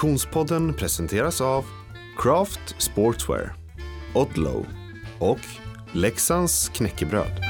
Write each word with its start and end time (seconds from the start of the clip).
Konditionspodden 0.00 0.74
presenteras 0.74 1.40
av 1.40 1.64
Craft 2.18 2.74
Sportswear, 2.78 3.54
Odlow 4.14 4.66
och 5.18 5.38
Leksands 5.92 6.68
knäckebröd. 6.68 7.40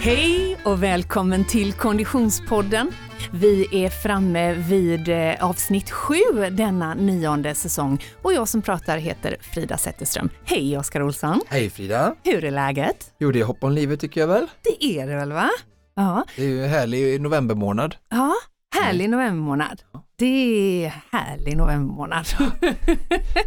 Hej 0.00 0.58
och 0.64 0.82
välkommen 0.82 1.44
till 1.44 1.72
Konditionspodden. 1.72 2.92
Vi 3.32 3.84
är 3.84 3.90
framme 3.90 4.54
vid 4.54 5.08
eh, 5.08 5.44
avsnitt 5.44 5.90
sju 5.90 6.14
denna 6.50 6.94
nionde 6.94 7.54
säsong 7.54 8.04
och 8.22 8.32
jag 8.32 8.48
som 8.48 8.62
pratar 8.62 8.98
heter 8.98 9.36
Frida 9.40 9.76
Zetterström. 9.78 10.28
Hej 10.44 10.78
Oskar 10.78 11.02
Olsson! 11.02 11.40
Hej 11.48 11.70
Frida! 11.70 12.14
Hur 12.24 12.44
är 12.44 12.50
läget? 12.50 13.12
Jo, 13.18 13.30
det 13.32 13.40
är 13.40 13.44
hopp 13.44 13.64
om 13.64 13.72
livet 13.72 14.00
tycker 14.00 14.20
jag 14.20 14.28
väl. 14.28 14.46
Det 14.62 14.84
är 14.84 15.06
det 15.06 15.16
väl 15.16 15.32
va? 15.32 15.50
Ja, 15.94 16.24
Det 16.36 16.42
är 16.44 16.48
ju 16.48 16.64
en 16.64 16.70
härlig 16.70 17.20
novembermånad. 17.20 17.96
ja 18.10 18.32
härlig 18.74 19.10
novembermånad. 19.10 19.82
Det 20.16 20.84
är 20.84 21.02
härlig 21.12 21.56
novembermånad. 21.56 22.26
Ja, 22.38 22.50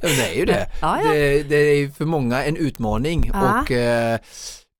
det 0.02 0.30
är 0.34 0.40
ju 0.40 0.46
det. 0.46 0.68
Ja, 0.82 1.02
ja. 1.04 1.12
Det, 1.12 1.44
det 1.44 1.56
är 1.56 1.90
för 1.90 2.06
många 2.06 2.44
en 2.44 2.58
utmaning 2.58 3.32
och 3.32 3.72
eh, 3.72 4.20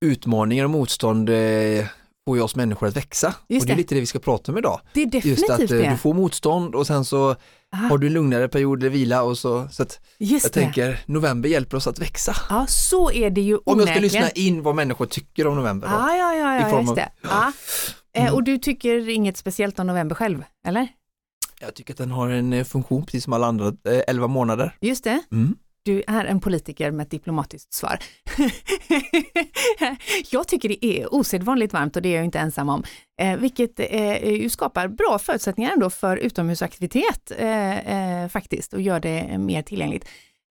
utmaningar 0.06 0.64
och 0.64 0.70
motstånd 0.70 1.30
eh, 1.30 1.86
får 2.26 2.38
ju 2.38 2.44
oss 2.44 2.56
människor 2.56 2.88
att 2.88 2.96
växa. 2.98 3.36
Just 3.50 3.64
och 3.64 3.68
det 3.68 3.74
är 3.74 3.76
det. 3.76 3.82
lite 3.82 3.96
det 3.96 4.00
vi 4.02 4.06
ska 4.08 4.20
prata 4.20 4.52
om 4.52 4.58
idag. 4.58 4.80
Det 4.94 5.02
är 5.02 5.06
definitivt 5.06 5.40
Just 5.40 5.50
att 5.50 5.60
eh, 5.60 5.68
det. 5.68 5.90
du 5.90 5.98
får 5.98 6.14
motstånd 6.14 6.76
och 6.76 6.88
sen 6.88 7.06
så 7.06 7.36
Aha. 7.74 7.88
har 7.90 7.98
du 7.98 8.08
en 8.08 8.14
lugnare 8.14 8.48
period 8.48 8.80
eller 8.84 8.90
vila 8.90 9.24
och 9.24 9.38
så. 9.38 9.68
Så 9.72 9.84
att 9.84 10.00
Just 10.20 10.44
jag 10.46 10.52
det. 10.54 10.60
tänker 10.60 11.00
november 11.06 11.50
hjälper 11.50 11.78
oss 11.78 11.88
att 11.88 12.00
växa. 12.00 12.36
Ja, 12.50 12.66
så 12.70 13.12
är 13.12 13.30
det 13.30 13.42
ju 13.42 13.58
Om 13.66 13.80
jag 13.80 13.90
ska 13.90 14.00
lyssna 14.00 14.30
in 14.30 14.64
vad 14.64 14.76
människor 14.76 15.06
tycker 15.06 15.48
om 15.48 15.56
november. 15.56 15.88
Då. 15.88 15.94
Ja, 15.94 16.16
ja, 16.16 16.36
ja, 16.36 16.58
I 16.60 16.62
ja 16.62 16.70
form 16.70 16.80
just 16.80 16.90
av- 16.90 16.96
det. 16.96 17.10
Ja. 17.22 17.52
Eh, 18.14 18.34
Och 18.34 18.44
du 18.44 18.58
tycker 18.58 19.10
inget 19.10 19.38
speciellt 19.38 19.80
om 19.80 19.88
november 19.88 20.16
själv, 20.16 20.44
eller? 20.68 20.88
Jag 21.62 21.74
tycker 21.76 21.94
att 21.94 21.98
den 21.98 22.12
har 22.12 22.30
en 22.30 22.54
eh, 22.54 22.64
funktion 22.64 23.06
precis 23.06 23.24
som 23.24 23.34
alla 23.34 23.48
andra 23.48 23.68
eh, 23.68 24.02
11 24.08 24.28
månader. 24.28 24.76
Just 24.82 25.04
det. 25.04 25.22
Mm. 25.32 25.56
Du 25.86 26.04
är 26.08 26.26
en 26.26 26.40
politiker 26.40 26.92
med 26.92 27.04
ett 27.04 27.12
diplomatiskt 27.12 27.74
svar. 27.74 28.00
jag 30.32 30.48
tycker 30.48 30.70
det 30.70 30.86
är 30.86 31.14
osedvanligt 31.14 31.74
varmt 31.74 31.96
och 31.96 32.02
det 32.02 32.10
är 32.10 32.16
jag 32.16 32.26
inte 32.26 32.40
ensam 32.40 32.70
om, 32.70 32.84
eh, 33.22 33.38
vilket 33.38 33.80
eh, 33.80 34.30
ju 34.30 34.50
skapar 34.50 34.88
bra 34.88 35.20
förutsättningar 35.20 35.72
ändå 35.72 35.90
för 35.90 36.18
utomhusaktivitet 36.18 37.32
eh, 37.38 38.24
eh, 38.24 38.30
faktiskt 38.30 38.74
och 38.74 38.82
gör 38.82 39.00
det 39.00 39.38
mer 39.38 39.62
tillgängligt. 39.62 40.06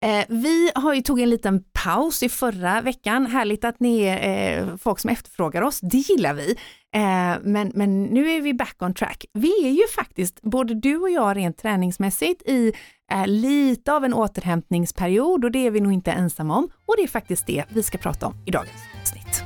Eh, 0.04 0.24
vi 0.28 0.70
har 0.74 0.94
ju 0.94 1.02
tog 1.02 1.20
en 1.20 1.30
liten 1.30 1.64
paus 1.72 2.22
i 2.22 2.28
förra 2.28 2.80
veckan. 2.80 3.26
Härligt 3.26 3.64
att 3.64 3.80
ni 3.80 4.00
är 4.00 4.60
eh, 4.60 4.76
folk 4.76 4.98
som 4.98 5.10
efterfrågar 5.10 5.62
oss. 5.62 5.80
Det 5.80 5.98
gillar 5.98 6.34
vi. 6.34 6.50
Eh, 6.94 7.40
men, 7.42 7.72
men 7.74 8.04
nu 8.04 8.30
är 8.30 8.40
vi 8.40 8.54
back 8.54 8.76
on 8.80 8.94
track. 8.94 9.24
Vi 9.32 9.66
är 9.66 9.70
ju 9.70 9.86
faktiskt, 9.96 10.42
både 10.42 10.74
du 10.74 10.96
och 10.96 11.10
jag 11.10 11.36
rent 11.36 11.58
träningsmässigt, 11.58 12.42
i 12.42 12.72
eh, 13.12 13.26
lite 13.26 13.92
av 13.92 14.04
en 14.04 14.14
återhämtningsperiod 14.14 15.44
och 15.44 15.50
det 15.50 15.66
är 15.66 15.70
vi 15.70 15.80
nog 15.80 15.92
inte 15.92 16.12
ensamma 16.12 16.56
om. 16.56 16.68
Och 16.86 16.94
det 16.96 17.02
är 17.02 17.08
faktiskt 17.08 17.46
det 17.46 17.64
vi 17.68 17.82
ska 17.82 17.98
prata 17.98 18.26
om 18.26 18.34
i 18.46 18.50
dagens 18.50 18.82
avsnitt. 19.02 19.44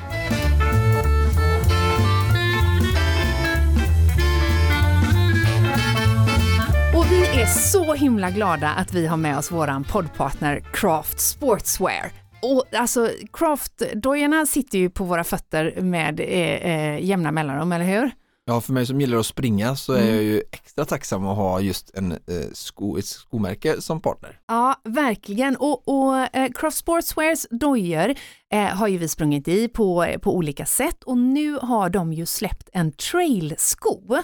Vi 7.10 7.40
är 7.40 7.46
så 7.46 7.94
himla 7.94 8.30
glada 8.30 8.68
att 8.70 8.94
vi 8.94 9.06
har 9.06 9.16
med 9.16 9.38
oss 9.38 9.50
våran 9.52 9.84
poddpartner 9.84 10.62
Craft 10.72 11.20
Sportswear. 11.20 12.12
Och 12.42 12.64
alltså 12.74 13.10
Craft-dojorna 13.32 14.46
sitter 14.46 14.78
ju 14.78 14.90
på 14.90 15.04
våra 15.04 15.24
fötter 15.24 15.80
med 15.80 16.20
eh, 16.20 16.26
eh, 16.26 17.04
jämna 17.04 17.32
mellanrum, 17.32 17.72
eller 17.72 17.84
hur? 17.84 18.10
Ja, 18.44 18.60
för 18.60 18.72
mig 18.72 18.86
som 18.86 19.00
gillar 19.00 19.18
att 19.18 19.26
springa 19.26 19.76
så 19.76 19.92
är 19.92 19.98
Mm. 20.02 20.14
jag 20.14 20.22
ju 20.22 20.42
extra 20.52 20.84
tacksam 20.84 21.26
att 21.26 21.36
ha 21.36 21.60
just 21.60 21.90
en 21.94 22.12
eh, 22.12 22.18
sko, 22.52 22.98
ett 22.98 23.04
skomärke 23.06 23.80
som 23.80 24.00
partner. 24.00 24.38
Ja, 24.48 24.74
verkligen. 24.84 25.56
Och, 25.56 25.88
och 25.88 26.36
eh, 26.36 26.48
Craft 26.54 26.76
Sportswears 26.76 27.46
dojor 27.50 28.14
eh, 28.52 28.64
har 28.64 28.88
ju 28.88 28.98
vi 28.98 29.08
sprungit 29.08 29.48
i 29.48 29.68
på, 29.68 30.06
på 30.22 30.36
olika 30.36 30.66
sätt 30.66 31.04
och 31.04 31.18
nu 31.18 31.58
har 31.62 31.90
de 31.90 32.12
ju 32.12 32.26
släppt 32.26 32.68
en 32.72 32.92
trailsko. 32.92 34.16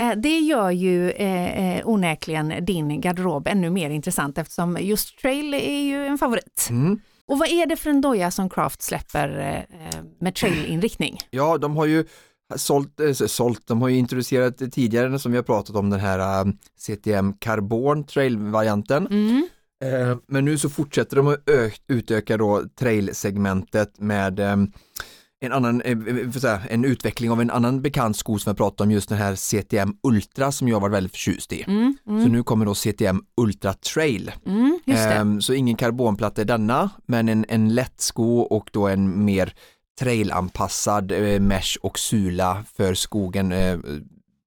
Eh, 0.00 0.12
det 0.16 0.38
gör 0.38 0.70
ju 0.70 1.10
eh, 1.10 1.78
eh, 1.78 1.88
onekligen 1.88 2.64
din 2.64 3.00
garderob 3.00 3.46
ännu 3.46 3.70
mer 3.70 3.90
intressant 3.90 4.38
eftersom 4.38 4.78
just 4.80 5.18
trail 5.18 5.54
är 5.54 5.80
ju 5.80 6.06
en 6.06 6.18
favorit. 6.18 6.66
Mm. 6.70 7.00
Och 7.26 7.38
vad 7.38 7.48
är 7.48 7.66
det 7.66 7.76
för 7.76 7.90
en 7.90 8.00
doja 8.00 8.30
som 8.30 8.50
Craft 8.50 8.82
släpper 8.82 9.38
eh, 9.38 10.00
med 10.20 10.34
trailinriktning? 10.34 11.18
Ja, 11.30 11.58
de 11.58 11.76
har 11.76 11.86
ju 11.86 12.04
sålt, 12.56 13.00
äh, 13.00 13.12
sålt, 13.12 13.66
de 13.66 13.82
har 13.82 13.88
ju 13.88 13.96
introducerat 13.96 14.72
tidigare 14.72 15.18
som 15.18 15.32
vi 15.32 15.38
har 15.38 15.42
pratat 15.42 15.76
om 15.76 15.90
den 15.90 16.00
här 16.00 16.18
eh, 16.18 16.52
CTM 16.78 17.32
Carbon 17.32 18.04
trail-varianten. 18.04 19.06
Mm. 19.06 19.48
Eh, 19.84 20.16
men 20.26 20.44
nu 20.44 20.58
så 20.58 20.68
fortsätter 20.70 21.16
de 21.16 21.26
att 21.26 21.48
utöka 21.88 22.36
då 22.36 22.64
trail-segmentet 22.78 24.00
med 24.00 24.40
en 25.42 25.52
annan, 25.52 25.80
eh, 25.80 25.92
eh, 25.92 26.30
säga, 26.30 26.60
en 26.70 26.84
utveckling 26.84 27.30
av 27.30 27.40
en 27.40 27.50
annan 27.50 27.82
bekant 27.82 28.16
sko 28.16 28.38
som 28.38 28.50
jag 28.50 28.56
pratade 28.56 28.88
om, 28.88 28.90
just 28.90 29.08
den 29.08 29.18
här 29.18 29.34
CTM 29.34 29.94
Ultra 30.02 30.52
som 30.52 30.68
jag 30.68 30.80
var 30.80 30.88
väldigt 30.88 31.12
förtjust 31.12 31.52
i. 31.52 31.62
Mm, 31.62 31.96
mm, 32.08 32.22
Så 32.22 32.28
nu 32.28 32.42
kommer 32.42 32.64
då 32.66 32.74
CTM 32.74 33.22
Ultra 33.36 33.72
Trail. 33.72 34.32
mm. 34.46 34.78
Ehm, 34.86 35.40
Så 35.40 35.52
ingen 35.54 35.76
karbonplatta 35.76 36.42
i 36.42 36.44
denna, 36.44 36.90
men 37.06 37.28
en, 37.28 37.44
en 37.48 37.74
lätt 37.74 38.00
sko 38.00 38.38
och 38.40 38.68
då 38.72 38.88
en 38.88 39.24
mer 39.24 39.54
trailanpassad 40.00 41.12
eh, 41.12 41.40
mesh 41.40 41.76
och 41.82 41.98
sula 41.98 42.64
för 42.76 42.94
skogen 42.94 43.52
eh, 43.52 43.78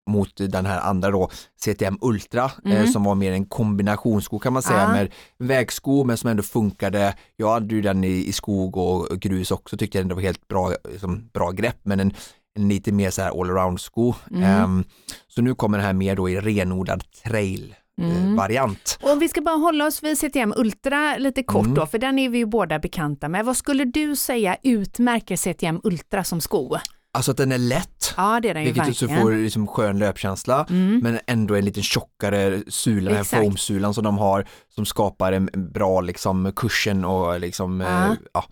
mot 0.09 0.29
den 0.35 0.65
här 0.65 0.79
andra 0.81 1.11
då 1.11 1.29
CTM 1.65 1.97
Ultra 2.01 2.43
eh, 2.65 2.71
Mm. 2.71 2.87
som 2.87 3.03
var 3.03 3.15
mer 3.15 3.31
en 3.31 3.45
kombinationssko 3.45 4.39
kan 4.39 4.53
man 4.53 4.61
säga 4.63 4.87
Ah. 4.87 4.91
med 4.91 5.11
vägsko 5.37 6.03
men 6.03 6.17
som 6.17 6.29
ändå 6.29 6.43
funkade. 6.43 7.15
Jag 7.35 7.51
hade 7.53 7.75
ju 7.75 7.81
den 7.81 8.03
i, 8.03 8.25
i 8.27 8.31
skog 8.31 8.77
och 8.77 9.19
grus 9.19 9.51
också 9.51 9.77
tyckte 9.77 9.97
jag 9.97 10.07
det 10.07 10.15
var 10.15 10.21
helt 10.21 10.47
bra, 10.47 10.71
liksom, 10.91 11.29
bra 11.33 11.51
grepp 11.51 11.77
men 11.83 11.99
en, 11.99 12.13
en 12.55 12.69
lite 12.69 12.91
mer 12.91 13.09
så 13.09 13.21
här 13.21 13.41
allround 13.41 13.79
sko. 13.81 14.13
Mm. 14.31 14.43
Ehm, 14.43 14.83
så 15.27 15.41
nu 15.41 15.55
kommer 15.55 15.77
det 15.77 15.83
här 15.83 15.93
mer 15.93 16.15
då 16.15 16.29
i 16.29 16.39
renodlad 16.39 17.03
trail 17.23 17.75
eh, 18.01 18.17
Mm. 18.17 18.35
variant. 18.35 18.99
Och 19.01 19.21
vi 19.21 19.29
ska 19.29 19.41
bara 19.41 19.55
hålla 19.55 19.85
oss 19.87 20.03
vid 20.03 20.17
CTM 20.17 20.53
Ultra 20.57 21.17
lite 21.17 21.43
kort 21.43 21.63
Mm. 21.65 21.75
då, 21.75 21.85
för 21.85 21.97
den 21.97 22.19
är 22.19 22.29
vi 22.29 22.37
ju 22.37 22.45
båda 22.45 22.79
bekanta 22.79 23.29
med. 23.29 23.45
Vad 23.45 23.57
skulle 23.57 23.85
du 23.85 24.15
säga 24.15 24.57
utmärker 24.63 25.35
CTM 25.35 25.81
Ultra 25.83 26.23
som 26.23 26.41
sko? 26.41 26.77
Alltså 27.15 27.31
att 27.31 27.37
den 27.37 27.51
är 27.51 27.57
lätt, 27.57 28.13
Ja, 28.17 28.39
det 28.39 28.49
är 28.49 28.53
den 28.53 28.63
ju 28.63 28.71
vilket 28.71 28.97
så 28.97 29.05
verkligen. 29.07 29.21
får 29.21 29.31
liksom 29.33 29.67
skön 29.67 29.99
löpkänsla, 29.99 30.65
Mm. 30.69 30.99
men 31.03 31.19
ändå 31.27 31.55
en 31.55 31.65
lite 31.65 31.81
tjockare 31.81 32.63
sula, 32.67 33.09
den 33.09 33.17
här 33.17 33.23
foamsulan 33.23 33.93
som 33.93 34.03
de 34.03 34.17
har, 34.17 34.47
som 34.75 34.85
skapar 34.85 35.31
en 35.33 35.49
bra 35.73 36.01
liksom 36.01 36.51
cushion 36.55 37.05
och 37.05 37.39
liksom, 37.39 37.81
Ja. 37.81 38.05
eh, 38.07 38.13
ja, 38.33 38.45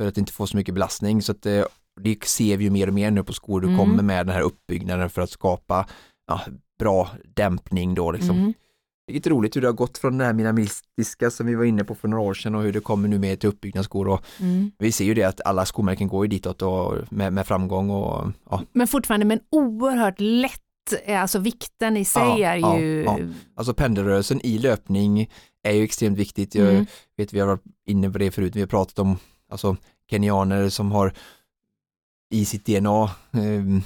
för 0.00 0.08
att 0.08 0.18
inte 0.18 0.32
få 0.32 0.46
så 0.46 0.56
mycket 0.56 0.74
belastning. 0.74 1.22
Så 1.22 1.32
att 1.32 1.46
eh, 1.46 1.64
det 2.00 2.24
ser 2.24 2.56
vi 2.56 2.64
ju 2.64 2.70
mer 2.70 2.86
och 2.86 2.94
mer 2.94 3.10
nu 3.10 3.24
på 3.24 3.32
skor, 3.32 3.60
du 3.60 3.66
Mm. 3.66 3.78
kommer 3.78 4.02
med 4.02 4.26
den 4.26 4.34
här 4.34 4.42
uppbyggnaden 4.42 5.10
för 5.10 5.22
att 5.22 5.30
skapa 5.30 5.86
ja, 6.26 6.40
bra 6.78 7.10
dämpning 7.34 7.94
då 7.94 8.12
liksom. 8.12 8.36
Mm. 8.38 8.54
Det 9.06 9.12
är 9.12 9.14
lite 9.14 9.30
roligt 9.30 9.56
hur 9.56 9.60
det 9.60 9.68
har 9.68 9.72
gått 9.72 9.98
från 9.98 10.18
det 10.18 10.24
här 10.24 10.32
minimalistiska 10.32 11.30
som 11.30 11.46
vi 11.46 11.54
var 11.54 11.64
inne 11.64 11.84
på 11.84 11.94
för 11.94 12.08
några 12.08 12.22
år 12.22 12.34
sedan 12.34 12.54
och 12.54 12.62
hur 12.62 12.72
det 12.72 12.80
kommer 12.80 13.08
nu 13.08 13.18
med 13.18 13.40
till 13.40 13.48
uppbyggnadsskor 13.48 14.08
och 14.08 14.22
Mm. 14.40 14.70
vi 14.78 14.92
ser 14.92 15.04
ju 15.04 15.14
det 15.14 15.22
att 15.24 15.40
alla 15.44 15.66
skomärken 15.66 16.08
går 16.08 16.24
ju 16.24 16.28
ditåt 16.28 16.62
och 16.62 16.94
med, 17.10 17.32
med 17.32 17.46
framgång 17.46 17.90
och 17.90 18.32
ja, 18.50 18.62
Men 18.72 18.86
fortfarande 18.86 19.26
med 19.26 19.38
en 19.38 19.44
oerhört 19.50 20.20
lätt, 20.20 20.60
eh, 21.04 21.22
alltså 21.22 21.38
vikten 21.38 21.96
i 21.96 22.04
sig 22.04 22.22
Ja, 22.22 22.38
är 22.48 22.56
ja, 22.56 22.78
ju... 22.80 23.02
ja. 23.02 23.18
Alltså 23.54 23.74
pendelrörelsen 23.74 24.40
i 24.46 24.58
löpning 24.58 25.30
är 25.62 25.72
ju 25.72 25.84
extremt 25.84 26.18
viktigt. 26.18 26.54
Jag 26.54 26.68
Mm. 26.70 26.86
vet 27.16 27.32
vi 27.32 27.40
har 27.40 27.46
varit 27.46 27.62
inne 27.86 28.10
på 28.10 28.18
det 28.18 28.30
förut, 28.30 28.56
vi 28.56 28.60
har 28.60 28.66
pratat 28.68 28.98
om 28.98 29.16
alltså 29.50 29.76
kenyaner 30.10 30.68
som 30.68 30.92
har 30.92 31.12
i 32.30 32.44
sitt 32.44 32.66
DNA 32.66 33.04
eh, 33.32 33.40
Mm. 33.40 33.82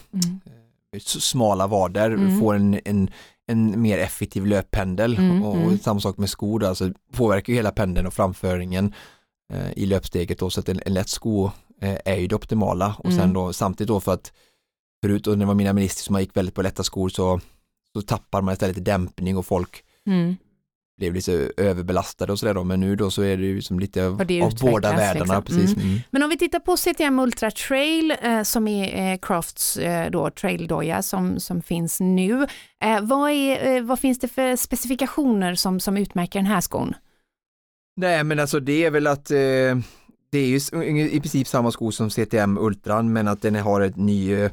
s- 0.97 1.25
smala 1.25 1.67
vader 1.67 2.11
Mm. 2.11 2.41
får 2.41 2.55
en, 2.55 2.81
en, 2.85 3.11
en 3.47 3.83
mer 3.83 3.99
effektiv 3.99 4.47
löppendel 4.47 5.19
Mm, 5.19 5.43
och 5.43 5.57
mm. 5.57 5.79
samma 5.79 6.01
sak 6.01 6.19
med 6.19 6.31
skor, 6.31 6.59
då, 6.61 6.67
alltså 6.67 6.91
påverkar 7.13 7.53
ju 7.53 7.57
hela 7.57 7.71
pendeln 7.71 8.07
och 8.07 8.15
framföringen 8.15 8.95
eh, 9.53 9.73
i 9.77 9.87
löpsteget 9.87 10.39
då, 10.39 10.51
så 10.51 10.61
att 10.61 10.69
en, 10.69 10.81
en 10.87 10.95
lätt 10.95 11.09
sko 11.09 11.51
eh, 11.81 11.99
är 12.05 12.17
ju 12.17 12.27
det 12.27 12.35
optimala 12.35 12.97
och 12.99 13.05
Mm. 13.05 13.19
sen 13.19 13.33
då 13.33 13.53
samtidigt 13.53 13.89
då 13.89 14.01
för 14.01 14.13
att 14.15 14.33
förut 15.05 15.27
och 15.27 15.33
när 15.39 15.45
det 15.45 15.47
var 15.47 15.55
mina 15.55 15.73
minister 15.73 16.03
som 16.05 16.21
gick 16.21 16.37
väldigt 16.37 16.55
på 16.55 16.63
lätta 16.63 16.83
skor 16.83 17.09
så, 17.09 17.41
så 17.93 18.03
tappar 18.03 18.43
man 18.43 18.53
istället 18.53 18.85
dämpning 18.85 19.37
och 19.37 19.47
folk 19.47 19.83
Mm. 20.07 20.37
Blev 20.97 21.15
lite 21.15 21.51
överbelastade 21.57 22.33
och 22.33 22.39
sådär 22.39 22.55
då, 22.55 22.65
men 22.65 22.81
nu 22.81 22.97
då 22.97 23.11
så 23.11 23.23
är 23.23 23.37
det 23.37 23.47
ju 23.47 23.63
som 23.63 23.79
lite 23.81 24.07
av, 24.07 24.13
av 24.43 24.55
båda 24.61 24.97
världarna. 24.97 25.39
liksom. 25.39 25.43
Precis. 25.43 25.77
Mm. 25.77 25.99
Men 26.11 26.23
om 26.23 26.31
vi 26.31 26.39
tittar 26.39 26.59
på 26.59 26.77
CTM 26.77 27.19
Ultra 27.19 27.51
Trail 27.51 28.15
eh, 28.23 28.43
som 28.43 28.69
är 28.69 29.13
eh, 29.13 29.19
Crafts 29.19 29.77
eh, 29.77 30.11
då, 30.11 30.31
traildoja 30.31 31.03
som, 31.03 31.41
som 31.41 31.63
finns 31.63 32.01
nu. 32.01 32.47
Eh, 32.85 33.01
vad, 33.03 33.31
är, 33.31 33.77
eh, 33.77 33.83
vad 33.83 33.99
finns 33.99 34.19
det 34.19 34.29
för 34.29 34.57
specifikationer 34.57 35.55
som, 35.55 35.81
som 35.81 35.97
utmärker 35.97 36.39
den 36.39 36.47
här 36.47 36.61
skon? 36.61 36.95
Nej 37.97 38.25
men 38.25 38.41
alltså 38.41 38.61
det 38.61 38.85
är 38.85 38.91
väl 38.91 39.07
att 39.07 39.31
eh, 39.31 39.37
det 40.31 40.39
är 40.39 40.47
ju 40.47 41.09
i 41.11 41.21
princip 41.21 41.49
samma 41.49 41.71
sko 41.71 41.93
som 41.93 42.11
CTM 42.11 42.59
Ultran 42.59 43.13
men 43.13 43.29
att 43.29 43.43
den 43.43 43.55
har 43.55 43.81
ett 43.81 43.97
ny, 43.97 44.35
eh, 44.35 44.51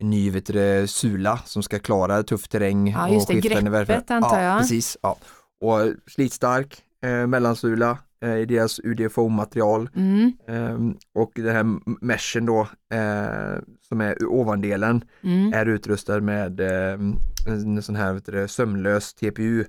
en 0.00 0.10
ny 0.10 0.30
vet 0.30 0.46
du, 0.46 0.86
sula 0.86 1.38
som 1.46 1.62
ska 1.62 1.78
klara 1.78 2.22
tuff 2.22 2.48
terräng. 2.48 2.90
Ja, 2.90 3.08
just 3.08 3.28
det, 3.28 3.42
skiftande 3.42 3.70
greppet 3.70 4.10
antar 4.10 4.40
jag. 4.40 4.54
Ja, 4.54 4.58
precis. 4.58 4.96
Ja. 5.02 5.16
Och 5.60 5.80
slitstark 6.06 6.82
eh, 7.02 7.26
mellansula 7.26 7.98
eh, 8.22 8.36
i 8.36 8.44
deras 8.46 8.80
UD-foam-material. 8.84 9.88
Mm, 9.96 10.32
Ehm, 10.48 10.96
och 11.14 11.32
den 11.34 11.54
här 11.56 11.80
meshen 12.04 12.46
då 12.46 12.60
eh, 12.92 13.58
som 13.88 14.00
är 14.00 14.24
ovandelen 14.26 15.04
mm, 15.22 15.52
är 15.52 15.66
utrustad 15.66 16.20
med 16.20 16.60
eh, 16.60 16.98
en 17.46 17.82
sån 17.82 17.96
här 17.96 18.12
vet 18.12 18.26
du, 18.26 18.48
sömlös 18.48 19.14
TPU 19.14 19.64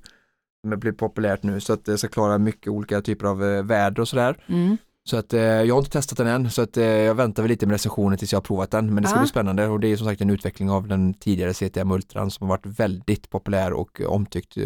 som 0.62 0.80
blivit 0.80 1.00
populärt 1.00 1.44
nu 1.44 1.60
så 1.60 1.74
att 1.74 1.86
det 1.86 1.98
ska 1.98 2.08
klara 2.08 2.38
mycket 2.38 2.68
olika 2.68 3.02
typer 3.02 3.28
av 3.28 3.44
eh, 3.44 3.64
väder 3.64 4.00
och 4.02 4.08
sådär. 4.08 4.44
mm. 4.48 4.78
Så 5.04 5.18
att 5.18 5.34
eh, 5.34 5.42
jag 5.42 5.76
har 5.76 5.80
inte 5.80 5.92
testat 5.92 6.18
den 6.18 6.28
än 6.28 6.50
så 6.50 6.62
att 6.62 6.78
eh, 6.78 6.86
jag 6.86 7.16
väntar 7.16 7.44
väl 7.44 7.50
lite 7.50 7.66
med 7.66 7.74
recensionen 7.74 8.18
tills 8.18 8.32
jag 8.32 8.38
har 8.38 8.44
provat 8.44 8.72
den 8.72 8.94
men 8.94 9.04
det 9.04 9.10
ska 9.10 9.18
Ja. 9.18 9.22
bli 9.22 9.30
spännande 9.30 9.68
och 9.68 9.80
det 9.80 9.88
är 9.88 9.98
som 9.98 10.08
sagt 10.08 10.22
en 10.22 10.30
utveckling 10.30 10.70
av 10.70 10.88
den 10.88 11.14
tidigare 11.14 11.54
CTM 11.54 11.92
Ultran 11.92 12.32
som 12.32 12.48
har 12.50 12.58
varit 12.58 12.80
väldigt 12.80 13.30
populär 13.30 13.74
och 13.74 14.02
eh, 14.02 14.08
omtyckt 14.08 14.58
eh, 14.58 14.64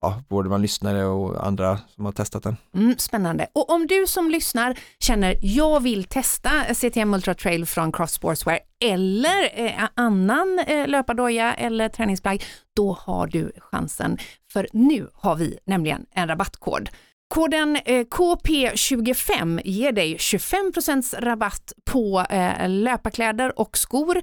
ja, 0.00 0.22
både 0.28 0.48
bland 0.48 0.62
lyssnare 0.62 1.04
och 1.04 1.46
andra 1.46 1.78
som 1.94 2.04
har 2.04 2.12
testat 2.12 2.42
den. 2.42 2.56
Mm, 2.74 2.98
spännande. 2.98 3.46
Och 3.52 3.70
om 3.70 3.86
du 3.86 4.06
som 4.06 4.30
lyssnar 4.30 4.78
känner 5.00 5.36
jag 5.40 5.82
vill 5.82 6.04
testa 6.04 6.50
CTM 6.74 7.14
Ultra 7.14 7.34
Trail 7.34 7.66
från 7.66 7.92
Cross 7.92 8.12
Sportswear 8.12 8.60
eller 8.84 9.64
eh, 9.64 9.88
annan 9.94 10.58
eh, 10.66 10.88
löpardoja 10.88 11.54
eller 11.54 11.88
träningsplagg, 11.88 12.44
då 12.76 12.92
har 13.00 13.26
du 13.26 13.52
chansen. 13.58 14.18
För 14.52 14.68
nu 14.72 15.08
har 15.14 15.36
vi 15.36 15.58
nämligen 15.66 16.06
en 16.14 16.28
rabattkod. 16.28 16.90
Koden 17.34 17.76
eh, 17.84 18.04
KP25 18.04 19.60
ger 19.64 19.92
dig 19.92 20.16
25% 20.16 21.20
rabatt 21.20 21.72
på 21.90 22.26
eh, 22.30 22.68
löparkläder 22.68 23.58
och 23.60 23.78
skor 23.78 24.20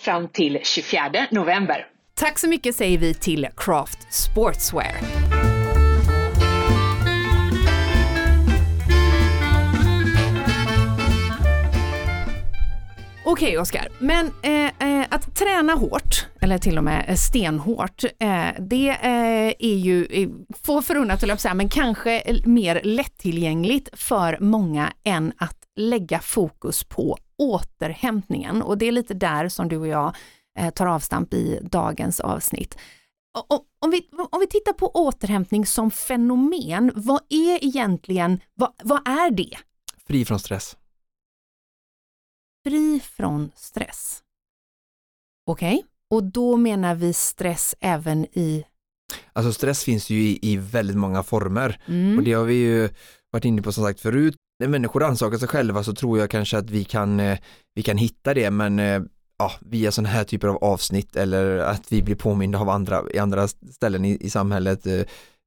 fram 0.00 0.28
till 0.28 0.60
24 0.62 1.10
november. 1.30 1.86
Tack 2.18 2.38
så 2.38 2.48
mycket 2.48 2.76
säger 2.76 2.98
vi 2.98 3.14
till 3.14 3.48
Craft 3.56 4.12
Sportswear. 4.14 4.94
Okej 13.24 13.58
Oskar, 13.58 13.88
men 13.98 14.30
eh, 14.42 14.52
eh, 14.88 15.06
att 15.10 15.36
träna 15.36 15.72
hårt, 15.72 16.26
eller 16.40 16.58
till 16.58 16.78
och 16.78 16.84
med 16.84 17.04
eh, 17.08 17.14
stenhårt, 17.14 18.04
eh, 18.04 18.46
det 18.58 18.88
eh, 18.88 19.54
är 19.58 19.76
ju 19.76 20.06
eh, 20.10 20.28
få 20.62 20.82
förunnat, 20.82 21.20
höll 21.20 21.28
jag 21.28 21.36
på 21.36 21.38
att 21.38 21.40
säga, 21.40 21.54
men 21.54 21.68
kanske 21.68 22.20
eh, 22.20 22.36
mer 22.44 22.80
lättillgängligt 22.84 23.88
för 23.92 24.38
många 24.40 24.92
än 25.04 25.32
att 25.38 25.58
lägga 25.76 26.18
fokus 26.18 26.84
på 26.84 27.18
återhämtningen. 27.38 28.62
Och 28.62 28.78
det 28.78 28.88
är 28.88 28.92
lite 28.92 29.14
där 29.14 29.48
som 29.48 29.68
du 29.68 29.76
och 29.76 29.86
jag 29.86 30.14
tar 30.74 30.86
avstamp 30.86 31.34
i 31.34 31.58
dagens 31.62 32.20
avsnitt. 32.20 32.78
Om 33.80 33.90
vi, 33.90 34.08
om 34.30 34.40
vi 34.40 34.46
tittar 34.46 34.72
på 34.72 34.90
återhämtning 34.90 35.66
som 35.66 35.90
fenomen, 35.90 36.92
vad 36.94 37.20
är 37.28 37.64
egentligen, 37.64 38.40
vad, 38.54 38.72
vad 38.82 39.08
är 39.08 39.30
det? 39.30 39.58
Fri 40.06 40.24
från 40.24 40.38
stress. 40.38 40.76
Fri 42.66 43.00
från 43.00 43.50
stress. 43.54 44.22
Okej, 45.46 45.84
och 46.10 46.24
då 46.24 46.56
menar 46.56 46.94
vi 46.94 47.12
stress 47.12 47.74
även 47.80 48.24
i... 48.24 48.64
Alltså 49.32 49.52
stress 49.52 49.84
finns 49.84 50.10
ju 50.10 50.22
i, 50.22 50.38
i 50.42 50.56
väldigt 50.56 50.96
många 50.96 51.22
former 51.22 51.82
Mm, 51.86 52.18
och 52.18 52.24
det 52.24 52.32
har 52.32 52.44
vi 52.44 52.54
ju 52.54 52.88
varit 53.30 53.44
inne 53.44 53.62
på 53.62 53.72
som 53.72 53.84
sagt 53.84 54.00
förut. 54.00 54.36
När 54.58 54.68
människor 54.68 55.04
ansakar 55.04 55.38
sig 55.38 55.48
själva 55.48 55.84
så 55.84 55.94
tror 55.94 56.18
jag 56.18 56.30
kanske 56.30 56.58
att 56.58 56.70
vi 56.70 56.84
kan, 56.84 57.20
eh, 57.20 57.38
vi 57.74 57.82
kan 57.82 57.96
hitta 57.96 58.34
det 58.34 58.50
men 58.50 58.78
eh, 58.78 59.02
ja, 59.38 59.52
via 59.60 59.92
sådana 59.92 60.08
här 60.08 60.24
typer 60.24 60.48
av 60.48 60.56
avsnitt 60.64 61.16
eller 61.16 61.58
att 61.58 61.92
vi 61.92 62.02
blir 62.02 62.14
påminda 62.16 62.58
av 62.58 62.68
andra 62.68 63.02
i 63.14 63.18
andra 63.18 63.48
ställen 63.48 64.04
i, 64.04 64.18
i 64.20 64.30
samhället 64.30 64.86
eh, 64.86 65.00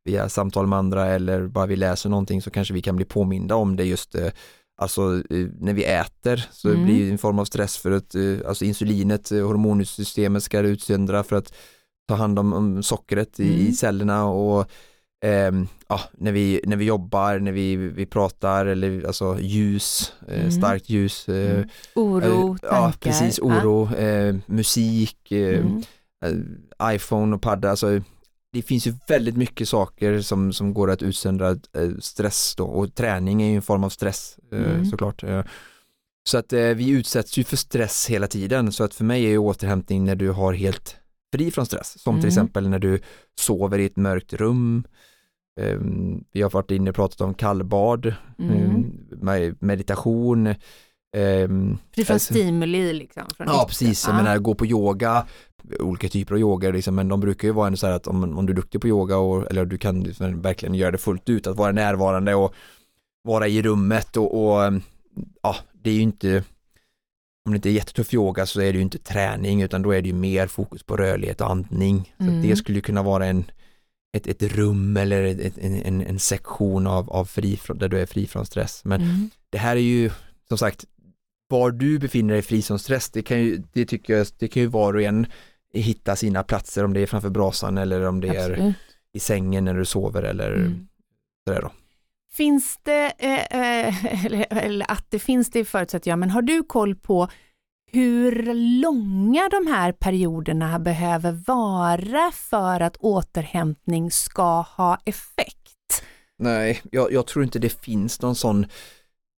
via 0.06 0.30
samtal 0.30 0.68
med 0.68 0.80
andra 0.80 1.06
eller 1.08 1.48
bara 1.48 1.66
vi 1.66 1.76
läser 1.76 2.10
någonting 2.10 2.42
så 2.42 2.52
kanske 2.52 2.74
vi 2.74 2.82
kan 2.82 2.96
bli 2.96 3.06
påminda 3.06 3.56
om 3.56 3.76
det 3.76 3.84
just 3.86 4.16
eh, 4.16 4.32
Alltså 4.82 5.02
eh, 5.30 5.48
när 5.60 5.74
vi 5.74 5.84
äter 5.84 6.46
så 6.52 6.70
Mm. 6.70 6.84
blir 6.84 7.06
det 7.06 7.12
en 7.12 7.18
form 7.18 7.40
av 7.40 7.46
stress 7.46 7.78
för 7.78 7.92
att 7.92 8.16
eh, 8.16 8.38
alltså 8.48 8.66
insulinet, 8.66 9.32
eh, 9.32 9.46
hormonsystemet 9.48 10.44
ska 10.44 10.60
utsöndra 10.60 11.24
för 11.24 11.36
att 11.36 11.54
ta 12.08 12.16
hand 12.16 12.40
om, 12.40 12.54
om 12.54 12.84
sockret 12.84 13.40
i, 13.40 13.44
i 13.44 13.62
Mm. 13.62 13.74
cellerna 13.74 14.26
och 14.26 14.72
ehm, 15.22 15.68
ja, 15.88 16.02
när, 16.14 16.32
vi, 16.32 16.62
när 16.66 16.76
vi 16.76 16.86
jobbar, 16.86 17.40
när 17.40 17.52
vi, 17.52 17.76
vi 17.76 18.06
pratar 18.06 18.66
eller 18.66 19.06
alltså 19.08 19.38
ljus, 19.40 20.14
eh, 20.28 20.40
Mm. 20.40 20.52
starkt 20.52 20.90
ljus, 20.90 21.30
eh, 21.30 21.56
Mm. 21.58 21.70
oro, 21.96 22.24
eh, 22.54 22.58
tankar. 22.58 22.68
ja 22.78 22.94
precis, 23.00 23.40
oro, 23.40 23.96
eh, 23.96 24.36
musik, 24.46 25.32
eh, 25.32 25.60
Mm. 25.60 25.84
eh, 26.26 26.96
iPhone 26.96 27.36
och 27.36 27.42
padda, 27.42 27.70
alltså 27.70 28.02
det 28.54 28.62
finns 28.62 28.88
ju 28.88 28.94
väldigt 29.08 29.38
mycket 29.38 29.70
saker 29.70 30.22
som, 30.22 30.54
som 30.54 30.74
går 30.74 30.92
att 30.92 31.02
utsöndra 31.04 31.50
eh, 31.50 31.90
stress 32.00 32.54
då 32.58 32.66
och 32.66 32.96
träning 32.96 33.42
är 33.42 33.50
ju 33.50 33.56
en 33.56 33.62
form 33.62 33.84
av 33.84 33.90
stress 33.90 34.38
eh, 34.52 34.60
Mm. 34.60 34.86
såklart. 34.86 35.24
Eh, 35.24 35.44
så 36.24 36.38
att 36.38 36.54
eh, 36.54 36.60
vi 36.68 36.90
utsätts 36.90 37.38
ju 37.38 37.44
för 37.44 37.58
stress 37.58 38.08
hela 38.10 38.28
tiden 38.28 38.72
så 38.72 38.84
att 38.84 38.94
för 38.94 39.04
mig 39.04 39.26
är 39.26 39.30
ju 39.30 39.38
återhämtning 39.38 40.06
när 40.06 40.16
du 40.16 40.30
har 40.30 40.54
helt 40.54 40.96
fri 41.36 41.52
från 41.52 41.66
stress 41.66 42.00
som 42.02 42.16
till 42.16 42.20
Mm. 42.20 42.28
exempel 42.28 42.70
när 42.70 42.80
du 42.80 43.00
sover 43.40 43.80
i 43.80 43.86
ett 43.86 43.96
mörkt 43.98 44.34
rum. 44.34 44.84
Ehm, 45.62 46.24
vi 46.32 46.42
har 46.42 46.50
varit 46.50 46.72
inne 46.72 46.90
och 46.90 46.96
pratat 46.96 47.22
om 47.22 47.34
kallbad, 47.34 48.14
Mm. 48.40 48.52
ehm, 48.58 48.92
med- 49.22 49.56
meditation. 49.62 50.48
ehm, 51.18 51.78
Fri 51.96 52.06
från 52.06 52.14
alltså- 52.14 52.34
stimuli 52.34 52.94
liksom. 52.94 53.24
Ja 53.38 53.66
precis, 53.68 54.06
jag 54.08 54.14
Ja. 54.14 54.18
menar 54.24 54.38
gå 54.38 54.56
på 54.56 54.66
yoga, 54.66 55.26
olika 55.80 56.10
typer 56.10 56.34
av 56.36 56.40
yoga 56.40 56.72
liksom, 56.72 56.96
men 56.96 57.08
de 57.08 57.20
brukar 57.20 57.48
ju 57.48 57.54
vara 57.54 57.68
ändå 57.68 57.78
så 57.78 57.88
här 57.88 57.94
att 57.94 58.08
om, 58.08 58.38
om 58.38 58.46
du 58.46 58.52
är 58.54 58.56
duktig 58.56 58.82
på 58.82 58.88
yoga 58.88 59.18
och, 59.18 59.52
eller 59.52 59.66
du 59.66 59.78
kan 59.78 60.04
liksom 60.04 60.42
verkligen 60.42 60.76
göra 60.76 60.92
det 60.92 60.98
fullt 60.98 61.30
ut, 61.30 61.48
att 61.48 61.58
vara 61.58 61.72
närvarande 61.72 62.36
och 62.36 62.54
vara 63.24 63.48
i 63.48 63.62
rummet 63.62 64.18
och, 64.18 64.44
och 64.56 64.74
ja, 65.42 65.56
det 65.84 65.90
är 65.90 65.94
ju 65.94 66.02
inte 66.02 66.44
om 67.46 67.52
det 67.52 67.56
inte 67.56 67.70
är 67.70 67.74
jättetuff 67.74 68.14
yoga 68.14 68.46
så 68.46 68.62
är 68.62 68.72
det 68.74 68.78
ju 68.78 68.82
inte 68.84 68.98
träning 68.98 69.62
utan 69.62 69.82
då 69.82 69.92
är 69.92 70.02
det 70.02 70.08
ju 70.08 70.16
mer 70.16 70.48
fokus 70.48 70.84
på 70.84 70.98
rörlighet 70.98 71.42
och 71.42 71.50
andning. 71.52 72.14
Så 72.18 72.24
Mm. 72.24 72.42
det 72.42 72.56
skulle 72.56 72.78
ju 72.78 72.82
kunna 72.82 73.04
vara 73.04 73.26
en, 73.26 73.44
ett, 74.14 74.28
ett 74.28 74.44
rum 74.44 74.98
eller 74.98 75.24
ett, 75.24 75.58
en, 75.58 76.02
en, 76.02 76.20
sektion 76.20 76.88
av, 76.88 77.10
av 77.10 77.26
fri 77.26 77.58
från, 77.58 77.78
där 77.78 77.88
du 77.90 78.00
är 78.00 78.06
fri 78.06 78.28
från 78.28 78.46
stress. 78.46 78.82
Men 78.86 79.02
Mm. 79.02 79.30
det 79.50 79.58
här 79.58 79.76
är 79.76 79.82
ju 79.82 80.12
som 80.48 80.58
sagt 80.58 80.86
var 81.48 81.72
du 81.72 82.00
befinner 82.00 82.34
dig 82.34 82.42
fri 82.42 82.62
från 82.62 82.80
stress, 82.80 83.10
det 83.10 83.22
kan 83.22 83.40
ju, 83.42 83.62
det 83.74 83.86
tycker 83.86 84.18
jag, 84.18 84.28
det 84.40 84.48
kan 84.48 84.62
ju 84.62 84.68
var 84.68 84.94
och 84.94 85.02
en 85.02 85.26
hitta 85.74 86.16
sina 86.16 86.44
platser 86.44 86.84
om 86.86 86.94
det 86.94 87.00
är 87.00 87.06
framför 87.08 87.30
brasan 87.30 87.78
eller 87.78 88.08
om 88.08 88.22
det 88.22 88.28
är 88.28 88.52
Absolut. 88.52 88.76
i 89.14 89.20
sängen 89.20 89.66
när 89.66 89.74
du 89.74 89.86
sover 89.86 90.24
eller 90.24 90.52
Mm. 90.54 90.88
sådär 91.48 91.62
då. 91.62 91.72
Finns 92.34 92.80
det, 92.84 93.12
eh, 93.18 93.86
eh, 93.88 94.26
eller, 94.26 94.46
eller 94.50 94.92
att 94.92 95.06
det 95.10 95.20
finns 95.20 95.50
det 95.50 95.66
förutsätter 95.66 96.12
jag, 96.12 96.20
men 96.20 96.30
har 96.30 96.42
du 96.42 96.64
koll 96.64 96.96
på 96.96 97.28
hur 97.94 98.54
långa 98.82 99.50
de 99.50 99.68
här 99.68 99.92
perioderna 99.92 100.80
behöver 100.80 101.32
vara 101.32 102.32
för 102.32 102.80
att 102.80 102.98
återhämtning 102.98 104.12
ska 104.12 104.62
ha 104.62 104.98
effekt? 105.06 106.04
Nej, 106.40 106.82
jag, 106.92 107.14
jag 107.14 107.28
tror 107.28 107.44
inte 107.44 107.60
det 107.60 107.82
finns 107.82 108.22
någon 108.22 108.36
sån 108.36 108.66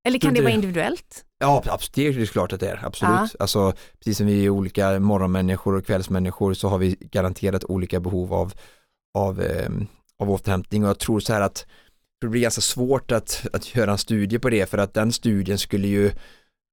Eller 0.07 0.19
kan 0.19 0.33
det 0.33 0.41
vara 0.41 0.51
individuellt? 0.51 1.25
Ja, 1.39 1.63
absolut, 1.65 2.15
det 2.15 2.22
är 2.22 2.25
klart 2.25 2.53
att 2.53 2.60
det 2.60 2.69
är, 2.69 2.86
absolut. 2.86 3.13
Ja. 3.13 3.27
Alltså, 3.39 3.74
precis 4.00 4.17
som 4.17 4.27
vi 4.27 4.45
är 4.45 4.50
olika 4.50 5.00
morgonmänniskor 5.00 5.75
och 5.75 5.86
kvällsmänniskor 5.86 6.53
så 6.53 6.67
har 6.67 6.77
vi 6.77 6.98
garanterat 7.00 7.63
olika 7.63 8.00
behov 8.00 8.33
av, 8.33 8.53
av, 9.17 9.41
eh, 9.41 9.69
av 10.19 10.31
återhämtning 10.31 10.83
och 10.83 10.89
jag 10.89 11.00
tror 11.00 11.19
så 11.19 11.33
här 11.33 11.41
att 11.41 11.65
det 12.22 12.27
blir 12.27 12.41
ganska 12.41 12.62
svårt 12.62 13.12
att, 13.12 13.45
att 13.53 13.75
göra 13.75 13.91
en 13.91 13.98
studie 13.98 14.39
på 14.39 14.50
det 14.50 14.69
för 14.69 14.77
att 14.77 14.93
den 14.93 15.12
studien 15.12 15.57
skulle 15.57 15.88
ju 15.88 16.12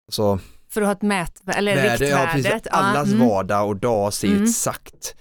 alltså, 0.09 0.39
För 0.73 0.81
att 0.83 0.87
ha 0.89 0.93
ett 0.93 1.03
mät, 1.03 1.41
eller 1.57 1.75
värde, 1.77 2.09
ja, 2.09 2.19
riktvärdet? 2.35 2.53
precis, 2.53 2.67
allas 2.73 3.09
mm. 3.13 3.29
vardag 3.29 3.69
och 3.69 3.77
dag 3.77 4.13
ser 4.13 4.29
Mm. 4.29 4.43
exakt 4.43 5.15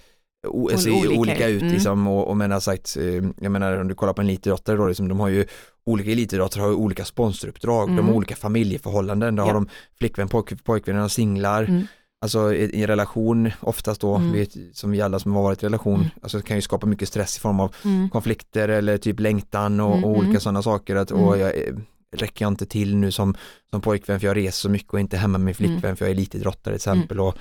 o, 0.48 0.68
ser 0.78 0.90
olika 0.90 1.08
olika, 1.08 1.20
olika 1.20 1.48
ut. 1.48 1.62
Mm. 1.62 1.74
liksom 1.74 2.06
och, 2.06 2.28
och 2.28 2.36
men 2.36 2.50
har 2.50 2.60
sagt, 2.60 2.96
eh, 2.96 3.04
jag 3.40 3.52
menar 3.52 3.80
om 3.80 3.88
du 3.88 3.94
kollar 3.94 4.12
på 4.12 4.20
en 4.22 4.26
elitidrottare 4.28 4.76
då, 4.76 4.86
liksom, 4.86 5.08
de 5.08 5.20
har 5.20 5.28
ju 5.28 5.44
olika 5.86 6.10
elitidrottare 6.10 6.60
har 6.62 6.68
ju 6.68 6.74
olika 6.74 7.04
sponsoruppdrag, 7.04 7.88
de 7.88 7.92
Mm. 7.92 8.06
har 8.06 8.14
olika 8.14 8.36
familjeförhållanden, 8.36 9.36
då 9.36 9.42
Ja. 9.42 9.46
har 9.46 9.54
de 9.54 9.68
flickvän, 9.98 10.28
pojk, 10.28 10.64
pojkvänner 10.64 11.04
och 11.04 11.12
singlar, 11.12 11.62
Mm. 11.64 11.86
alltså 12.22 12.54
i, 12.54 12.64
i 12.64 12.80
en 12.82 12.86
relation 12.86 13.50
oftast 13.60 14.00
då, 14.00 14.14
Mm. 14.16 14.32
vet, 14.32 14.50
som 14.72 14.90
vi 14.90 15.00
alla 15.00 15.18
som 15.18 15.32
har 15.34 15.42
varit 15.42 15.62
i 15.62 15.66
relation, 15.66 15.94
Mm. 15.94 16.08
alltså 16.22 16.40
kan 16.40 16.56
ju 16.56 16.62
skapa 16.62 16.86
mycket 16.86 17.08
stress 17.08 17.36
i 17.36 17.40
form 17.40 17.60
av 17.60 17.74
Mm. 17.84 18.10
konflikter 18.10 18.68
eller 18.68 18.98
typ 18.98 19.20
längtan 19.20 19.80
och, 19.80 19.92
Mm, 19.92 20.04
och 20.04 20.10
olika 20.10 20.26
mm. 20.28 20.40
sådana 20.40 20.62
saker 20.62 20.96
att 20.96 21.10
Mm. 21.10 21.22
och 21.24 21.38
jag, 21.38 21.58
eh, 21.58 21.74
räcker 22.16 22.44
jag 22.44 22.52
inte 22.52 22.66
till 22.66 22.96
nu 22.96 23.10
som, 23.10 23.34
som 23.70 23.80
pojkvän 23.80 24.20
för 24.20 24.26
jag 24.26 24.36
reser 24.36 24.60
så 24.60 24.68
mycket 24.68 24.92
och 24.92 25.00
inte 25.00 25.16
hemma 25.16 25.38
med 25.38 25.44
min 25.44 25.54
flickvän 25.54 25.84
Mm. 25.84 25.96
för 25.96 26.04
jag 26.04 26.10
är 26.10 26.14
elitidrottare 26.14 26.72
till 26.78 26.90
exempel 26.92 27.20
och 27.20 27.36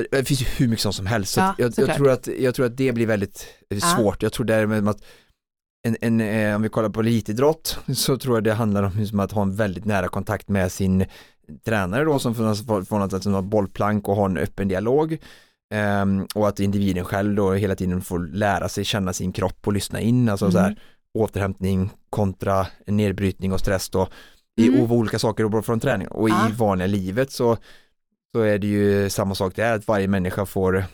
eh, 0.00 0.04
det 0.10 0.24
finns 0.24 0.42
ju 0.42 0.46
hur 0.46 0.68
mycket 0.68 0.82
sånt 0.82 0.94
som 0.94 1.06
helst 1.06 1.32
så 1.32 1.40
Ja, 1.40 1.54
jag, 1.58 1.72
jag, 1.76 1.96
tror 1.96 2.10
att, 2.10 2.26
jag 2.26 2.54
tror 2.54 2.66
att 2.66 2.76
det 2.76 2.92
blir 2.92 3.06
väldigt 3.06 3.46
eh, 3.70 3.78
Ja. 3.78 3.96
svårt, 3.96 4.22
jag 4.22 4.32
tror 4.32 4.46
därmed 4.46 4.88
att 4.88 5.04
en, 5.88 5.96
en, 6.00 6.20
eh, 6.20 6.56
om 6.56 6.62
vi 6.62 6.68
kollar 6.68 6.88
på 6.88 7.00
elitidrott 7.00 7.78
så 7.94 8.18
tror 8.18 8.36
jag 8.36 8.44
det 8.44 8.52
handlar 8.54 8.82
om 8.82 8.92
liksom 8.98 9.20
att 9.20 9.32
ha 9.32 9.42
en 9.42 9.54
väldigt 9.56 9.84
nära 9.84 10.08
kontakt 10.08 10.48
med 10.48 10.72
sin 10.72 11.04
tränare 11.64 12.04
då 12.04 12.18
som 12.18 12.34
får, 12.34 12.98
något, 12.98 13.24
något 13.24 13.44
bollplank 13.44 14.08
och 14.08 14.16
ha 14.16 14.24
en 14.24 14.36
öppen 14.36 14.68
dialog 14.68 15.18
um, 16.02 16.26
och 16.34 16.48
att 16.48 16.60
individen 16.60 17.04
själv 17.04 17.34
då 17.34 17.52
hela 17.52 17.74
tiden 17.74 18.02
får 18.02 18.18
lära 18.18 18.68
sig 18.68 18.84
känna 18.84 19.12
sin 19.12 19.32
kropp 19.32 19.66
och 19.66 19.72
lyssna 19.72 20.00
in, 20.00 20.28
alltså 20.28 20.44
mm. 20.44 20.52
så 20.52 20.58
här, 20.58 20.80
återhämtning 21.14 21.90
kontra 22.10 22.66
nedbrytning 22.86 23.52
och 23.52 23.60
stress 23.60 23.90
då 23.90 24.08
i 24.56 24.68
mm. 24.68 24.92
olika 24.92 25.18
saker 25.18 25.62
från 25.62 25.80
träning 25.80 26.08
och 26.08 26.28
ja. 26.28 26.48
i 26.48 26.52
vanliga 26.52 26.86
livet 26.86 27.32
så, 27.32 27.56
så 28.32 28.40
är 28.40 28.58
det 28.58 28.66
ju 28.66 29.10
samma 29.10 29.34
sak 29.34 29.56
där 29.56 29.74
att 29.74 29.88
varje 29.88 30.08
människa 30.08 30.46
får 30.46 30.84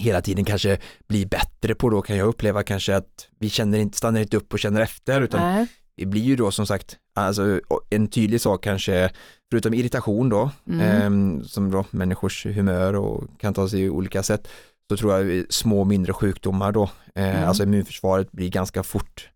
hela 0.00 0.20
tiden 0.20 0.44
kanske 0.44 0.78
bli 1.08 1.26
bättre 1.26 1.74
på 1.74 1.90
då 1.90 2.02
kan 2.02 2.16
jag 2.16 2.28
uppleva 2.28 2.62
kanske 2.62 2.96
att 2.96 3.28
vi 3.38 3.50
känner 3.50 3.78
inte, 3.78 3.98
stannar 3.98 4.20
inte 4.20 4.36
upp 4.36 4.52
och 4.52 4.58
känner 4.58 4.80
efter 4.80 5.20
utan 5.20 5.40
Nej. 5.40 5.66
vi 5.96 6.06
blir 6.06 6.22
ju 6.22 6.36
då 6.36 6.50
som 6.50 6.66
sagt, 6.66 6.98
alltså 7.14 7.60
en 7.90 8.08
tydlig 8.08 8.40
sak 8.40 8.64
kanske, 8.64 9.10
förutom 9.50 9.74
irritation 9.74 10.28
då, 10.28 10.50
mm. 10.68 11.38
eh, 11.38 11.44
som 11.44 11.70
då 11.70 11.84
människors 11.90 12.46
humör 12.46 12.94
och 12.94 13.24
kan 13.38 13.54
ta 13.54 13.68
sig 13.68 13.80
i 13.80 13.90
olika 13.90 14.22
sätt, 14.22 14.48
så 14.90 14.96
tror 14.96 15.14
jag 15.14 15.46
små 15.52 15.84
mindre 15.84 16.12
sjukdomar 16.12 16.72
då, 16.72 16.82
eh, 17.14 17.36
mm. 17.36 17.48
alltså 17.48 17.62
immunförsvaret 17.62 18.32
blir 18.32 18.48
ganska 18.48 18.82
fort 18.82 19.30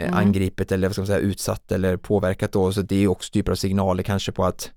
eh, 0.00 0.08
mm. 0.08 0.18
angripet 0.18 0.72
eller 0.72 0.88
vad 0.88 0.94
ska 0.94 1.00
man 1.02 1.06
säga 1.06 1.18
utsatt 1.18 1.72
eller 1.72 1.96
påverkat 1.96 2.52
då, 2.52 2.72
så 2.72 2.82
det 2.82 2.96
är 2.96 3.08
också 3.08 3.32
typer 3.32 3.52
av 3.52 3.56
signaler 3.56 4.02
kanske 4.02 4.32
på 4.32 4.44
att 4.44 4.70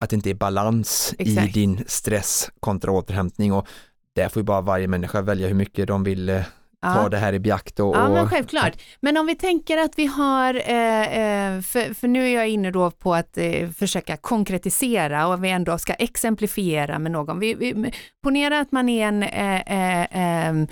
att 0.00 0.10
det 0.10 0.16
inte 0.16 0.30
är 0.30 0.34
balans 0.34 1.14
Exakt. 1.18 1.48
i 1.48 1.60
din 1.60 1.84
stress 1.86 2.50
kontra 2.60 2.90
återhämtning 2.90 3.52
och 3.52 3.66
där 4.14 4.28
får 4.28 4.40
ju 4.40 4.44
bara 4.44 4.60
varje 4.60 4.88
människa 4.88 5.22
välja 5.22 5.48
hur 5.48 5.54
mycket 5.54 5.88
de 5.88 6.04
vill 6.04 6.42
eh, 6.84 6.94
ta 6.94 7.02
ja. 7.02 7.08
det 7.08 7.16
här 7.16 7.32
i 7.32 7.38
beakt. 7.38 7.80
Och, 7.80 7.96
ja, 7.96 8.08
men 8.08 8.28
självklart. 8.28 8.82
Men 9.00 9.16
om 9.16 9.26
vi 9.26 9.34
tänker 9.34 9.78
att 9.78 9.98
vi 9.98 10.06
har, 10.06 10.54
eh, 10.54 11.18
eh, 11.18 11.60
för, 11.60 11.94
för, 11.94 12.08
nu 12.08 12.24
är 12.24 12.34
jag 12.34 12.48
inne 12.48 12.70
då 12.70 12.90
på 12.90 13.14
att 13.14 13.38
eh, 13.38 13.70
försöka 13.70 14.16
konkretisera 14.16 15.26
och 15.26 15.44
vi 15.44 15.50
ändå 15.50 15.78
ska 15.78 15.92
exemplifiera 15.92 16.98
med 16.98 17.12
någon. 17.12 17.38
Vi, 17.38 17.54
vi, 17.54 17.92
ponera 18.22 18.60
att 18.60 18.72
man 18.72 18.88
är 18.88 19.06
en 19.06 19.22
eh, 19.22 20.02
eh 20.02 20.66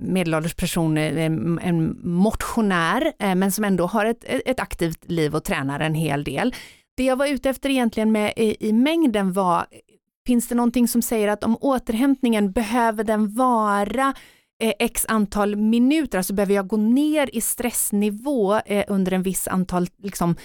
medelålders 0.00 0.54
person, 0.54 0.96
en 0.96 2.00
motionär, 2.02 3.12
men 3.34 3.52
som 3.52 3.64
ändå 3.64 3.86
har 3.86 4.04
ett, 4.04 4.24
ett 4.24 4.60
aktivt 4.60 5.10
liv 5.10 5.34
och 5.34 5.44
tränar 5.44 5.80
en 5.80 5.94
hel 5.94 6.24
del. 6.24 6.54
Det 6.96 7.04
jag 7.04 7.16
var 7.16 7.26
ute 7.26 7.50
efter 7.50 7.70
egentligen 7.70 8.12
med 8.12 8.32
i, 8.36 8.68
i 8.68 8.72
mängden 8.72 9.32
var 9.32 9.66
Finns 10.26 10.48
det 10.48 10.54
någonting 10.54 10.88
som 10.88 11.02
säger 11.02 11.28
att 11.28 11.44
om 11.44 11.56
återhämtningen 11.60 12.52
behöver 12.52 13.04
den 13.04 13.34
vara 13.34 14.06
eh, 14.08 14.14
x 14.60 15.06
antal 15.08 15.56
minuter, 15.56 16.18
alltså 16.18 16.32
behöver 16.32 16.54
jag 16.54 16.66
gå 16.66 16.76
ner 16.76 17.30
i 17.32 17.40
stressnivå 17.40 18.56
eh, 18.66 18.84
under 18.88 19.12
en 19.12 19.22
viss 19.22 19.48
antal 19.48 19.86
liksom, 20.02 20.36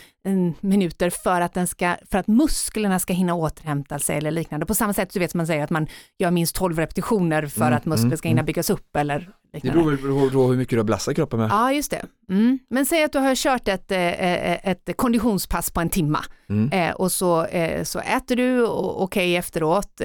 minuter 0.59 1.09
för 1.09 1.41
att, 1.41 1.53
den 1.53 1.67
ska, 1.67 1.95
för 2.11 2.17
att 2.17 2.27
musklerna 2.27 2.99
ska 2.99 3.13
hinna 3.13 3.33
återhämta 3.33 3.99
sig 3.99 4.17
eller 4.17 4.31
liknande. 4.31 4.65
På 4.65 4.75
samma 4.75 4.93
sätt 4.93 5.11
så 5.11 5.19
vet 5.19 5.33
man 5.33 5.47
säger 5.47 5.63
att 5.63 5.69
man 5.69 5.87
gör 6.19 6.31
minst 6.31 6.55
12 6.55 6.79
repetitioner 6.79 7.47
för 7.47 7.61
mm, 7.61 7.73
att 7.73 7.85
muskler 7.85 8.05
mm, 8.05 8.17
ska 8.17 8.27
hinna 8.27 8.39
mm. 8.39 8.45
byggas 8.45 8.69
upp 8.69 8.95
eller. 8.95 9.29
Det 9.63 9.71
beror 9.71 10.29
på 10.29 10.47
hur 10.47 10.57
mycket 10.57 10.69
du 10.69 10.77
har 10.77 10.83
belastat 10.83 11.15
kroppen 11.15 11.39
med. 11.39 11.49
Ja, 11.51 11.73
just 11.73 11.91
det. 11.91 12.05
Mm. 12.29 12.59
Men 12.69 12.85
säg 12.85 13.03
att 13.03 13.11
du 13.11 13.19
har 13.19 13.35
kört 13.35 13.67
ett, 13.67 13.91
eh, 13.91 13.99
eh, 13.99 14.59
ett 14.63 14.89
konditionspass 14.95 15.71
på 15.71 15.81
en 15.81 15.89
timma 15.89 16.19
mm. 16.49 16.71
Eh, 16.71 16.95
och 16.95 17.11
så, 17.11 17.47
så 17.83 17.99
äter 17.99 18.35
du 18.35 18.65
okej 18.65 19.03
okay 19.03 19.35
efteråt 19.35 20.01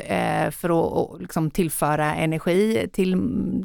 för 0.50 0.70
att 0.70 1.20
liksom 1.20 1.50
tillföra 1.50 2.14
energi 2.14 2.88
till, 2.92 3.16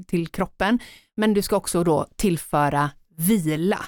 till 0.08 0.28
kroppen. 0.28 0.80
Men 1.18 1.34
du 1.34 1.42
ska 1.42 1.56
också 1.56 1.84
då 1.84 2.08
tillföra 2.16 2.90
vila. 3.18 3.80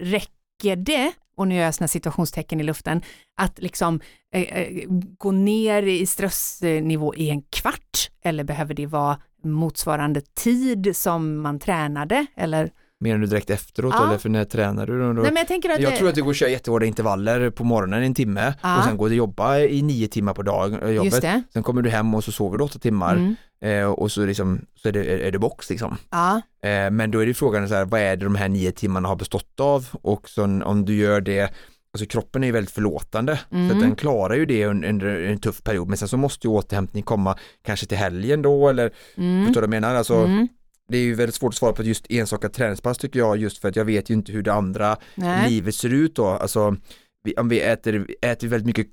Räcker 0.00 0.76
det 0.76 1.12
och 1.36 1.48
nu 1.48 1.54
gör 1.54 1.64
jag 1.64 1.74
sådana 1.74 1.88
situationstecken 1.88 2.60
i 2.60 2.62
luften, 2.62 3.02
att 3.40 3.58
liksom 3.58 4.00
eh, 4.34 4.42
eh, 4.42 4.84
gå 5.18 5.30
ner 5.30 5.82
i 5.82 6.06
stressnivå 6.06 7.14
i 7.14 7.30
en 7.30 7.42
kvart 7.42 8.10
eller 8.24 8.44
behöver 8.44 8.74
det 8.74 8.86
vara 8.86 9.18
motsvarande 9.44 10.20
tid 10.20 10.96
som 10.96 11.42
man 11.42 11.58
tränade 11.58 12.26
eller 12.36 12.70
Menar 13.00 13.18
du 13.18 13.26
direkt 13.26 13.50
efteråt 13.50 13.94
ja. 13.98 14.08
eller 14.08 14.18
för 14.18 14.28
när 14.28 14.44
tränar 14.44 14.86
du? 14.86 14.92
Nej, 14.92 15.22
men 15.22 15.36
jag 15.36 15.48
tänker 15.48 15.70
att 15.70 15.80
jag 15.80 15.92
det... 15.92 15.96
tror 15.96 16.08
att 16.08 16.14
det 16.14 16.20
går 16.20 16.30
att 16.30 16.36
köra 16.36 16.50
jättehårda 16.50 16.86
intervaller 16.86 17.50
på 17.50 17.64
morgonen 17.64 18.02
en 18.02 18.14
timme 18.14 18.54
ja. 18.62 18.78
och 18.78 18.84
sen 18.84 18.96
går 18.96 19.08
du 19.08 19.14
jobba 19.14 19.58
i 19.58 19.82
nio 19.82 20.08
timmar 20.08 20.34
på 20.34 20.42
dag, 20.42 20.82
eh, 20.82 20.90
jobbet. 20.90 21.24
Sen 21.52 21.62
kommer 21.62 21.82
du 21.82 21.90
hem 21.90 22.14
och 22.14 22.24
så 22.24 22.32
sover 22.32 22.58
du 22.58 22.64
åtta 22.64 22.78
timmar 22.78 23.16
mm. 23.16 23.36
Eh, 23.64 23.84
och 23.84 24.12
så, 24.12 24.26
liksom, 24.26 24.66
så 24.74 24.88
är, 24.88 24.92
det, 24.92 25.26
är 25.26 25.32
det 25.32 25.38
box 25.38 25.70
liksom. 25.70 25.96
Ja. 26.10 26.36
Eh, 26.62 26.90
men 26.90 27.10
då 27.10 27.18
är 27.18 27.26
det 27.26 27.34
frågan 27.34 27.68
så 27.68 27.74
här, 27.74 27.84
vad 27.84 28.00
är 28.00 28.16
det 28.16 28.24
de 28.24 28.34
här 28.34 28.48
nio 28.48 28.72
timmarna 28.72 29.08
har 29.08 29.16
bestått 29.16 29.60
av 29.60 29.88
och 29.92 30.28
så, 30.28 30.44
om 30.44 30.84
du 30.84 30.94
gör 30.94 31.20
det 31.20 31.54
Alltså 31.92 32.06
kroppen 32.06 32.42
är 32.42 32.46
ju 32.46 32.52
väldigt 32.52 32.74
förlåtande 32.74 33.40
mm. 33.50 33.68
så 33.68 33.74
den 33.74 33.96
klarar 33.96 34.34
ju 34.34 34.46
det 34.46 34.66
under, 34.66 34.88
under 34.88 35.20
en 35.20 35.38
tuff 35.38 35.62
period 35.62 35.88
men 35.88 35.98
sen 35.98 36.08
så 36.08 36.16
måste 36.16 36.46
ju 36.46 36.50
återhämtning 36.50 37.02
komma 37.02 37.38
kanske 37.62 37.86
till 37.86 37.98
helgen 37.98 38.42
då 38.42 38.68
eller 38.68 38.92
mm. 39.16 39.46
förstår 39.46 39.60
du 39.60 39.66
vad 39.66 39.74
jag 39.74 39.80
menar? 39.80 39.94
Alltså, 39.94 40.14
mm 40.14 40.48
det 40.88 40.98
är 40.98 41.02
ju 41.02 41.14
väldigt 41.14 41.34
svårt 41.34 41.52
att 41.52 41.58
svara 41.58 41.72
på 41.72 41.82
just 41.82 42.06
enstaka 42.10 42.48
träningspass 42.48 42.98
tycker 42.98 43.18
jag 43.18 43.36
just 43.36 43.58
för 43.58 43.68
att 43.68 43.76
jag 43.76 43.84
vet 43.84 44.10
ju 44.10 44.14
inte 44.14 44.32
hur 44.32 44.42
det 44.42 44.52
andra 44.52 44.96
Nej. 45.14 45.50
livet 45.50 45.74
ser 45.74 45.92
ut 45.92 46.16
då. 46.16 46.26
Alltså 46.26 46.76
vi, 47.22 47.34
om 47.34 47.48
vi 47.48 47.60
äter, 47.60 48.06
äter 48.20 48.48
väldigt 48.48 48.66
mycket 48.66 48.86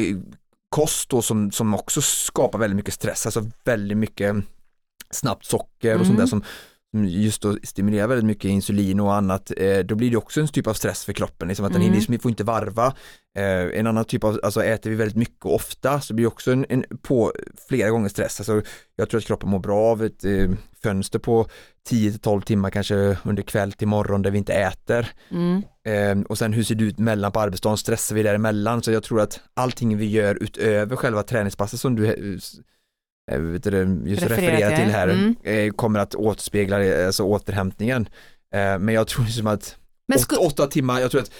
eh, 0.00 0.16
kost 0.74 1.08
då 1.08 1.22
som, 1.22 1.52
som 1.52 1.74
också 1.74 2.02
skapar 2.02 2.58
väldigt 2.58 2.76
mycket 2.76 2.94
stress, 2.94 3.26
alltså 3.26 3.50
väldigt 3.64 3.98
mycket 3.98 4.36
snabbt 5.10 5.44
socker 5.44 5.94
och 5.94 5.94
mm. 5.94 6.06
sånt 6.06 6.18
där 6.18 6.26
som 6.26 6.44
just 7.02 7.42
då 7.42 7.56
stimulerar 7.62 8.06
väldigt 8.06 8.24
mycket 8.24 8.44
insulin 8.44 9.00
och 9.00 9.14
annat, 9.14 9.52
eh, 9.56 9.78
då 9.78 9.94
blir 9.94 10.10
det 10.10 10.16
också 10.16 10.40
en 10.40 10.48
typ 10.48 10.66
av 10.66 10.74
stress 10.74 11.04
för 11.04 11.12
kroppen, 11.12 11.48
liksom 11.48 11.66
att 11.66 11.72
den 11.72 11.82
mm. 11.82 11.94
hinner, 11.94 12.18
får 12.18 12.30
inte 12.30 12.44
varva. 12.44 12.86
Eh, 13.36 13.78
en 13.78 13.86
annan 13.86 14.04
typ 14.04 14.24
av, 14.24 14.40
alltså 14.42 14.64
äter 14.64 14.90
vi 14.90 14.96
väldigt 14.96 15.16
mycket 15.16 15.44
och 15.44 15.54
ofta 15.54 16.00
så 16.00 16.14
blir 16.14 16.24
det 16.24 16.28
också 16.28 16.52
en, 16.52 16.66
en, 16.68 16.84
på 17.02 17.32
flera 17.68 17.90
gånger 17.90 18.08
stress. 18.08 18.40
Alltså, 18.40 18.62
jag 18.96 19.10
tror 19.10 19.18
att 19.18 19.26
kroppen 19.26 19.50
mår 19.50 19.58
bra 19.58 19.80
av 19.80 20.04
ett 20.04 20.24
eh, 20.24 20.50
fönster 20.82 21.18
på 21.18 21.46
10-12 21.90 22.40
timmar 22.40 22.70
kanske 22.70 23.16
under 23.24 23.42
kväll 23.42 23.72
till 23.72 23.88
morgon 23.88 24.22
där 24.22 24.30
vi 24.30 24.38
inte 24.38 24.52
äter. 24.52 25.08
Mm. 25.30 25.62
Eh, 25.86 26.24
och 26.28 26.38
sen 26.38 26.52
hur 26.52 26.62
ser 26.62 26.74
det 26.74 26.84
ut 26.84 26.98
mellan 26.98 27.32
på 27.32 27.40
arbetsdagen, 27.40 27.76
stressar 27.76 28.16
vi 28.16 28.22
däremellan? 28.22 28.82
Så 28.82 28.92
jag 28.92 29.02
tror 29.02 29.20
att 29.20 29.40
allting 29.54 29.96
vi 29.96 30.06
gör 30.06 30.42
utöver 30.42 30.96
själva 30.96 31.22
träningspasset 31.22 31.80
som 31.80 31.96
du 31.96 32.38
eh, 33.30 33.36
Eh, 33.36 33.88
just 34.04 34.22
refererar 34.22 34.76
till 34.76 34.90
här 34.90 35.08
mm. 35.08 35.36
Eh, 35.44 35.70
kommer 35.72 36.00
att 36.00 36.14
återspegla 36.14 37.06
alltså 37.06 37.22
återhämtningen. 37.22 38.08
Eh, 38.54 38.78
men 38.78 38.88
jag 38.88 39.06
tror 39.06 39.24
liksom 39.24 39.46
att 39.46 39.76
åtta, 40.16 40.38
åtta, 40.38 40.66
timmar, 40.66 41.00
jag 41.00 41.10
tror 41.10 41.20
att 41.20 41.30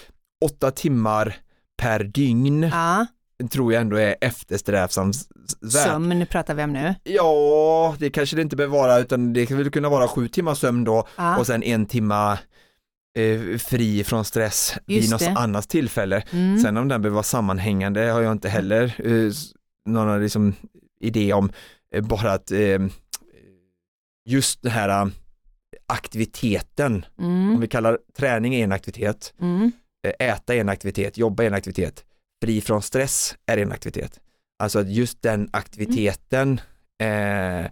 åtta 0.45 0.71
timmar 0.71 1.37
per 1.77 2.05
dygn 2.05 2.63
ja. 2.63 3.07
tror 3.53 3.73
jag 3.73 3.81
ändå 3.81 3.97
är 3.97 4.17
eftersträvsamt. 4.21 5.17
Sömn 5.73 6.27
pratar 6.27 6.55
vi 6.55 6.63
om 6.63 6.73
nu. 6.73 6.95
Ja, 7.05 7.97
det 7.99 8.11
kanske 8.11 8.37
det 8.37 8.43
inte 8.43 8.57
behöver 8.57 8.79
vara 8.79 8.99
utan 8.99 9.33
det 9.33 9.47
kan 9.47 9.59
väl 9.59 9.71
kunna 9.71 9.89
vara 9.89 10.09
sju 10.09 10.29
timmar 10.29 10.55
sömn 10.55 10.85
då 10.85 11.09
ja. 11.17 11.39
och 11.39 11.47
sen 11.47 11.63
en 11.63 11.87
timma 11.87 12.39
eh, 13.19 13.59
fri 13.59 14.05
från 14.05 14.25
stress 14.25 14.75
vid 14.87 15.11
något 15.11 15.29
annat 15.37 15.69
tillfälle. 15.69 16.23
Mm. 16.31 16.59
Sen 16.59 16.77
om 16.77 16.89
den 16.89 17.03
behöver 17.03 17.15
vara 17.15 17.23
sammanhängande 17.23 18.01
har 18.01 18.21
jag 18.21 18.33
inte 18.33 18.49
heller 18.49 18.95
eh, 19.05 19.33
någon 19.87 20.23
liksom 20.23 20.55
idé 21.05 21.33
om 21.33 21.51
Eh, 21.95 22.03
bara 22.03 22.33
att 22.33 22.51
eh, 22.51 22.79
just 24.25 24.63
den 24.63 24.73
här 24.73 24.89
eh, 24.89 25.13
aktiviteten, 25.87 27.07
mm. 27.19 27.55
om 27.55 27.61
vi 27.61 27.69
kallar 27.69 27.99
träning 28.17 28.55
en 28.55 28.73
aktivitet, 28.73 29.35
mm. 29.41 29.73
äta 30.19 30.55
en 30.55 30.69
aktivitet, 30.69 31.19
jobba 31.19 31.45
en 31.45 31.55
aktivitet, 31.55 32.05
fri 32.45 32.61
från 32.61 32.83
stress 32.83 33.37
är 33.47 33.59
en 33.59 33.73
aktivitet. 33.73 34.21
Alltså 34.59 34.79
att 34.79 34.91
just 34.91 35.23
den 35.23 35.49
aktiviteten 35.53 36.61
mm. 36.99 37.65
eh, 37.65 37.71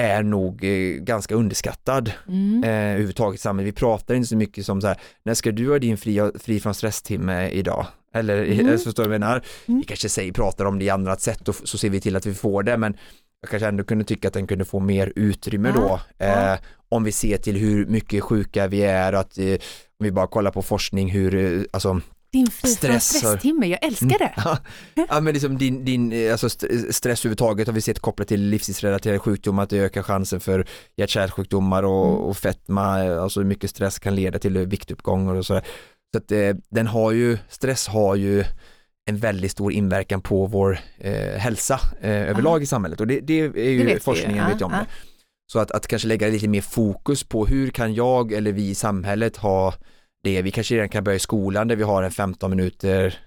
är 0.00 0.22
nog 0.22 0.64
eh, 0.64 0.96
ganska 1.00 1.34
underskattad 1.34 2.12
mm. 2.28 2.64
eh, 2.64 2.70
överhuvudtaget 2.70 3.40
i 3.40 3.42
samhället. 3.42 3.74
Vi 3.74 3.78
pratar 3.78 4.14
inte 4.14 4.28
så 4.28 4.36
mycket 4.36 4.66
som 4.66 4.80
så 4.80 4.86
här, 4.86 5.00
när 5.22 5.34
ska 5.34 5.52
du 5.52 5.70
ha 5.70 5.78
din 5.78 5.96
fri, 5.96 6.30
fri 6.34 6.60
från 6.60 6.74
stresstimme 6.74 7.48
idag? 7.48 7.86
Eller 8.14 8.44
mm. 8.44 8.78
förstår 8.78 9.02
du 9.02 9.08
vad 9.08 9.14
jag 9.14 9.20
menar? 9.20 9.44
Mm. 9.66 9.80
Vi 9.80 9.86
kanske 9.86 10.08
säger, 10.08 10.32
pratar 10.32 10.64
om 10.64 10.78
det 10.78 10.84
i 10.84 10.90
annat 10.90 11.20
sätt 11.20 11.48
och 11.48 11.56
så 11.64 11.78
ser 11.78 11.90
vi 11.90 12.00
till 12.00 12.16
att 12.16 12.26
vi 12.26 12.34
får 12.34 12.62
det, 12.62 12.76
men 12.76 12.96
jag 13.40 13.50
kanske 13.50 13.68
ändå 13.68 13.84
kunde 13.84 14.04
tycka 14.04 14.28
att 14.28 14.34
den 14.34 14.46
kunde 14.46 14.64
få 14.64 14.80
mer 14.80 15.12
utrymme 15.16 15.72
ja. 15.74 16.00
då. 16.18 16.24
Eh, 16.24 16.58
om 16.88 17.04
vi 17.04 17.12
ser 17.12 17.36
till 17.36 17.56
hur 17.56 17.86
mycket 17.86 18.22
sjuka 18.22 18.66
vi 18.66 18.82
är 18.82 19.12
och 19.12 19.20
att 19.20 19.38
eh, 19.38 19.52
om 20.00 20.04
vi 20.04 20.12
bara 20.12 20.26
kollar 20.26 20.50
på 20.50 20.62
forskning 20.62 21.10
hur, 21.10 21.34
eh, 21.34 21.62
alltså 21.72 22.00
din 22.32 22.50
stress, 22.50 23.04
stresstimme, 23.04 23.66
jag 23.66 23.84
älskar 23.84 24.18
det. 24.18 24.58
ja, 25.08 25.20
men 25.20 25.32
liksom 25.32 25.58
din, 25.58 25.84
din 25.84 26.12
eh, 26.12 26.32
alltså 26.32 26.48
stress 26.48 27.20
överhuvudtaget 27.20 27.66
har 27.66 27.74
vi 27.74 27.80
sett 27.80 27.98
kopplat 27.98 28.28
till 28.28 28.40
livstidsrelaterade 28.40 29.18
sjukdomar, 29.18 29.62
att 29.62 29.70
det 29.70 29.78
ökar 29.78 30.02
chansen 30.02 30.40
för 30.40 30.66
hjärt-kärlsjukdomar 30.96 31.82
och, 31.82 32.08
mm. 32.08 32.18
och 32.18 32.36
fetma, 32.36 32.84
alltså 33.20 33.40
hur 33.40 33.46
mycket 33.46 33.70
stress 33.70 33.98
kan 33.98 34.14
leda 34.14 34.38
till 34.38 34.58
viktuppgångar 34.58 35.34
och 35.34 35.46
sådär. 35.46 35.64
Så 36.14 36.18
att 36.18 36.32
eh, 36.32 36.54
den 36.70 36.86
har 36.86 37.12
ju, 37.12 37.38
stress 37.48 37.88
har 37.88 38.14
ju 38.14 38.44
en 39.06 39.16
väldigt 39.16 39.50
stor 39.50 39.72
inverkan 39.72 40.20
på 40.20 40.46
vår 40.46 40.78
eh, 40.98 41.38
hälsa 41.38 41.80
eh, 42.00 42.30
överlag 42.30 42.62
i 42.62 42.66
samhället. 42.66 43.00
Och 43.00 43.06
det, 43.06 43.20
det 43.20 43.40
är 43.40 43.70
ju 43.70 43.84
det 43.84 44.02
forskningen 44.02 44.46
vet 44.46 44.60
ju 44.60 44.64
om 44.64 44.72
det. 44.72 44.86
Så 45.52 45.58
att, 45.58 45.70
att 45.70 45.86
kanske 45.86 46.08
lägga 46.08 46.28
lite 46.28 46.48
mer 46.48 46.60
fokus 46.60 47.24
på 47.24 47.46
hur 47.46 47.70
kan 47.70 47.94
jag 47.94 48.32
eller 48.32 48.52
vi 48.52 48.70
i 48.70 48.74
samhället 48.74 49.36
ha 49.36 49.74
det, 50.22 50.42
vi 50.42 50.50
kanske 50.50 50.74
redan 50.74 50.88
kan 50.88 51.04
börja 51.04 51.16
i 51.16 51.20
skolan 51.20 51.68
där 51.68 51.76
vi 51.76 51.82
har 51.82 52.02
en 52.02 52.10
15 52.10 52.50
minuter 52.50 53.18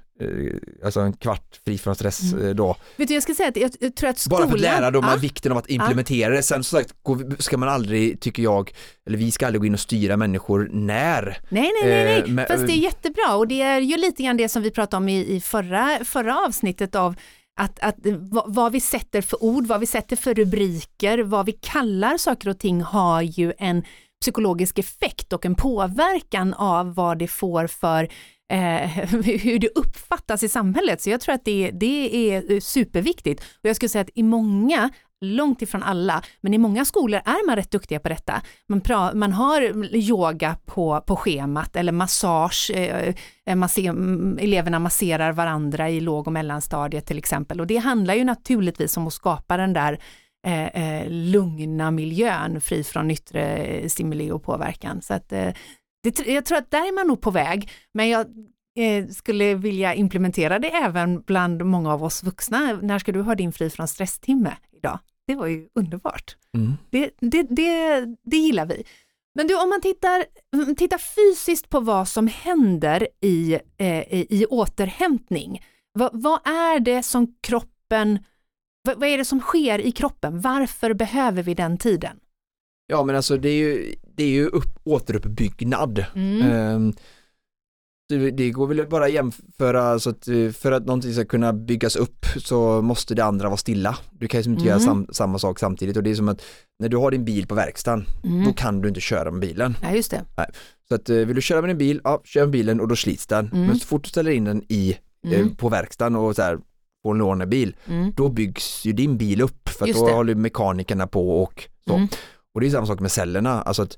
alltså 0.86 1.00
en 1.00 1.14
kvart 1.14 1.60
fri 1.66 1.78
från 1.78 1.96
stress 1.96 2.34
eh, 2.34 2.56
då. 2.56 2.76
Vet 2.96 3.08
du, 3.08 3.14
jag 3.14 3.24
ska 3.24 3.34
säga 3.34 3.50
att 3.50 3.58
jag, 3.58 3.72
jag 3.80 3.96
tror 3.96 4.10
att 4.10 4.20
skolan... 4.20 4.42
Bara 4.42 4.50
för 4.50 4.56
att 4.56 4.62
lära 4.62 4.92
dem 4.92 5.06
Ja. 5.10 5.16
vikten 5.16 5.52
av 5.52 5.58
att 5.58 5.70
implementera 5.70 6.34
det. 6.34 6.44
Sen 6.44 6.64
som 6.64 6.80
sagt 6.80 6.94
ska 7.40 7.58
man 7.58 7.70
aldrig, 7.70 8.20
tycker 8.20 8.44
jag, 8.44 8.72
eller 9.08 9.18
vi 9.18 9.32
ska 9.32 9.46
aldrig 9.46 9.62
gå 9.62 9.66
in 9.66 9.74
och 9.74 9.80
styra 9.80 10.18
människor 10.18 10.70
när. 10.74 11.38
Nej, 11.50 11.72
nej, 11.82 11.90
nej, 11.90 12.04
nej. 12.06 12.20
Eh, 12.20 12.28
men- 12.28 12.48
fast 12.48 12.68
det 12.68 12.74
är 12.74 12.78
jättebra 12.78 13.36
och 13.36 13.48
det 13.48 13.62
är 13.62 13.80
ju 13.80 13.98
lite 13.98 14.24
grann 14.24 14.38
det 14.38 14.50
som 14.50 14.62
vi 14.62 14.72
pratade 14.72 14.98
om 14.98 15.10
i, 15.10 15.36
i 15.36 15.42
förra, 15.42 16.00
förra 16.06 16.38
avsnittet 16.46 16.96
av 16.96 17.16
att, 17.60 17.80
att 17.80 17.96
vad, 18.20 18.54
vad 18.56 18.72
vi 18.72 18.80
sätter 18.82 19.22
för 19.22 19.44
ord, 19.44 19.68
vad 19.68 19.80
vi 19.80 19.86
sätter 19.86 20.16
för 20.16 20.34
rubriker, 20.34 21.18
vad 21.20 21.46
vi 21.46 21.52
kallar 21.52 22.18
saker 22.18 22.50
och 22.50 22.60
ting 22.60 22.82
har 22.82 23.22
ju 23.22 23.54
en 23.58 23.84
psykologisk 24.22 24.80
effekt 24.80 25.34
och 25.34 25.46
en 25.46 25.56
påverkan 25.56 26.54
av 26.54 26.96
vad 26.96 27.18
det 27.20 27.28
får 27.28 27.68
för 27.68 28.10
eh, 28.52 28.88
hur 29.44 29.60
det 29.60 29.70
uppfattas 29.76 30.44
i 30.44 30.50
samhället. 30.50 31.02
Så 31.02 31.10
jag 31.10 31.22
tror 31.22 31.36
att 31.36 31.46
det, 31.46 31.72
det 31.74 32.32
är 32.32 32.60
superviktigt. 32.60 33.42
Och 33.42 33.70
jag 33.70 33.76
skulle 33.76 33.90
säga 33.90 34.02
att 34.02 34.10
i 34.16 34.24
många, 34.24 34.90
långt 35.22 35.62
ifrån 35.62 35.84
alla, 35.84 36.24
men 36.42 36.54
i 36.54 36.58
många 36.58 36.86
skolor 36.86 37.22
är 37.26 37.48
man 37.48 37.56
rätt 37.56 37.72
duktiga 37.72 38.00
på 38.00 38.10
detta. 38.10 38.42
Man, 38.68 38.82
pra, 38.82 39.14
man 39.14 39.34
har 39.34 39.96
yoga 39.96 40.58
på, 40.66 41.02
på 41.02 41.16
schemat 41.16 41.76
eller 41.76 41.92
massage, 41.92 42.72
eh, 42.74 43.14
eh 43.46 43.56
masse, 43.56 43.82
mm, 43.82 44.38
eleverna 44.42 44.80
masserar 44.80 45.32
varandra 45.32 45.90
i 45.90 46.00
låg 46.00 46.28
och 46.28 46.34
mellanstadiet 46.34 47.06
till 47.06 47.18
exempel. 47.18 47.60
Och 47.60 47.68
det 47.68 47.78
handlar 47.78 48.14
ju 48.14 48.24
naturligtvis 48.24 48.98
om 48.98 49.08
att 49.08 49.14
skapa 49.14 49.58
den 49.58 49.74
där 49.74 50.00
eh, 50.46 50.68
eh, 50.68 51.10
lugna 51.10 51.92
miljön 51.92 52.62
fri 52.62 52.84
från 52.84 53.12
yttre 53.12 53.90
stimuli 53.90 54.32
och 54.32 54.44
påverkan. 54.44 55.02
Så 55.02 55.14
att, 55.14 55.32
eh, 55.32 55.54
det, 56.04 56.28
jag 56.28 56.46
tror 56.46 56.58
att 56.58 56.72
där 56.72 56.88
är 56.88 56.96
man 56.96 57.08
nog 57.08 57.22
på 57.22 57.32
väg, 57.32 57.72
men 57.94 58.10
jag 58.10 58.28
eh, 58.78 59.08
skulle 59.08 59.54
vilja 59.54 59.94
implementera 59.94 60.60
det 60.60 60.70
även 60.70 61.22
bland 61.22 61.66
många 61.66 61.94
av 61.94 62.04
oss 62.04 62.24
vuxna. 62.24 62.80
När 62.82 63.00
ska 63.00 63.12
du 63.12 63.22
ha 63.22 63.36
din 63.36 63.52
fri 63.52 63.70
från 63.70 63.88
stresstimme 63.88 64.58
idag? 64.72 65.00
Det 65.28 65.36
var 65.36 65.48
ju 65.48 65.68
underbart. 65.76 66.38
Mm. 66.54 66.74
Det, 66.90 67.12
det, 67.20 67.44
det, 67.44 68.06
det 68.24 68.38
gillar 68.38 68.66
vi. 68.66 68.84
Men 69.36 69.48
du, 69.48 69.62
om 69.62 69.70
man 69.70 69.82
tittar, 69.82 70.26
mm, 70.56 70.76
tittar 70.76 70.98
fysiskt 70.98 71.70
på 71.70 71.80
vad 71.80 72.08
som 72.08 72.28
händer 72.28 73.08
i, 73.22 73.60
eh, 73.78 74.14
i, 74.14 74.28
i 74.30 74.46
återhämtning, 74.46 75.62
vad, 75.94 76.10
vad 76.14 76.48
är 76.48 76.80
det 76.80 77.04
som 77.04 77.36
kroppen, 77.42 78.20
vad, 78.96 79.10
är 79.10 79.18
det 79.18 79.26
som 79.26 79.40
sker 79.40 79.80
i 79.80 79.92
kroppen? 79.92 80.42
Varför 80.42 80.94
behöver 80.94 81.44
vi 81.44 81.54
den 81.54 81.78
tiden? 81.78 82.18
Ja 82.88 83.04
men 83.04 83.16
alltså 83.16 83.38
det 83.38 83.50
är 83.50 83.58
ju, 83.58 83.96
det 84.16 84.24
är 84.24 84.30
ju 84.30 84.48
upp, 84.48 84.80
återuppbyggnad. 84.84 86.06
Mm. 86.16 86.42
Ehm, 86.52 86.94
det, 88.10 88.32
det 88.32 88.50
går 88.52 88.68
väl 88.68 88.88
bara 88.88 89.06
att 89.06 89.12
jämföra 89.12 90.00
så 90.00 90.10
att 90.10 90.28
eh, 90.28 90.50
för 90.52 90.72
att 90.72 90.86
någonting 90.86 91.14
ska 91.14 91.26
kunna 91.26 91.54
byggas 91.54 91.96
upp 91.96 92.26
så 92.38 92.82
måste 92.82 93.16
det 93.16 93.26
andra 93.26 93.48
vara 93.48 93.58
stilla. 93.58 93.98
Du 94.12 94.28
kan 94.28 94.42
ju 94.42 94.52
inte 94.52 94.64
göra 94.66 94.76
Mm. 94.76 94.86
sam, 94.86 95.08
samma 95.12 95.40
sak 95.40 95.60
samtidigt 95.60 95.98
och 95.98 96.04
det 96.04 96.10
är 96.10 96.16
som 96.16 96.30
att 96.30 96.42
när 96.80 96.90
du 96.90 96.98
har 96.98 97.12
din 97.12 97.26
bil 97.26 97.48
på 97.48 97.56
verkstaden 97.56 98.06
Mm. 98.24 98.46
då 98.46 98.54
kan 98.54 98.82
du 98.82 98.88
inte 98.88 99.00
köra 99.02 99.32
med 99.32 99.42
bilen. 99.42 99.78
Ja, 99.82 99.92
just 99.92 100.12
det. 100.12 100.22
Så 100.88 100.96
att 100.96 101.10
eh, 101.10 101.16
vill 101.16 101.36
du 101.36 101.42
köra 101.42 101.62
med 101.62 101.70
din 101.70 101.78
bil, 101.78 102.02
ja 102.04 102.22
kör 102.26 102.42
med 102.42 102.50
bilen 102.52 102.80
och 102.80 102.88
då 102.88 102.96
slits 102.96 103.28
den. 103.28 103.48
Mm. 103.54 103.66
Men 103.68 103.80
så 103.80 103.88
fort 103.88 104.04
du 104.04 104.10
ställer 104.10 104.32
in 104.32 104.44
den 104.44 104.64
i, 104.70 104.98
eh, 105.28 105.40
Mm. 105.40 105.56
på 105.56 105.70
verkstaden 105.70 106.16
och 106.16 106.36
så 106.36 106.42
här 106.42 106.58
får 107.08 107.12
en 107.14 107.18
lånebil, 107.18 107.76
Mm. 107.88 108.12
då 108.16 108.30
byggs 108.30 108.86
ju 108.86 108.94
din 108.94 109.18
bil 109.18 109.42
upp 109.42 109.70
för 109.70 109.94
då 109.94 110.10
håller 110.10 110.36
mekanikerna 110.36 111.08
på 111.08 111.42
och 111.44 111.68
så. 111.88 111.94
Mm. 111.96 112.08
Och 112.54 112.62
det 112.62 112.68
är 112.68 112.72
samma 112.72 112.86
sak 112.88 113.00
med 113.00 113.12
cellerna, 113.12 113.62
alltså 113.62 113.82
att 113.84 113.92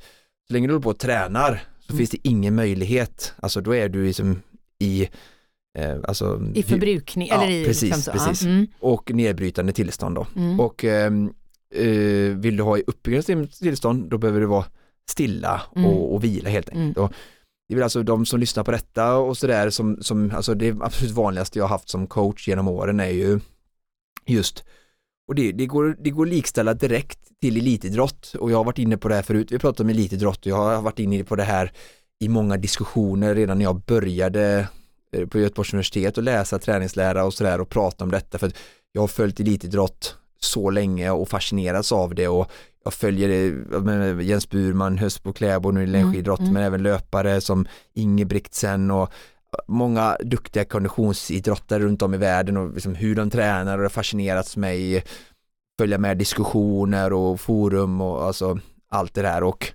så 0.47 0.53
länge 0.53 0.67
du 0.67 0.73
håller 0.73 0.83
på 0.83 0.89
och 0.89 0.99
tränar 0.99 1.63
så 1.79 1.93
Mm. 1.93 1.97
finns 1.97 2.09
det 2.09 2.17
ingen 2.27 2.55
möjlighet, 2.55 3.33
alltså 3.41 3.61
då 3.61 3.75
är 3.75 3.89
du 3.89 4.05
liksom 4.05 4.41
i 4.79 5.09
eh, 5.77 5.95
alltså, 6.07 6.41
I 6.53 6.63
förbrukning, 6.63 7.27
Ja, 7.27 7.41
eller 7.43 7.53
i... 7.53 7.65
precis, 7.65 7.95
liksom 7.95 8.13
precis. 8.13 8.41
Mm. 8.43 8.67
och 8.79 9.11
nedbrytande 9.13 9.71
tillstånd 9.73 10.15
då. 10.15 10.27
Mm. 10.35 10.59
Och 10.59 10.83
ehm, 10.83 11.33
eh, 11.75 12.37
vill 12.37 12.57
du 12.57 12.63
ha 12.63 12.77
i 12.77 12.83
uppbyggande 12.87 13.47
tillstånd 13.47 14.09
då 14.09 14.17
behöver 14.17 14.39
du 14.39 14.45
vara 14.45 14.65
stilla 15.09 15.61
Mm. 15.75 15.85
och, 15.89 16.13
och 16.15 16.23
vila 16.23 16.49
helt 16.49 16.69
enkelt. 16.69 16.97
Och 16.97 17.11
det 17.69 17.73
är 17.73 17.75
väl 17.75 17.83
alltså 17.83 18.03
de 18.03 18.25
som 18.25 18.39
lyssnar 18.39 18.63
på 18.63 18.71
detta 18.71 19.15
och 19.15 19.37
sådär 19.37 19.69
som, 19.69 19.97
som, 20.01 20.31
alltså 20.35 20.53
det 20.53 20.75
absolut 20.81 21.11
vanligaste 21.11 21.59
jag 21.59 21.63
har 21.63 21.69
haft 21.69 21.89
som 21.89 22.07
coach 22.07 22.47
genom 22.47 22.67
åren 22.67 22.99
är 22.99 23.09
ju 23.09 23.39
just, 24.25 24.63
och 25.27 25.35
det, 25.35 25.51
det, 25.51 25.65
går, 25.65 25.97
det 25.99 26.09
går 26.09 26.25
likställa 26.25 26.73
direkt 26.73 27.19
till 27.41 27.57
elitidrott. 27.57 28.35
Och 28.39 28.51
jag 28.51 28.57
har 28.57 28.63
varit 28.63 28.79
inne 28.79 28.97
på 28.97 29.07
det 29.07 29.15
här 29.15 29.21
förut, 29.21 29.51
vi 29.51 29.59
pratade 29.59 29.83
om 29.83 29.89
elitidrott 29.89 30.45
och 30.45 30.51
jag 30.51 30.55
har 30.55 30.81
varit 30.81 30.99
inne 30.99 31.23
på 31.23 31.35
det 31.35 31.43
här 31.43 31.71
i 32.19 32.29
många 32.29 32.57
diskussioner 32.57 33.35
redan 33.35 33.57
när 33.57 33.65
jag 33.65 33.81
började 33.81 34.67
eh, 35.11 35.27
på 35.27 35.39
Göteborgs 35.39 35.73
universitet 35.73 36.17
och 36.17 36.23
läsa 36.23 36.59
träningslära 36.59 37.25
och 37.25 37.33
sådär 37.33 37.61
och 37.61 37.69
prata 37.69 38.03
om 38.03 38.11
detta. 38.11 38.37
För 38.37 38.47
att 38.47 38.57
jag 38.91 39.01
har 39.01 39.07
följt 39.07 39.39
elitidrott 39.39 40.15
så 40.39 40.69
länge 40.69 41.11
och 41.11 41.29
fascinerats 41.29 41.91
av 41.91 42.15
det 42.15 42.27
och 42.27 42.51
jag 42.83 42.93
följer 42.93 43.29
jag 43.71 43.85
menar, 43.85 44.21
Jens 44.21 44.49
Burman, 44.49 44.97
Hösbo 44.97 45.33
Kläbo 45.33 45.71
nu 45.71 45.83
i 45.83 45.87
längdskididrott 45.87 46.39
mm. 46.39 46.53
men 46.53 46.63
även 46.63 46.83
löpare 46.83 47.41
som 47.41 47.67
Ingebrigtsen 47.93 48.91
och 48.91 49.13
många 49.67 50.17
duktiga 50.23 50.65
konditionsidrottare 50.65 51.83
runt 51.83 52.01
om 52.01 52.13
i 52.13 52.17
världen 52.17 52.57
och 52.57 52.73
liksom 52.73 52.95
hur 52.95 53.15
de 53.15 53.29
tränar 53.29 53.71
och 53.73 53.77
det 53.77 53.83
har 53.83 53.89
fascinerats 53.89 54.57
mig 54.57 55.03
följa 55.79 55.97
med 55.97 56.17
diskussioner 56.17 57.13
och 57.13 57.41
forum 57.41 58.01
och 58.01 58.23
alltså 58.23 58.59
allt 58.89 59.13
det 59.13 59.21
där 59.21 59.43
och 59.43 59.73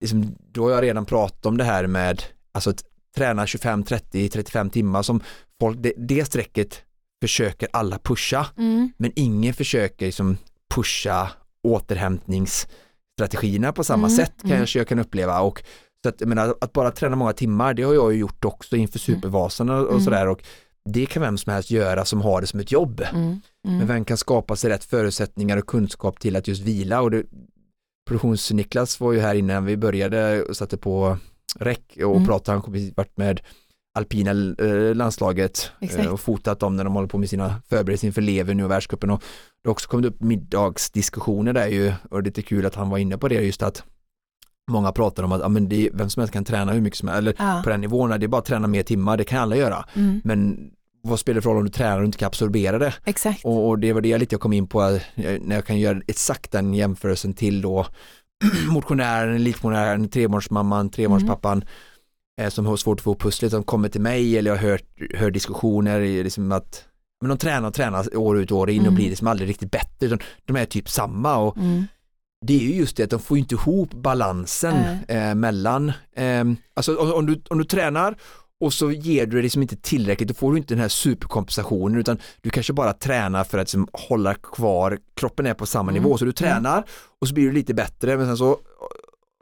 liksom, 0.00 0.36
då 0.52 0.64
har 0.64 0.70
jag 0.70 0.82
redan 0.82 1.06
pratat 1.06 1.46
om 1.46 1.56
det 1.56 1.64
här 1.64 1.86
med 1.86 2.22
alltså 2.52 2.70
att 2.70 2.84
träna 3.16 3.46
25, 3.46 3.82
30, 3.82 4.28
35 4.28 4.70
timmar 4.70 5.02
som 5.02 5.20
folk, 5.60 5.78
det, 5.80 5.92
det 5.96 6.24
strecket 6.24 6.82
försöker 7.22 7.68
alla 7.72 7.98
pusha 7.98 8.46
Mm. 8.56 8.92
men 8.96 9.12
ingen 9.16 9.54
försöker 9.54 10.06
liksom 10.06 10.36
pusha 10.74 11.30
återhämtningsstrategierna 11.62 13.72
på 13.72 13.84
samma 13.84 14.06
Mm, 14.06 14.16
sätt 14.16 14.44
mm. 14.44 14.56
kanske 14.56 14.78
jag 14.78 14.88
kan 14.88 14.98
uppleva 14.98 15.40
och 15.40 15.62
så 16.02 16.08
att, 16.08 16.20
jag 16.20 16.28
menar, 16.28 16.54
att 16.60 16.72
bara 16.72 16.90
träna 16.90 17.16
många 17.16 17.32
timmar 17.32 17.74
det 17.74 17.82
har 17.82 17.94
jag 17.94 18.12
ju 18.12 18.18
gjort 18.18 18.44
också 18.44 18.76
inför 18.76 18.98
supervasan 18.98 19.70
och, 19.70 19.84
och 19.84 19.90
Mm. 19.90 20.00
sådär 20.04 20.28
och 20.28 20.42
det 20.90 21.06
kan 21.06 21.22
vem 21.22 21.38
som 21.38 21.52
helst 21.52 21.70
göra 21.70 22.04
som 22.04 22.20
har 22.20 22.40
det 22.40 22.46
som 22.46 22.60
ett 22.60 22.72
jobb. 22.72 23.00
Mm. 23.12 23.40
Men 23.64 23.74
Mm. 23.74 23.86
vem 23.86 24.04
kan 24.04 24.16
skapa 24.16 24.56
sig 24.56 24.70
rätt 24.70 24.84
förutsättningar 24.84 25.56
och 25.56 25.66
kunskap 25.66 26.20
till 26.20 26.36
att 26.36 26.48
just 26.48 26.62
vila 26.62 27.00
och 27.00 27.10
det, 27.10 27.22
produktions-Niklas 28.10 29.00
var 29.00 29.12
ju 29.12 29.20
här 29.20 29.34
innan 29.34 29.64
vi 29.64 29.76
började 29.76 30.42
och 30.42 30.56
satte 30.56 30.76
på 30.76 31.18
räck 31.58 31.98
och 32.04 32.14
Mm. 32.16 32.26
pratade, 32.26 32.54
han 32.56 32.62
kom 32.62 32.90
varit 32.96 33.16
med 33.16 33.40
alpina 33.98 34.30
eh, 34.30 34.94
landslaget 34.94 35.70
eh, 35.80 36.06
och 36.06 36.20
fotat 36.20 36.60
dem 36.60 36.76
när 36.76 36.84
de 36.84 36.94
håller 36.94 37.08
på 37.08 37.18
med 37.18 37.28
sina 37.30 37.54
förberedelser 37.68 38.06
inför 38.06 38.22
Lever 38.22 38.54
nu 38.54 38.64
och 38.64 38.70
världscupen 38.70 39.10
och 39.10 39.22
det 39.62 39.68
har 39.68 39.72
också 39.72 39.88
kommit 39.88 40.06
upp 40.06 40.20
middagsdiskussioner 40.20 41.52
där 41.52 41.66
ju 41.66 41.92
och 42.10 42.22
det 42.22 42.26
är 42.26 42.30
lite 42.30 42.42
kul 42.42 42.66
att 42.66 42.74
han 42.74 42.90
var 42.90 42.98
inne 42.98 43.18
på 43.18 43.28
det 43.28 43.34
just 43.34 43.62
att 43.62 43.82
många 44.70 44.92
pratar 44.92 45.22
om 45.22 45.32
att 45.32 45.40
ja, 45.40 45.48
men 45.48 45.68
det, 45.68 45.90
vem 45.94 46.10
som 46.10 46.20
helst 46.20 46.32
kan 46.32 46.44
träna 46.44 46.72
hur 46.72 46.80
mycket 46.80 46.98
som 46.98 47.08
helst 47.08 47.18
eller 47.18 47.34
Ja. 47.38 47.60
på 47.64 47.70
den 47.70 47.80
nivån, 47.80 48.10
det 48.10 48.26
är 48.26 48.28
bara 48.28 48.38
att 48.38 48.44
träna 48.44 48.66
mer 48.68 48.82
timmar, 48.82 49.16
det 49.16 49.24
kan 49.24 49.38
alla 49.42 49.56
göra 49.56 49.84
Mm. 49.94 50.20
men 50.24 50.70
vad 51.02 51.18
spelar 51.18 51.34
det 51.34 51.42
för 51.42 51.50
roll 51.50 51.58
om 51.58 51.64
du 51.64 51.70
tränar 51.70 51.98
och 51.98 52.04
inte 52.04 52.18
kan 52.18 52.26
absorbera 52.26 52.78
det? 52.78 52.94
Exakt. 53.04 53.44
Och, 53.44 53.68
och 53.68 53.78
det 53.78 53.92
var 53.92 54.00
det 54.00 54.08
jag 54.08 54.18
lite 54.20 54.34
jag 54.34 54.40
kom 54.40 54.52
in 54.52 54.66
på 54.66 54.82
eh, 54.82 55.00
när 55.40 55.54
jag 55.54 55.64
kan 55.66 55.78
göra 55.78 56.00
exakt 56.06 56.52
den 56.52 56.74
jämförelsen 56.74 57.34
till 57.34 57.62
då 57.62 57.86
motionären, 58.70 59.34
elitmotionären, 59.34 60.08
trebarnsmamman, 60.08 60.90
trebarnspappan 60.90 61.58
eh, 61.58 61.68
som 62.48 62.66
har 62.66 62.76
svårt 62.76 62.98
att 62.98 63.04
få 63.04 63.14
pusslet 63.14 63.50
som 63.50 63.62
kommer 63.64 63.88
till 63.88 64.00
mig 64.00 64.38
eller 64.38 64.50
jag 64.50 64.58
har 64.58 64.68
hört, 64.68 64.84
hört 65.14 65.32
diskussioner 65.34 66.00
liksom 66.00 66.52
att 66.52 66.84
men 67.20 67.28
de 67.28 67.38
tränar 67.38 67.68
och 67.68 67.74
tränar 67.74 68.16
år 68.16 68.38
ut 68.38 68.50
och 68.50 68.58
år 68.58 68.70
in 68.70 68.80
och 68.80 68.86
Mm. 68.86 68.94
blir 68.94 69.08
liksom 69.08 69.26
aldrig 69.26 69.48
riktigt 69.48 69.70
bättre 69.70 70.06
utan 70.06 70.18
de 70.46 70.56
är 70.56 70.64
typ 70.64 70.88
samma 70.90 71.36
och 71.36 71.56
Mm. 71.56 71.84
det 72.46 72.54
är 72.54 72.58
ju 72.60 72.74
just 72.74 72.96
det 72.96 73.02
att 73.04 73.10
de 73.10 73.20
får 73.20 73.38
inte 73.38 73.54
ihop 73.54 73.94
balansen 73.94 74.74
eh, 75.08 75.34
mellan, 75.34 75.88
eh, 76.16 76.44
alltså 76.74 76.96
om, 76.96 77.12
om, 77.12 77.26
du, 77.26 77.42
om 77.50 77.58
du 77.58 77.64
tränar 77.64 78.16
och 78.60 78.72
så 78.72 78.90
ger 78.90 79.26
du 79.26 79.36
det 79.36 79.42
liksom 79.42 79.62
inte 79.62 79.76
tillräckligt, 79.76 80.28
då 80.28 80.34
får 80.34 80.52
du 80.52 80.58
inte 80.58 80.74
den 80.74 80.80
här 80.80 80.88
superkompensationen 80.88 81.98
utan 81.98 82.18
du 82.40 82.50
kanske 82.50 82.72
bara 82.72 82.92
tränar 82.92 83.44
för 83.44 83.58
att 83.58 83.62
liksom 83.62 83.88
hålla 83.92 84.34
kvar, 84.34 84.98
kroppen 85.16 85.46
är 85.46 85.54
på 85.54 85.66
samma 85.66 85.90
Mm. 85.90 86.02
nivå 86.02 86.18
så 86.18 86.24
du 86.24 86.32
tränar 86.32 86.84
och 87.20 87.28
så 87.28 87.34
blir 87.34 87.44
du 87.46 87.52
lite 87.52 87.74
bättre 87.74 88.16
men 88.16 88.26
sen 88.26 88.36
så 88.36 88.58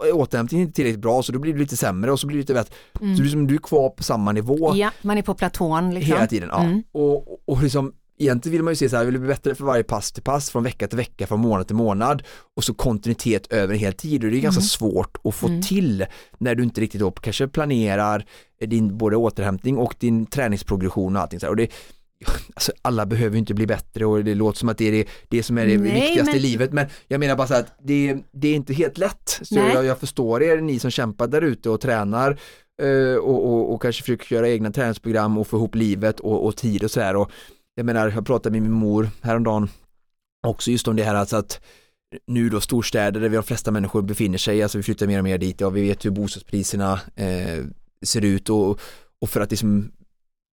är 0.05 0.13
återhämtningen 0.15 0.67
inte 0.67 0.77
tillräckligt 0.77 1.01
bra 1.03 1.23
så 1.23 1.33
då 1.33 1.39
blir 1.39 1.53
du 1.53 1.59
lite 1.59 1.77
sämre 1.77 2.13
och 2.13 2.21
så 2.21 2.27
blir 2.27 2.37
du 2.37 2.41
lite 2.41 2.55
bättre. 2.55 2.75
Så 2.93 3.05
du, 3.05 3.23
liksom, 3.23 3.47
du 3.47 3.55
är 3.55 3.59
kvar 3.59 3.91
på 3.91 4.03
samma 4.03 4.33
nivå 4.33 4.73
Ja, 4.77 4.91
man 5.03 5.19
är 5.19 5.23
på 5.23 5.35
platån 5.35 5.95
liksom. 5.95 6.15
hela 6.15 6.27
tiden. 6.27 6.49
Ja. 6.53 6.63
Mm. 6.63 6.83
Och, 6.93 7.49
och, 7.49 7.63
liksom, 7.63 7.93
egentligen 8.19 8.53
vill 8.53 8.63
man 8.63 8.73
ju 8.73 8.77
se 8.77 8.89
så 8.89 8.97
här, 8.97 9.05
vill 9.05 9.15
du 9.15 9.21
bli 9.21 9.29
bättre 9.29 9.55
för 9.55 9.65
varje 9.65 9.83
pass 9.85 10.13
till 10.13 10.23
pass, 10.23 10.51
från 10.51 10.63
vecka 10.63 10.89
till 10.89 10.97
vecka, 10.97 11.27
från 11.27 11.41
månad 11.41 11.67
till 11.67 11.77
månad 11.77 12.23
och 12.57 12.65
så 12.65 12.75
kontinuitet 12.75 13.53
över 13.53 13.75
en 13.75 13.81
hel 13.81 13.93
tid 13.93 14.25
och 14.25 14.31
det 14.31 14.37
är 14.37 14.41
ganska 14.41 14.61
Mm. 14.61 14.67
svårt 14.69 15.17
att 15.25 15.35
få 15.35 15.47
Mm. 15.49 15.63
till 15.63 16.07
när 16.39 16.55
du 16.55 16.63
inte 16.63 16.81
riktigt 16.81 17.01
då 17.01 17.11
kanske 17.11 17.49
planerar 17.49 18.25
din 18.67 18.99
både 18.99 19.17
återhämtning 19.17 19.79
och 19.79 19.95
din 19.99 20.27
träningsprogression 20.27 21.17
och 21.17 21.23
allting 21.23 21.41
så 21.41 21.47
här. 21.47 21.51
Och 21.51 21.57
det, 21.57 21.71
alltså 22.55 22.73
alla 22.83 23.07
behöver 23.07 23.33
ju 23.33 23.39
inte 23.39 23.55
bli 23.55 23.67
bättre 23.67 24.07
och 24.07 24.25
det 24.25 24.35
låter 24.35 24.59
som 24.59 24.69
att 24.69 24.79
det 24.79 24.89
är 24.89 24.93
det, 24.93 25.09
det 25.29 25.43
som 25.43 25.59
är 25.59 25.67
det 25.67 25.79
Nej, 25.79 25.93
viktigaste 25.93 26.25
men- 26.33 26.37
i 26.37 26.39
livet 26.39 26.73
men 26.73 26.87
jag 27.09 27.21
menar 27.21 27.37
bara 27.37 27.47
så 27.47 27.55
att 27.55 27.79
det, 27.83 28.17
det 28.33 28.49
är 28.49 28.55
inte 28.55 28.75
helt 28.75 28.99
lätt. 28.99 29.41
Så 29.43 29.55
jag, 29.55 29.85
jag 29.85 29.99
förstår 29.99 30.43
er, 30.43 30.61
ni 30.61 30.79
som 30.79 30.91
kämpar 30.91 31.27
där 31.27 31.43
ute 31.43 31.71
och 31.71 31.81
tränar 31.81 32.39
eh, 32.83 33.17
och, 33.17 33.47
och, 33.53 33.75
och 33.75 33.83
kanske 33.83 34.03
försöker 34.03 34.27
köra 34.27 34.49
egna 34.49 34.71
träningsprogram 34.71 35.39
och 35.39 35.47
få 35.47 35.57
ihop 35.57 35.75
livet 35.75 36.21
och, 36.21 36.47
och 36.47 36.57
tid 36.57 36.85
och 36.85 36.91
sådär. 36.91 37.17
Och 37.17 37.31
jag 37.75 37.87
menar, 37.87 38.13
jag 38.15 38.27
pratade 38.27 38.53
med 38.53 38.63
min 38.63 38.73
mor 38.73 39.09
häromdagen 39.23 39.69
också 40.47 40.71
just 40.71 40.89
om 40.89 40.97
det 40.97 41.03
här 41.05 41.15
alltså 41.15 41.37
att 41.37 41.61
nu 42.27 42.49
då 42.49 42.61
storstäder 42.61 43.21
där 43.21 43.29
vi 43.29 43.37
de 43.37 43.43
flesta 43.43 43.71
människor 43.71 44.03
befinner 44.03 44.39
sig, 44.39 44.63
alltså 44.63 44.79
vi 44.79 44.83
flyttar 44.83 45.07
mer 45.07 45.19
och 45.19 45.25
mer 45.25 45.39
dit 45.39 45.63
och 45.63 45.77
vi 45.77 45.83
vet 45.83 46.05
hur 46.05 46.11
bostadspriserna 46.11 47.01
eh, 47.17 47.65
ser 48.05 48.25
ut 48.25 48.51
och, 48.51 48.81
och 49.21 49.31
för 49.31 49.41
att 49.41 49.51
liksom 49.51 49.93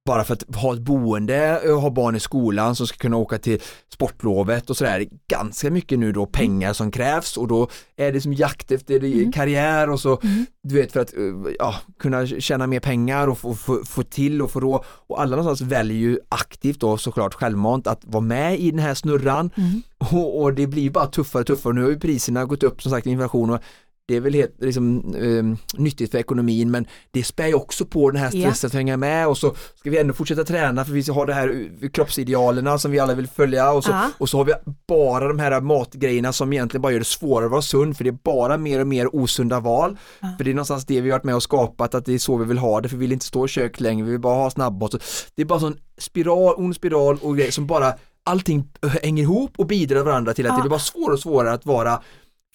bara 0.05 0.23
för 0.23 0.33
att 0.33 0.55
ha 0.55 0.73
ett 0.73 0.79
boende 0.79 1.59
och 1.59 1.81
ha 1.81 1.89
barn 1.89 2.15
i 2.15 2.19
skolan 2.19 2.75
som 2.75 2.87
ska 2.87 2.97
kunna 2.97 3.17
åka 3.17 3.37
till 3.37 3.61
sportlovet 3.93 4.69
och 4.69 4.77
sådär, 4.77 5.05
ganska 5.27 5.71
mycket 5.71 5.99
nu 5.99 6.11
då 6.11 6.25
pengar 6.25 6.73
som 6.73 6.91
krävs 6.91 7.37
och 7.37 7.47
då 7.47 7.67
är 7.95 8.11
det 8.11 8.21
som 8.21 8.33
jakt 8.33 8.71
efter 8.71 9.03
mm. 9.03 9.31
karriär 9.31 9.89
och 9.89 9.99
så, 9.99 10.19
mm. 10.23 10.45
du 10.63 10.75
vet 10.75 10.91
för 10.91 10.99
att 10.99 11.13
ja, 11.59 11.75
kunna 11.99 12.27
tjäna 12.27 12.67
mer 12.67 12.79
pengar 12.79 13.27
och 13.27 13.37
få, 13.37 13.53
få, 13.53 13.85
få 13.85 14.03
till 14.03 14.41
och 14.41 14.51
få 14.51 14.59
råd 14.59 14.83
och 14.85 15.21
alla 15.21 15.35
någonstans 15.35 15.71
väljer 15.71 15.97
ju 15.97 16.19
aktivt 16.29 16.79
då 16.79 16.97
såklart 16.97 17.33
självmant 17.33 17.87
att 17.87 18.01
vara 18.05 18.21
med 18.21 18.59
i 18.59 18.71
den 18.71 18.79
här 18.79 18.93
snurran 18.93 19.51
mm. 19.55 19.81
och, 19.97 20.41
och, 20.41 20.53
det 20.53 20.67
blir 20.67 20.89
bara 20.89 21.07
tuffare 21.07 21.41
och 21.41 21.47
tuffare, 21.47 21.73
nu 21.73 21.81
har 21.81 21.89
ju 21.89 21.99
priserna 21.99 22.45
gått 22.45 22.63
upp 22.63 22.81
som 22.81 22.91
sagt 22.91 23.07
inflation 23.07 23.49
och 23.49 23.59
det 24.07 24.15
är 24.15 24.21
väl 24.21 24.33
helt 24.33 24.55
liksom, 24.61 25.15
eh, 25.15 25.79
nyttigt 25.81 26.11
för 26.11 26.17
ekonomin 26.17 26.71
men 26.71 26.87
det 27.11 27.23
spär 27.23 27.47
ju 27.47 27.53
också 27.53 27.85
på 27.85 28.11
den 28.11 28.21
här 28.21 28.29
stressen 28.29 28.41
yeah. 28.41 28.65
att 28.65 28.73
hänga 28.73 28.97
med 28.97 29.27
och 29.27 29.37
så 29.37 29.55
ska 29.75 29.89
vi 29.89 29.97
ändå 29.97 30.13
fortsätta 30.13 30.43
träna 30.43 30.85
för 30.85 30.93
vi 30.93 31.11
har 31.11 31.25
det 31.25 31.33
här 31.33 31.69
kroppsidealerna 31.93 32.77
som 32.77 32.91
vi 32.91 32.99
alla 32.99 33.13
vill 33.13 33.27
följa 33.27 33.71
och 33.71 33.83
så, 33.83 33.91
uh 33.91 33.97
-huh. 33.97 34.09
och 34.17 34.29
så 34.29 34.37
har 34.37 34.45
vi 34.45 34.53
bara 34.87 35.27
de 35.27 35.39
här 35.39 35.61
matgrejerna 35.61 36.33
som 36.33 36.53
egentligen 36.53 36.81
bara 36.81 36.91
gör 36.91 36.99
det 36.99 37.05
svårare 37.05 37.45
att 37.45 37.51
vara 37.51 37.61
sund 37.61 37.97
för 37.97 38.03
det 38.03 38.09
är 38.09 38.17
bara 38.23 38.57
mer 38.57 38.79
och 38.79 38.87
mer 38.87 39.15
osunda 39.15 39.59
val. 39.59 39.91
Uh 39.91 39.97
-huh. 40.21 40.37
För 40.37 40.43
det 40.43 40.51
är 40.51 40.53
någonstans 40.53 40.85
det 40.85 41.01
vi 41.01 41.09
har 41.09 41.17
varit 41.17 41.23
med 41.23 41.35
och 41.35 41.43
skapat 41.43 41.95
att 41.95 42.05
det 42.05 42.13
är 42.13 42.19
så 42.19 42.37
vi 42.37 42.45
vill 42.45 42.57
ha 42.57 42.81
det 42.81 42.89
för 42.89 42.97
vi 42.97 43.01
vill 43.01 43.11
inte 43.11 43.25
stå 43.25 43.45
i 43.45 43.47
kök 43.47 43.79
längre, 43.79 44.05
vi 44.05 44.11
vill 44.11 44.21
bara 44.21 44.35
ha 44.35 44.49
snabbmat. 44.49 44.91
Det 45.35 45.41
är 45.41 45.45
bara 45.45 45.59
sån 45.59 45.77
spiral, 45.97 46.55
ond 46.57 46.75
spiral 46.75 47.17
och 47.21 47.37
grejer 47.37 47.51
som 47.51 47.67
bara 47.67 47.93
allting 48.25 48.69
hänger 49.03 49.23
ihop 49.23 49.51
och 49.57 49.67
bidrar 49.67 50.03
varandra 50.03 50.33
till 50.33 50.45
att 50.45 50.49
uh 50.49 50.53
-huh. 50.53 50.57
det 50.57 50.61
blir 50.61 50.69
bara 50.69 50.79
svårare 50.79 51.13
och 51.13 51.19
svårare 51.19 51.53
att 51.53 51.65
vara 51.65 52.01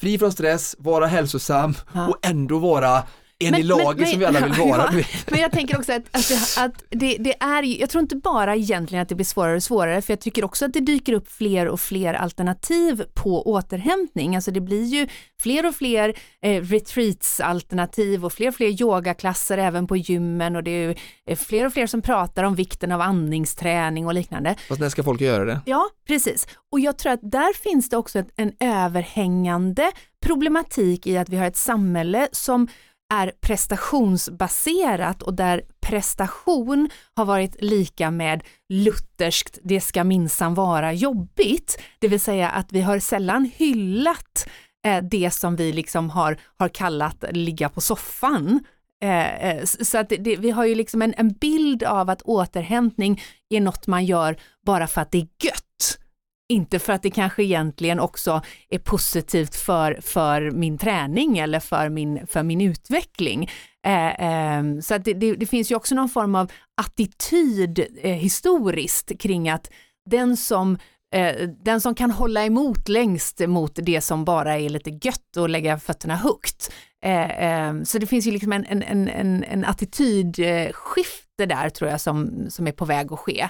fri 0.01 0.19
från 0.19 0.33
stress, 0.33 0.77
vara 0.79 1.07
hälsosam 1.07 1.75
ja. 1.95 2.09
och 2.09 2.17
ändå 2.23 2.59
vara 2.59 3.03
en 3.41 3.51
men, 3.51 3.61
i 3.61 3.63
laget 3.63 3.99
men, 3.99 4.07
som 4.07 4.19
vi 4.19 4.25
alla 4.25 4.41
vill 4.41 4.53
vara. 4.59 4.89
Ja, 4.93 5.05
men 5.31 5.41
jag 5.41 5.53
tänker 5.53 5.79
också 5.79 5.93
att, 5.93 6.03
att, 6.11 6.29
det, 6.29 6.61
att 6.61 6.85
det, 6.91 7.17
det, 7.21 7.43
är, 7.43 7.63
jag 7.81 7.91
tror 7.91 8.03
inte 8.03 8.17
bara 8.17 8.57
egentligen 8.57 9.03
att 9.03 9.09
det 9.09 9.15
blir 9.15 9.27
svårare 9.27 9.57
och 9.57 9.63
svårare, 9.63 10.03
för 10.03 10.13
jag 10.13 10.21
tycker 10.21 10.45
också 10.45 10.65
att 10.65 10.73
det 10.73 10.81
dyker 10.81 11.13
upp 11.13 11.33
fler 11.33 11.69
och 11.69 11.81
fler 11.81 12.15
alternativ 12.15 13.05
på 13.15 13.51
återhämtning. 13.51 14.37
Alltså 14.37 14.51
det 14.51 14.61
blir 14.61 14.85
ju 14.85 15.09
fler 15.41 15.67
och 15.67 15.75
fler 15.75 16.15
eh, 16.43 16.63
retreats-alternativ 16.63 18.25
och 18.25 18.33
fler 18.33 18.49
och 18.49 18.55
fler 18.55 18.83
yogaklasser 18.83 19.59
även 19.59 19.87
på 19.87 19.97
gymmen 19.97 20.57
och 20.57 20.63
det 20.63 20.71
är 20.71 20.89
ju 21.29 21.37
fler 21.37 21.67
och 21.67 21.73
fler 21.73 21.87
som 21.87 22.03
pratar 22.03 22.45
om 22.45 22.55
vikten 22.55 22.93
av 22.93 23.01
andningsträning 23.01 24.07
och 24.07 24.15
liknande. 24.15 24.55
Fast 24.69 24.81
när 24.81 24.89
ska 24.89 25.03
folk 25.03 25.21
göra 25.21 25.45
det? 25.45 25.61
Ja, 25.65 25.85
precis. 26.07 26.47
Och 26.73 26.81
jag 26.81 26.99
tror 26.99 27.13
att 27.13 27.21
där 27.23 27.55
finns 27.59 27.89
det 27.89 27.97
också 27.97 28.25
en 28.37 28.53
överhängande 28.61 29.91
problematik 30.21 31.07
i 31.07 31.19
att 31.19 31.29
vi 31.29 31.37
har 31.37 31.47
ett 31.47 31.57
samhälle 31.57 32.29
som 32.33 32.69
är 33.15 33.33
prestationsbaserat 33.41 35.23
och 35.23 35.35
där 35.35 35.63
prestation 35.81 36.91
har 37.15 37.25
varit 37.25 37.57
lika 37.63 38.11
med 38.11 38.43
lutherskt, 38.69 39.59
det 39.63 39.81
ska 39.81 40.05
minsann 40.05 40.55
vara 40.55 40.93
jobbigt. 40.93 41.81
Det 41.99 42.09
vill 42.09 42.21
säga 42.21 42.51
att 42.51 42.73
vi 42.73 42.81
har 42.81 42.99
sällan 42.99 43.51
hyllat 43.57 44.49
eh, 44.87 45.03
det 45.03 45.31
som 45.31 45.57
vi 45.57 45.73
liksom 45.73 46.11
har, 46.11 46.39
har 46.57 46.69
kallat 46.69 47.25
ligga 47.31 47.69
på 47.69 47.81
soffan. 47.81 48.65
Eh, 49.03 49.35
eh, 49.35 49.65
så 49.65 49.99
att 49.99 50.09
det, 50.09 50.37
vi 50.37 50.51
har 50.51 50.65
ju 50.65 50.75
liksom 50.75 51.03
en, 51.03 51.15
en 51.17 51.33
bild 51.33 51.83
av 51.83 52.11
att 52.11 52.23
återhämtning 52.23 53.23
är 53.51 53.61
något 53.61 53.87
man 53.87 54.05
gör 54.05 54.37
bara 54.67 54.87
för 54.87 55.01
att 55.01 55.11
det 55.11 55.19
är 55.19 55.29
gött. 55.45 55.99
Inte 56.49 56.79
för 56.79 56.93
att 56.93 57.03
det 57.03 57.11
kanske 57.11 57.43
egentligen 57.43 58.01
också 58.01 58.43
är 58.71 58.79
positivt 58.79 59.57
för, 59.57 59.99
för 60.03 60.51
min 60.51 60.79
träning 60.79 61.39
eller 61.39 61.61
för 61.61 61.89
min, 61.89 62.27
för 62.27 62.43
min 62.43 62.61
utveckling. 62.61 63.51
Eh, 63.87 64.07
eh, 64.07 64.63
så 64.83 64.95
att 64.95 65.05
det, 65.05 65.15
det, 65.15 65.35
det, 65.35 65.47
finns 65.47 65.71
ju 65.71 65.75
också 65.75 65.95
någon 65.95 66.09
form 66.09 66.35
av 66.35 66.53
attityd 66.81 67.87
eh, 68.03 68.13
historiskt 68.13 69.21
kring 69.21 69.49
att 69.49 69.71
den 70.11 70.37
som 70.37 70.79
eh, 71.15 71.49
den 71.65 71.81
som 71.81 71.95
kan 71.95 72.11
hålla 72.11 72.45
emot 72.45 72.89
längst 72.89 73.49
mot 73.49 73.79
det 73.83 74.01
som 74.01 74.25
bara 74.25 74.59
är 74.59 74.69
lite 74.69 74.91
gött 74.91 75.37
och 75.37 75.49
lägga 75.49 75.79
fötterna 75.79 76.17
högt. 76.17 76.73
Eh, 77.05 77.31
eh, 77.45 77.83
så 77.83 77.99
det 77.99 78.07
finns 78.07 78.27
ju 78.27 78.31
liksom 78.31 78.53
en, 78.53 78.67
en, 78.67 79.09
en, 79.09 79.45
en 79.45 79.65
attitydskifte 79.65 81.47
där 81.47 81.71
tror 81.71 81.91
jag 81.91 82.01
som, 82.01 82.47
som 82.51 82.67
är 82.67 82.73
på 82.73 82.85
väg 82.85 83.13
att 83.13 83.19
ske. 83.19 83.49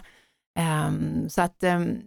Um, 0.59 1.29
så 1.29 1.43
att 1.43 1.63
um, 1.63 2.03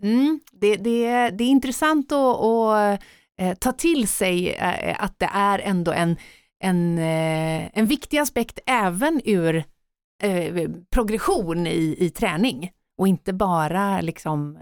det, 0.51 0.75
det, 0.75 1.29
det, 1.29 1.43
är 1.43 1.49
intressant 1.49 2.11
att, 2.11 2.39
att 2.39 3.01
uh, 3.41 3.53
ta 3.53 3.71
till 3.71 4.07
sig 4.07 4.49
uh, 4.55 5.03
att 5.03 5.19
det 5.19 5.29
är 5.33 5.59
ändå 5.59 5.91
en, 5.91 6.17
en, 6.59 6.97
uh, 6.97 7.69
en 7.73 7.85
viktig 7.85 8.17
aspekt 8.17 8.59
även 8.65 9.21
ur 9.25 9.63
progression 10.89 11.67
i, 11.67 11.95
i 11.99 12.09
träning 12.09 12.71
och 12.97 13.07
inte 13.07 13.33
bara 13.33 14.01
liksom 14.01 14.57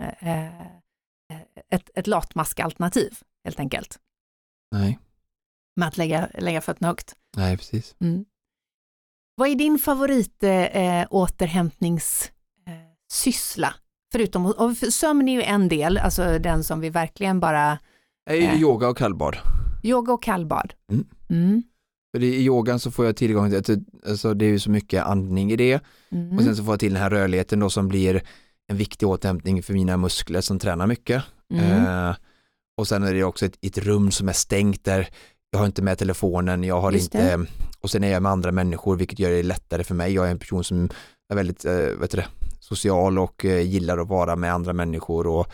ett, 1.72 1.90
ett 1.94 2.08
latmaskalternativ 2.08 3.14
helt 3.44 3.60
enkelt. 3.60 4.00
Nej. 4.72 5.00
Med 5.76 5.88
att 5.88 5.98
lägga, 5.98 6.30
lägga 6.38 6.62
fötterna 6.62 6.88
högt. 6.88 7.16
Nej, 7.38 7.58
precis. 7.58 7.96
Mm. 8.00 8.26
Vad 9.36 9.50
är 9.50 9.56
din 9.56 9.80
favorit 9.80 10.44
återhämtnings 11.10 12.32
syssla? 13.12 13.74
Förutom, 14.12 14.46
och 14.46 14.78
sömn 14.78 15.28
är 15.28 15.34
ju 15.34 15.42
en 15.42 15.68
del, 15.68 15.98
alltså 15.98 16.40
den 16.40 16.64
som 16.64 16.80
vi 16.80 16.90
verkligen 16.90 17.40
bara... 17.40 17.80
Eh, 18.30 18.62
yoga 18.62 18.88
och 18.88 18.98
kallbad. 18.98 19.38
Yoga 19.84 20.14
och 20.14 20.24
kallbad. 20.24 20.74
Mm. 20.92 21.06
Mm. 21.30 21.64
För 22.12 22.24
I 22.24 22.46
yogan 22.46 22.80
så 22.80 22.92
får 22.92 23.06
jag 23.06 23.16
tillgång 23.16 23.62
till, 23.62 23.84
alltså 24.08 24.34
det 24.34 24.46
är 24.46 24.50
ju 24.50 24.60
så 24.60 24.72
mycket 24.72 25.04
andning 25.04 25.52
i 25.52 25.56
det 25.56 25.84
mm. 26.12 26.38
och 26.38 26.44
sen 26.44 26.56
så 26.56 26.64
får 26.64 26.74
jag 26.74 26.80
till 26.80 26.94
den 26.94 27.02
här 27.02 27.10
rörligheten 27.10 27.60
då 27.60 27.70
som 27.70 27.88
blir 27.88 28.24
en 28.68 28.78
viktig 28.78 29.08
återhämtning 29.08 29.64
för 29.64 29.74
mina 29.74 29.98
muskler 29.98 30.42
som 30.42 30.60
tränar 30.60 30.88
mycket. 30.88 31.24
Mm. 31.54 31.86
Eh, 31.86 32.16
och 32.78 32.88
sen 32.88 33.04
är 33.04 33.14
det 33.14 33.24
också 33.24 33.46
ett, 33.46 33.58
ett, 33.62 33.78
rum 33.78 34.12
som 34.12 34.30
är 34.30 34.34
stängt 34.34 34.84
där 34.84 35.10
jag 35.52 35.60
har 35.60 35.66
inte 35.66 35.82
med 35.82 35.98
telefonen, 35.98 36.64
jag 36.64 36.82
har 36.82 36.92
Just 36.92 37.16
inte, 37.16 37.38
det. 37.38 37.46
och 37.80 37.92
sen 37.92 38.04
är 38.04 38.12
jag 38.12 38.24
med 38.24 38.32
andra 38.32 38.52
människor 38.52 38.96
vilket 38.96 39.20
gör 39.20 39.32
det 39.32 39.44
lättare 39.44 39.84
för 39.84 39.96
mig. 39.96 40.14
Jag 40.14 40.28
är 40.28 40.32
en 40.32 40.40
person 40.40 40.64
som 40.64 40.90
är 41.30 41.36
väldigt, 41.36 41.66
äh, 41.66 41.74
vet 41.74 42.12
du 42.12 42.18
det, 42.18 42.28
social 42.76 43.20
och 43.20 43.46
eh, 43.46 43.62
gillar 43.62 43.98
att 43.98 44.08
vara 44.08 44.36
med 44.36 44.54
andra 44.54 44.74
människor 44.74 45.28
och 45.28 45.48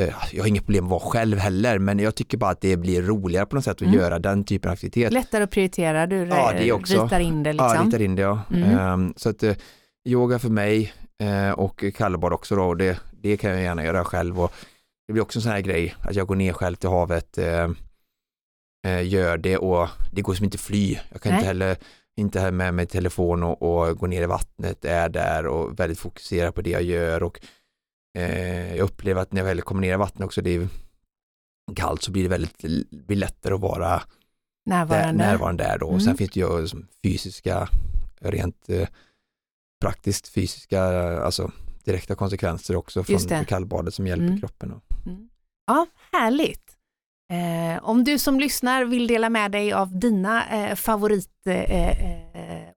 eh, 0.00 0.14
jag 0.32 0.42
har 0.42 0.48
inget 0.48 0.64
problem 0.64 0.84
att 0.84 0.90
vara 0.90 1.00
själv 1.00 1.38
heller 1.38 1.78
men 1.78 1.98
jag 1.98 2.14
tycker 2.14 2.38
bara 2.38 2.50
att 2.50 2.60
det 2.60 2.76
blir 2.76 3.02
roligare 3.02 3.46
på 3.46 3.56
något 3.56 3.64
sätt 3.64 3.76
att 3.76 3.82
mm. 3.82 3.94
göra 3.94 4.18
den 4.18 4.44
typen 4.44 4.68
av 4.68 4.72
aktivitet. 4.72 5.12
Lättare 5.12 5.44
att 5.44 5.50
prioritera, 5.50 6.06
du 6.06 6.16
ja, 6.16 6.52
det 6.58 6.72
också. 6.72 7.04
ritar 7.04 7.20
in 7.20 7.42
det 7.42 7.52
liksom. 7.52 7.76
Ja, 7.76 7.82
ritar 7.84 8.02
in 8.02 8.14
det 8.14 8.22
ja. 8.22 8.40
Mm. 8.50 8.92
Um, 8.92 9.14
så 9.16 9.28
att 9.28 9.44
yoga 10.08 10.38
för 10.38 10.48
mig 10.48 10.92
och 11.56 11.84
kallbad 11.94 12.32
också 12.32 12.56
då, 12.56 12.64
och 12.64 12.76
det, 12.76 13.00
det 13.12 13.36
kan 13.36 13.50
jag 13.50 13.62
gärna 13.62 13.84
göra 13.84 14.04
själv 14.04 14.40
och 14.40 14.52
det 15.06 15.12
blir 15.12 15.22
också 15.22 15.38
en 15.38 15.42
sån 15.42 15.52
här 15.52 15.60
grej 15.60 15.94
att 16.00 16.14
jag 16.14 16.26
går 16.26 16.34
ner 16.34 16.52
själv 16.52 16.76
till 16.76 16.88
havet, 16.88 17.38
gör 19.04 19.38
det 19.38 19.56
och 19.56 19.88
det 20.12 20.22
går 20.22 20.34
som 20.34 20.44
inte 20.44 20.58
fly. 20.58 20.98
Jag 21.12 21.20
kan 21.20 21.32
Nej. 21.32 21.38
inte 21.38 21.46
heller 21.46 21.76
inte 22.16 22.40
ha 22.40 22.50
med 22.50 22.74
mig 22.74 22.86
telefon 22.86 23.42
och, 23.42 23.62
och 23.62 23.98
gå 23.98 24.06
ner 24.06 24.22
i 24.22 24.26
vattnet, 24.26 24.84
är 24.84 25.08
där 25.08 25.46
och 25.46 25.80
väldigt 25.80 25.98
fokuserad 25.98 26.54
på 26.54 26.62
det 26.62 26.70
jag 26.70 26.82
gör 26.82 27.22
och 27.22 27.40
eh, 28.18 28.76
jag 28.76 28.84
upplever 28.84 29.22
att 29.22 29.32
när 29.32 29.40
jag 29.40 29.46
väl 29.46 29.62
kommer 29.62 29.80
ner 29.80 29.94
i 29.94 29.96
vattnet 29.96 30.26
också, 30.26 30.42
det 30.42 30.50
är 30.50 30.68
kallt 31.76 32.02
så 32.02 32.10
blir 32.10 32.22
det 32.22 32.28
väldigt 32.28 32.58
blir 32.90 33.16
lättare 33.16 33.54
att 33.54 33.60
vara 33.60 34.02
närvarande, 34.66 35.06
där, 35.06 35.12
närvarande 35.12 35.64
där 35.64 35.78
då. 35.78 35.86
Och 35.86 35.92
mm. 35.92 36.04
sen 36.04 36.16
finns 36.16 36.30
det 36.30 36.40
ju 36.40 36.66
fysiska, 37.02 37.68
rent 38.20 38.68
eh, 38.68 38.88
praktiskt 39.80 40.28
fysiska, 40.28 40.82
alltså 41.22 41.50
direkta 41.84 42.14
konsekvenser 42.14 42.76
också 42.76 43.04
från 43.04 43.44
kallbadet 43.44 43.94
som 43.94 44.06
hjälper 44.06 44.26
mm. 44.26 44.40
kroppen. 44.40 44.72
Och. 44.72 45.06
Mm. 45.06 45.28
Ja, 45.66 45.86
härligt. 46.12 46.69
Eh, 47.30 47.78
om 47.82 48.04
du 48.04 48.18
som 48.18 48.40
lyssnar 48.40 48.84
vill 48.84 49.06
dela 49.06 49.30
med 49.30 49.50
dig 49.50 49.72
av 49.72 49.98
dina 49.98 50.46
eh, 50.46 50.74
favorit 50.74 51.46
eh, 51.46 51.88
eh 51.88 52.20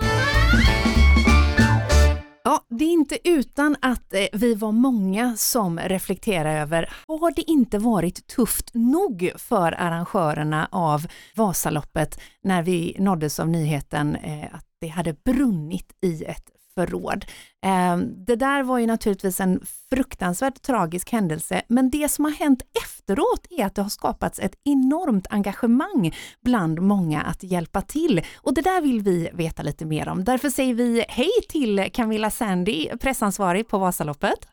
Ja, 2.44 2.66
det 2.70 2.86
är 2.86 2.92
inte 2.92 3.30
utan 3.30 3.76
att 3.82 4.14
eh, 4.14 4.26
vi 4.34 4.56
var 4.56 4.72
många 4.72 5.36
som 5.38 5.80
reflekterade 5.80 6.60
över, 6.60 6.94
har 7.08 7.36
det 7.36 7.52
inte 7.52 7.78
varit 7.78 8.28
tufft 8.28 8.72
nog 8.74 9.32
för 9.36 9.72
arrangörerna 9.72 10.68
av 10.72 11.08
Vasaloppet 11.36 12.20
när 12.44 12.64
vi 12.64 12.96
nåddes 13.00 13.40
av 13.40 13.50
nyheten 13.50 14.16
eh, 14.16 14.56
att 14.56 14.66
det 14.82 14.88
hade 14.88 15.14
brunnit 15.14 15.92
i 16.02 16.24
ett 16.24 16.50
förråd. 16.78 17.04
råd. 17.04 17.26
Ehm, 17.66 18.26
det 18.26 18.36
där 18.36 18.64
var 18.64 18.78
ju 18.78 18.88
naturligtvis 18.88 19.40
en 19.40 19.66
fruktansvärt 19.90 20.62
tragisk 20.62 21.12
händelse, 21.12 21.62
men 21.68 21.90
det 21.90 22.10
som 22.10 22.26
har 22.26 22.32
hänt 22.32 22.62
efteråt 22.84 23.48
är 23.50 23.66
att 23.66 23.76
det 23.76 23.82
har 23.82 23.90
skapats 23.90 24.40
ett 24.40 24.56
enormt 24.64 25.28
engagemang 25.30 26.16
bland 26.44 26.82
många 26.82 27.22
att 27.22 27.44
hjälpa 27.44 27.82
till. 27.82 28.22
Och 28.36 28.54
det 28.54 28.62
där 28.62 28.82
vill 28.82 29.02
vi 29.02 29.30
veta 29.34 29.64
lite 29.64 29.86
mer 29.86 30.10
om. 30.10 30.24
Därför 30.24 30.50
säger 30.50 30.74
vi 30.74 31.06
hej 31.10 31.32
till 31.50 31.90
Camilla 31.94 32.30
Sandy, 32.30 32.90
pressansvarig 33.00 33.68
på 33.68 33.78
Vasaloppet. 33.78 34.48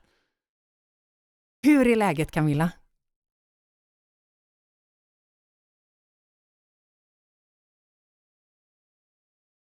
Hur 1.63 1.87
är 1.87 1.97
läget 1.97 2.31
Camilla? 2.31 2.71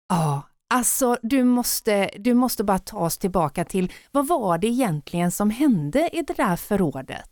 Ja, 0.10 0.43
Alltså, 0.73 1.17
du 1.21 1.43
måste, 1.43 2.09
du 2.19 2.33
måste 2.33 2.63
bara 2.63 2.79
ta 2.79 2.97
oss 2.97 3.17
tillbaka 3.17 3.65
till 3.65 3.91
vad 4.12 4.27
var 4.27 4.57
det 4.57 4.67
egentligen 4.67 5.31
som 5.31 5.49
hände 5.49 6.09
i 6.13 6.21
det 6.21 6.33
där 6.33 6.55
förrådet? 6.55 7.29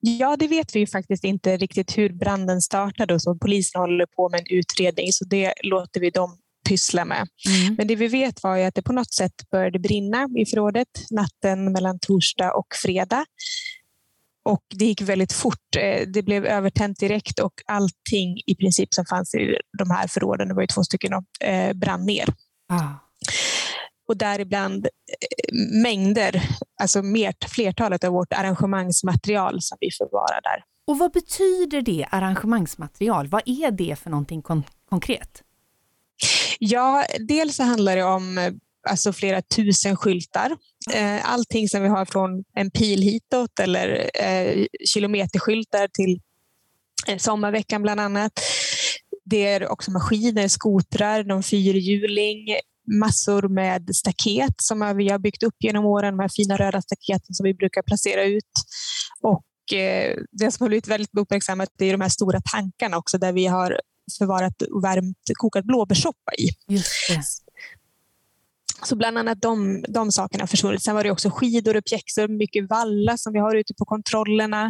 Ja, 0.00 0.36
det 0.36 0.48
vet 0.48 0.76
vi 0.76 0.80
ju 0.80 0.86
faktiskt 0.86 1.24
inte 1.24 1.56
riktigt 1.56 1.98
hur 1.98 2.12
branden 2.12 2.62
startade 2.62 3.14
och 3.14 3.22
så. 3.22 3.34
Polisen 3.34 3.80
håller 3.80 4.06
på 4.06 4.28
med 4.28 4.40
en 4.40 4.58
utredning 4.58 5.12
så 5.12 5.24
det 5.24 5.52
låter 5.62 6.00
vi 6.00 6.10
dem 6.10 6.38
pyssla 6.68 7.04
med. 7.04 7.28
Mm. 7.48 7.74
Men 7.74 7.86
det 7.86 7.96
vi 7.96 8.08
vet 8.08 8.42
var 8.42 8.56
ju 8.56 8.62
att 8.62 8.74
det 8.74 8.82
på 8.82 8.92
något 8.92 9.12
sätt 9.12 9.50
började 9.50 9.78
brinna 9.78 10.28
i 10.38 10.46
förrådet 10.46 10.88
natten 11.10 11.72
mellan 11.72 11.98
torsdag 11.98 12.52
och 12.52 12.66
fredag. 12.82 13.24
Och 14.48 14.64
det 14.74 14.84
gick 14.84 15.02
väldigt 15.02 15.32
fort. 15.32 15.76
Eh, 15.78 16.06
det 16.06 16.22
blev 16.22 16.46
övertänt 16.46 17.00
direkt 17.00 17.38
och 17.38 17.52
allting 17.66 18.42
i 18.46 18.54
princip 18.54 18.94
som 18.94 19.04
fanns 19.04 19.34
i 19.34 19.56
de 19.78 19.90
här 19.90 20.08
förråden, 20.08 20.48
det 20.48 20.54
var 20.54 20.62
ju 20.62 20.66
två 20.66 20.84
stycken, 20.84 21.12
eh, 21.40 21.72
brann 21.72 22.06
ner. 22.06 22.28
Ah. 22.68 22.88
Och 24.08 24.16
däribland 24.16 24.86
eh, 24.86 25.54
mängder, 25.82 26.42
alltså 26.82 27.02
mer, 27.02 27.34
flertalet 27.48 28.04
av 28.04 28.12
vårt 28.12 28.32
arrangemangsmaterial 28.32 29.62
som 29.62 29.78
vi 29.80 29.90
förvarar 29.98 30.40
där. 30.42 30.64
Och 30.86 30.98
vad 30.98 31.12
betyder 31.12 31.82
det, 31.82 32.06
arrangemangsmaterial? 32.10 33.28
Vad 33.28 33.42
är 33.46 33.70
det 33.70 33.98
för 33.98 34.10
någonting 34.10 34.42
kon 34.42 34.62
konkret? 34.90 35.42
Ja, 36.58 37.04
dels 37.28 37.56
så 37.56 37.62
handlar 37.62 37.96
det 37.96 38.04
om 38.04 38.58
alltså 38.88 39.12
flera 39.12 39.42
tusen 39.42 39.96
skyltar. 39.96 40.56
Eh, 40.94 41.30
allting 41.30 41.68
som 41.68 41.82
vi 41.82 41.88
har 41.88 42.04
från 42.04 42.44
en 42.54 42.70
pil 42.70 43.02
hitåt 43.02 43.60
eller 43.60 44.10
eh, 44.14 44.66
kilometerskyltar 44.86 45.88
till 45.88 46.20
eh, 47.06 47.18
sommarveckan 47.18 47.82
bland 47.82 48.00
annat. 48.00 48.32
Det 49.24 49.46
är 49.46 49.68
också 49.68 49.90
maskiner, 49.90 50.48
skotrar, 50.48 51.24
någon 51.24 51.42
fyrhjuling, 51.42 52.56
massor 53.00 53.48
med 53.48 53.96
staket 53.96 54.54
som 54.56 54.96
vi 54.96 55.08
har 55.08 55.18
byggt 55.18 55.42
upp 55.42 55.56
genom 55.58 55.84
åren, 55.84 56.16
de 56.16 56.22
här 56.22 56.30
fina 56.36 56.56
röda 56.56 56.82
staketen 56.82 57.34
som 57.34 57.44
vi 57.44 57.54
brukar 57.54 57.82
placera 57.82 58.24
ut. 58.24 58.44
Och 59.20 59.44
det 60.30 60.50
som 60.50 60.64
har 60.64 60.68
blivit 60.68 60.88
väldigt 60.88 61.10
uppmärksammat 61.18 61.68
är 61.78 61.92
de 61.92 62.00
här 62.00 62.08
stora 62.08 62.40
tankarna 62.52 62.96
också 62.96 63.18
där 63.18 63.32
vi 63.32 63.46
har 63.46 63.80
förvarat 64.18 64.62
värmt 64.82 65.18
kokad 65.34 65.66
blåbärssoppa 65.66 66.32
i. 66.38 66.48
Just 66.74 67.08
det. 67.08 67.22
Så 68.82 68.96
bland 68.96 69.18
annat 69.18 69.42
de, 69.42 69.84
de 69.88 70.12
sakerna 70.12 70.42
har 70.42 70.48
försvunnit. 70.48 70.82
Sen 70.82 70.94
var 70.94 71.04
det 71.04 71.10
också 71.10 71.30
skidor 71.30 71.76
och 71.76 71.84
pjäxor, 71.84 72.28
mycket 72.28 72.70
valla 72.70 73.16
som 73.16 73.32
vi 73.32 73.38
har 73.38 73.54
ute 73.54 73.74
på 73.74 73.84
kontrollerna 73.84 74.64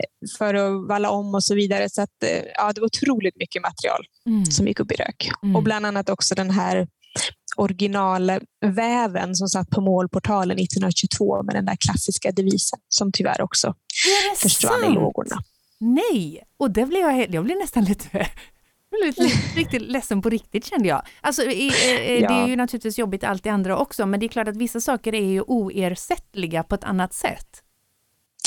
eh, 0.00 0.28
för 0.38 0.54
att 0.54 0.88
valla 0.88 1.10
om 1.10 1.34
och 1.34 1.44
så 1.44 1.54
vidare. 1.54 1.90
Så 1.90 2.02
att, 2.02 2.22
eh, 2.24 2.44
ja, 2.54 2.72
det 2.72 2.80
var 2.80 2.86
otroligt 2.86 3.36
mycket 3.36 3.62
material 3.62 4.04
mm. 4.26 4.46
som 4.46 4.66
gick 4.68 4.80
upp 4.80 4.92
i 4.92 4.94
rök. 4.94 5.30
Mm. 5.42 5.56
Och 5.56 5.62
bland 5.62 5.86
annat 5.86 6.08
också 6.08 6.34
den 6.34 6.50
här 6.50 6.88
originalväven 7.56 9.34
som 9.34 9.48
satt 9.48 9.70
på 9.70 9.80
målportalen 9.80 10.58
1922 10.58 11.42
med 11.42 11.54
den 11.54 11.64
där 11.64 11.76
klassiska 11.80 12.32
devisen 12.32 12.78
som 12.88 13.12
tyvärr 13.12 13.40
också 13.40 13.74
försvann 14.36 14.80
sant? 14.80 14.92
i 14.92 14.94
lågorna. 14.94 15.36
Nej, 15.78 16.42
och 16.56 16.70
det 16.70 16.86
blev 16.86 17.00
jag, 17.00 17.34
jag 17.34 17.44
blev 17.44 17.58
nästan 17.58 17.84
lite 17.84 18.26
blev 18.92 19.28
riktigt 19.56 19.82
ledsen 19.82 20.22
på 20.22 20.30
riktigt 20.30 20.64
kände 20.64 20.88
jag. 20.88 21.02
Alltså, 21.20 21.42
i, 21.42 21.68
eh, 21.68 22.20
ja. 22.20 22.28
Det 22.28 22.34
är 22.34 22.46
ju 22.46 22.56
naturligtvis 22.56 22.98
jobbigt 22.98 23.24
allt 23.24 23.44
det 23.44 23.50
andra 23.50 23.78
också, 23.78 24.06
men 24.06 24.20
det 24.20 24.26
är 24.26 24.28
klart 24.28 24.48
att 24.48 24.56
vissa 24.56 24.80
saker 24.80 25.14
är 25.14 25.24
ju 25.24 25.40
oersättliga 25.40 26.62
på 26.62 26.74
ett 26.74 26.84
annat 26.84 27.14
sätt. 27.14 27.62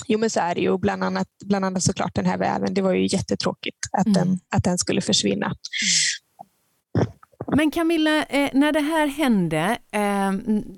Jo 0.08 0.20
men 0.20 0.30
så 0.30 0.40
är 0.40 0.56
det 0.56 0.62
ju, 0.62 0.78
bland 0.78 1.04
annat, 1.04 1.28
bland 1.46 1.66
annat 1.66 1.84
såklart 1.84 2.16
den 2.16 2.26
här 2.26 2.38
väven. 2.38 2.74
Det 2.74 2.82
var 2.82 2.94
ju 2.94 3.08
jättetråkigt 3.08 3.78
att, 3.92 4.06
mm. 4.06 4.14
den, 4.14 4.40
att 4.50 4.64
den 4.64 4.78
skulle 4.78 5.02
försvinna. 5.02 5.46
Mm. 5.46 5.56
Men 7.48 7.72
Camilla, 7.72 8.24
eh, 8.24 8.50
när 8.54 8.72
det 8.72 8.80
här 8.80 9.08
hände, 9.08 9.78
eh, 9.92 10.32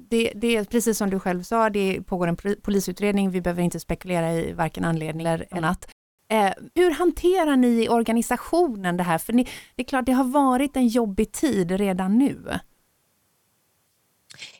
det, 0.09 0.31
det, 0.35 0.55
är 0.55 0.63
precis 0.63 0.97
som 0.97 1.09
du 1.09 1.19
själv 1.19 1.43
sa, 1.43 1.69
det 1.69 2.01
pågår 2.01 2.27
en 2.27 2.37
polisutredning, 2.61 3.31
vi 3.31 3.41
behöver 3.41 3.63
inte 3.63 3.79
spekulera 3.79 4.33
i 4.33 4.53
varken 4.53 4.85
anledning 4.85 5.27
eller 5.27 5.47
annat. 5.51 5.87
Eh, 6.29 6.53
hur 6.75 6.91
hanterar 6.91 7.57
ni 7.57 7.83
i 7.83 7.89
organisationen 7.89 8.97
det 8.97 9.03
här? 9.03 9.17
För 9.17 9.33
ni, 9.33 9.43
det 9.75 9.81
är 9.81 9.87
klart, 9.87 10.05
det 10.05 10.11
har 10.11 10.23
varit 10.23 10.75
en 10.75 10.87
jobbig 10.87 11.31
tid 11.31 11.71
redan 11.71 12.17
nu. 12.17 12.59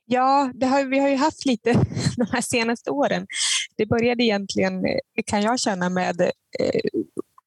Ja, 0.06 0.52
har, 0.64 0.84
vi 0.86 1.00
har 1.00 1.10
ju 1.10 1.16
haft 1.16 1.46
lite 1.46 1.74
de 2.18 2.28
här 2.32 2.42
senaste 2.42 2.92
åren. 2.92 3.28
Det 3.76 3.86
började 3.86 4.24
egentligen, 4.24 4.84
kan 5.26 5.42
jag 5.42 5.60
känna, 5.60 5.90
med 5.90 6.22
eh, 6.22 7.02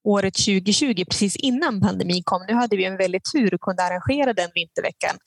året 0.04 0.34
2020, 0.34 1.04
precis 1.10 1.36
innan 1.36 1.80
pandemin 1.80 2.22
kom. 2.24 2.44
Nu 2.48 2.54
hade 2.54 2.76
vi 2.76 2.84
en 2.84 2.96
väldigt 2.96 3.32
tur 3.32 3.54
och 3.54 3.60
kunde 3.60 3.82
arrangera 3.82 4.32
den 4.32 4.50
vinterveckan. 4.54 5.10
Mm. 5.10 5.20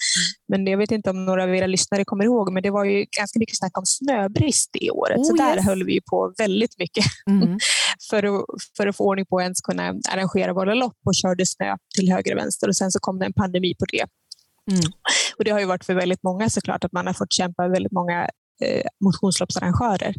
Men 0.47 0.71
jag 0.71 0.77
vet 0.77 0.91
inte 0.91 1.09
om 1.09 1.25
några 1.25 1.43
av 1.43 1.55
era 1.55 1.67
lyssnare 1.67 2.05
kommer 2.05 2.25
ihåg, 2.25 2.53
men 2.53 2.63
det 2.63 2.69
var 2.69 2.86
ju 2.86 3.05
ganska 3.17 3.39
mycket 3.39 3.57
snack 3.57 3.77
om 3.77 3.86
snöbrist 3.86 4.75
i 4.75 4.89
året. 4.89 5.17
Oh, 5.17 5.23
så 5.23 5.36
där 5.36 5.55
yes. 5.55 5.65
höll 5.65 5.83
vi 5.83 6.01
på 6.01 6.33
väldigt 6.38 6.77
mycket 6.77 7.05
mm. 7.29 7.57
för, 8.09 8.23
att, 8.23 8.45
för 8.77 8.88
att 8.88 8.97
få 8.97 9.03
ordning 9.03 9.25
på 9.25 9.38
att 9.38 9.43
ens 9.43 9.62
kunna 9.62 9.93
arrangera 10.12 10.53
våra 10.53 10.73
lopp 10.73 10.97
och 11.05 11.15
körde 11.15 11.45
snö 11.45 11.75
till 11.95 12.12
höger 12.12 12.31
och 12.36 12.38
vänster. 12.38 12.67
Och 12.67 12.75
sen 12.75 12.91
så 12.91 12.99
kom 12.99 13.19
det 13.19 13.25
en 13.25 13.33
pandemi 13.33 13.75
på 13.79 13.86
det. 13.86 14.05
Mm. 14.71 14.91
Och 15.38 15.43
Det 15.43 15.51
har 15.51 15.59
ju 15.59 15.65
varit 15.65 15.86
för 15.86 15.93
väldigt 15.93 16.23
många 16.23 16.49
såklart 16.49 16.83
att 16.83 16.91
man 16.91 17.07
har 17.07 17.13
fått 17.13 17.33
kämpa 17.33 17.67
väldigt 17.67 17.91
många 17.91 18.29
eh, 18.62 18.86
motionsloppsarrangörer 19.05 20.15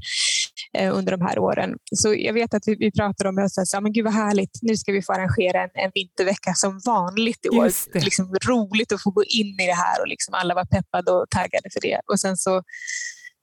under 0.75 1.13
de 1.13 1.21
här 1.21 1.39
åren. 1.39 1.75
Så 1.93 2.15
jag 2.15 2.33
vet 2.33 2.55
att 2.55 2.63
vi, 2.67 2.77
vi 2.77 2.93
pratade 2.93 3.29
om 3.29 3.37
det 3.37 3.43
och 3.77 3.83
men 3.83 3.93
gud 3.93 4.05
vad 4.05 4.15
härligt, 4.15 4.59
nu 4.63 4.77
ska 4.77 4.93
vi 4.93 5.03
få 5.03 5.13
arrangera 5.13 5.63
en, 5.63 5.71
en 5.75 5.91
vintervecka 5.95 6.55
som 6.55 6.81
vanligt 6.87 7.47
i 7.47 7.49
år. 7.49 7.99
Liksom, 8.05 8.37
roligt 8.49 8.93
att 8.93 9.03
få 9.03 9.11
gå 9.11 9.25
in 9.25 9.61
i 9.61 9.67
det 9.67 9.75
här 9.75 10.01
och 10.01 10.09
liksom 10.09 10.35
alla 10.35 10.55
var 10.55 10.65
peppade 10.65 11.13
och 11.13 11.31
taggade 11.31 11.71
för 11.73 11.81
det. 11.81 12.01
Och 12.07 12.21
sen 12.21 12.37
så, 12.37 12.63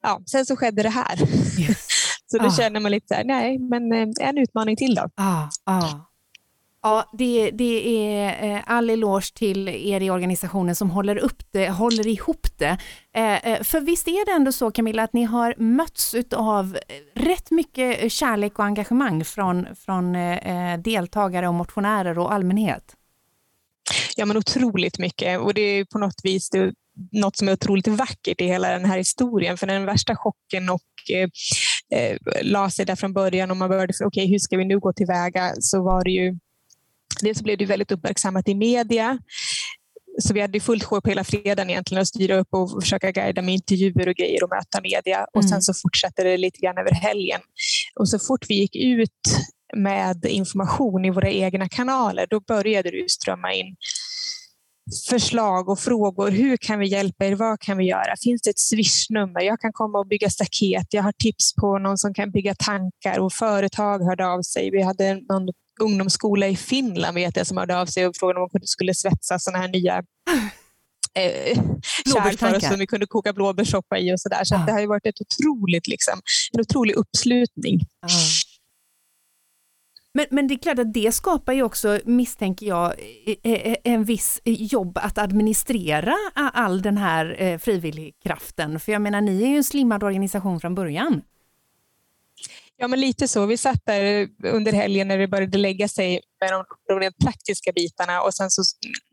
ja, 0.04 0.22
sen 0.32 0.46
så 0.46 0.56
skedde 0.56 0.84
det 0.84 0.90
här. 0.90 1.22
Yes. 1.60 1.88
så 2.26 2.38
då 2.38 2.46
ah. 2.46 2.52
känner 2.52 2.80
man 2.80 2.92
lite 2.92 3.08
så 3.08 3.14
här, 3.14 3.24
nej, 3.24 3.60
men 3.60 3.94
eh, 3.94 4.28
en 4.30 4.38
utmaning 4.38 4.76
till 4.76 4.96
då. 4.96 5.10
Ah, 5.16 5.50
ah. 5.66 6.11
Ja, 6.84 7.10
det, 7.14 7.52
det 7.52 8.08
är 8.08 8.56
eh, 8.56 8.62
all 8.66 8.90
eloge 8.90 9.34
till 9.34 9.68
er 9.68 10.02
i 10.02 10.10
organisationen 10.10 10.76
som 10.76 10.90
håller 10.90 11.18
upp 11.18 11.44
det, 11.52 11.70
håller 11.70 12.08
ihop 12.08 12.48
det. 12.58 12.78
Eh, 13.16 13.48
eh, 13.48 13.64
för 13.64 13.82
visst 13.82 14.08
är 14.08 14.26
det 14.26 14.32
ändå 14.32 14.52
så 14.52 14.72
Camilla 14.72 15.04
att 15.04 15.14
ni 15.14 15.24
har 15.24 15.56
mötts 15.58 16.16
av 16.36 16.78
rätt 17.16 17.52
mycket 17.52 18.12
kärlek 18.12 18.60
och 18.60 18.66
engagemang 18.66 19.26
från, 19.26 19.68
från 19.76 20.14
deltagare 20.84 21.48
och 21.48 21.54
motionärer 21.54 22.20
och 22.20 22.34
allmänhet? 22.34 22.96
Ja 24.16 24.26
men 24.26 24.38
otroligt 24.38 25.00
mycket 25.00 25.40
och 25.40 25.54
det 25.54 25.62
är 25.62 25.86
på 25.86 26.00
något 26.00 26.22
vis 26.24 26.50
det, 26.50 26.74
något 27.12 27.38
som 27.38 27.48
är 27.48 27.54
otroligt 27.54 27.88
vackert 27.88 28.42
i 28.42 28.46
hela 28.46 28.70
den 28.72 28.86
här 28.86 28.98
historien. 28.98 29.58
För 29.58 29.68
den 29.68 29.86
värsta 29.86 30.16
chocken 30.16 30.70
och 30.70 30.82
eh, 31.14 32.18
la 32.42 32.70
sig 32.70 32.86
där 32.86 32.96
från 32.96 33.14
början 33.14 33.52
och 33.52 33.58
man 33.58 33.70
började, 33.70 33.94
okej 33.94 34.08
okay, 34.08 34.28
hur 34.28 34.40
ska 34.40 34.58
vi 34.58 34.66
nu 34.66 34.80
gå 34.80 34.94
tillväga? 34.94 35.54
Så 35.60 35.84
var 35.84 36.04
det 36.04 36.12
ju 36.12 36.38
Dels 37.22 37.42
blev 37.42 37.58
det 37.58 37.66
väldigt 37.66 37.92
uppmärksammat 37.92 38.48
i 38.48 38.56
media. 38.56 39.20
Så 40.20 40.34
vi 40.34 40.42
hade 40.42 40.60
fullt 40.60 40.84
sjå 40.84 41.02
på 41.02 41.10
hela 41.10 41.24
fredagen 41.24 41.70
egentligen 41.70 42.02
att 42.02 42.08
styra 42.08 42.36
upp 42.36 42.48
och 42.52 42.82
försöka 42.84 43.12
guida 43.12 43.42
med 43.42 43.54
intervjuer 43.54 44.08
och 44.08 44.16
grejer 44.16 44.44
och 44.44 44.50
möta 44.50 44.82
media. 44.82 45.28
Och 45.34 45.44
sen 45.44 45.52
mm. 45.52 45.62
så 45.62 45.74
fortsatte 45.74 46.24
det 46.24 46.38
lite 46.38 46.60
grann 46.60 46.78
över 46.78 46.92
helgen. 46.92 47.42
Och 48.00 48.10
så 48.10 48.20
fort 48.20 48.46
vi 48.50 48.56
gick 48.56 48.76
ut 48.76 49.10
med 49.78 50.26
information 50.26 51.06
i 51.06 51.10
våra 51.10 51.30
egna 51.30 51.70
kanaler, 51.70 52.28
då 52.30 52.40
började 52.40 52.92
det 52.92 53.10
strömma 53.10 53.54
in 53.54 53.76
förslag 55.10 55.70
och 55.70 55.80
frågor. 55.80 56.32
Hur 56.32 56.58
kan 56.58 56.80
vi 56.80 56.88
hjälpa 56.88 57.26
er? 57.26 57.36
Vad 57.36 57.60
kan 57.60 57.78
vi 57.78 57.86
göra? 57.86 58.16
Finns 58.24 58.42
det 58.42 58.50
ett 58.50 58.60
swishnummer? 58.60 59.42
Jag 59.42 59.60
kan 59.60 59.74
komma 59.74 60.00
och 60.00 60.08
bygga 60.08 60.30
staket. 60.30 60.88
Jag 60.90 61.04
har 61.04 61.12
tips 61.12 61.56
på 61.56 61.80
någon 61.80 61.98
som 61.98 62.14
kan 62.14 62.32
bygga 62.32 62.56
tankar 62.56 63.20
och 63.20 63.34
företag 63.34 64.00
hörde 64.00 64.28
av 64.28 64.42
sig. 64.42 64.72
Vi 64.72 64.82
hade 64.82 65.14
någon 65.14 65.50
ungdomsskola 65.80 66.48
i 66.48 66.56
Finland 66.56 67.16
vet 67.16 67.38
jag, 67.38 67.48
som 67.48 67.58
hörde 67.58 67.80
av 67.80 67.86
sig 67.86 68.08
och 68.08 68.16
frågade 68.16 68.40
om 68.40 68.50
de 68.54 68.68
skulle 68.68 68.94
svetsa 68.94 69.40
sådana 69.40 69.62
här 69.62 69.68
nya 69.68 70.04
eh, 71.14 71.58
kärl 72.14 72.38
för 72.38 72.56
oss 72.56 72.68
som 72.68 72.80
vi 72.80 72.88
kunde 72.88 73.06
koka 73.06 73.34
blåbärssoppa 73.34 74.00
i 74.00 74.14
och 74.14 74.20
sådär. 74.20 74.44
Så, 74.44 74.56
så 74.56 74.64
det 74.66 74.72
har 74.72 74.80
ju 74.80 74.88
varit 74.88 75.06
ett 75.06 75.22
otroligt, 75.22 75.88
liksom, 75.88 76.22
en 76.54 76.62
otrolig 76.62 76.96
uppslutning. 76.96 77.80
Ah. 78.02 78.10
Men, 80.14 80.26
men 80.32 80.48
det 80.48 80.54
är 80.54 80.58
klart 80.58 80.80
att 80.80 80.94
det 80.94 81.12
skapar 81.12 81.54
ju 81.54 81.64
också, 81.64 82.00
misstänker 82.06 82.66
jag, 82.66 82.94
en 83.84 84.04
viss 84.04 84.42
jobb 84.44 84.98
att 84.98 85.18
administrera 85.18 86.16
all 86.34 86.82
den 86.82 86.98
här 86.98 87.42
eh, 87.42 87.58
frivilligkraften. 87.58 88.80
För 88.80 88.92
jag 88.92 89.02
menar, 89.02 89.22
ni 89.22 89.44
är 89.44 89.48
ju 89.48 89.58
en 89.58 89.64
slimmad 89.64 90.04
organisation 90.04 90.60
från 90.60 90.76
början. 90.76 91.22
Ja, 92.82 92.88
men 92.88 93.00
lite 93.00 93.28
så. 93.28 93.46
Vi 93.46 93.58
satt 93.58 93.86
där 93.86 94.30
under 94.44 94.74
helgen 94.74 95.08
när 95.08 95.18
det 95.18 95.28
började 95.28 95.58
lägga 95.58 95.88
sig 95.88 96.22
med 96.42 96.52
de, 96.52 96.64
de 96.88 97.00
rent 97.00 97.18
praktiska 97.18 97.72
bitarna 97.72 98.22
och 98.22 98.34
sen 98.34 98.52
så 98.52 98.62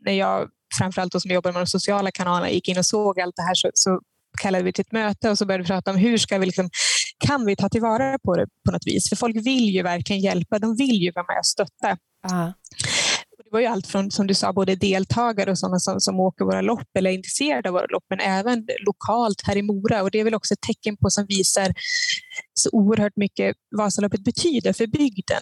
när 0.05 0.13
jag, 0.13 0.49
framförallt 0.77 1.11
då 1.11 1.19
som 1.19 1.31
jobbar 1.31 1.51
med 1.51 1.61
de 1.61 1.67
sociala 1.67 2.11
kanalerna, 2.11 2.49
gick 2.49 2.67
in 2.67 2.77
och 2.77 2.85
såg 2.85 3.19
allt 3.19 3.35
det 3.35 3.41
här 3.41 3.55
så, 3.55 3.69
så 3.73 3.99
kallade 4.41 4.63
vi 4.63 4.73
till 4.73 4.81
ett 4.81 4.91
möte 4.91 5.29
och 5.29 5.37
så 5.37 5.45
började 5.45 5.63
vi 5.63 5.67
prata 5.67 5.91
om 5.91 5.97
hur 5.97 6.17
ska 6.17 6.37
vi 6.37 6.45
liksom, 6.45 6.69
kan 7.19 7.45
vi 7.45 7.55
ta 7.55 7.69
tillvara 7.69 8.19
på 8.19 8.35
det 8.35 8.47
på 8.65 8.71
något 8.71 8.87
vis? 8.87 9.09
För 9.09 9.15
folk 9.15 9.35
vill 9.35 9.69
ju 9.75 9.83
verkligen 9.83 10.21
hjälpa. 10.21 10.59
De 10.59 10.75
vill 10.75 11.01
ju 11.01 11.11
vara 11.11 11.25
med 11.27 11.39
och 11.39 11.45
stötta. 11.45 11.91
Uh. 12.31 12.49
Det 13.49 13.53
var 13.53 13.59
ju 13.59 13.65
allt 13.65 13.87
från, 13.87 14.11
som 14.11 14.27
du 14.27 14.33
sa, 14.33 14.53
både 14.53 14.75
deltagare 14.75 15.51
och 15.51 15.59
sådana 15.59 15.79
som, 15.79 15.99
som 15.99 16.19
åker 16.19 16.45
våra 16.45 16.61
lopp 16.61 16.87
eller 16.97 17.09
är 17.09 17.13
intresserade 17.13 17.69
av 17.69 17.73
våra 17.73 17.85
lopp, 17.85 18.03
men 18.09 18.19
även 18.19 18.67
lokalt 18.85 19.41
här 19.43 19.57
i 19.57 19.61
Mora. 19.61 20.03
Och 20.03 20.11
det 20.11 20.19
är 20.19 20.23
väl 20.23 20.35
också 20.35 20.53
ett 20.53 20.61
tecken 20.61 20.97
på 20.97 21.09
som 21.09 21.25
visar 21.25 21.73
så 22.53 22.69
oerhört 22.71 23.15
mycket 23.15 23.55
Vasaloppet 23.77 24.23
betyder 24.23 24.73
för 24.73 24.87
bygden. 24.87 25.41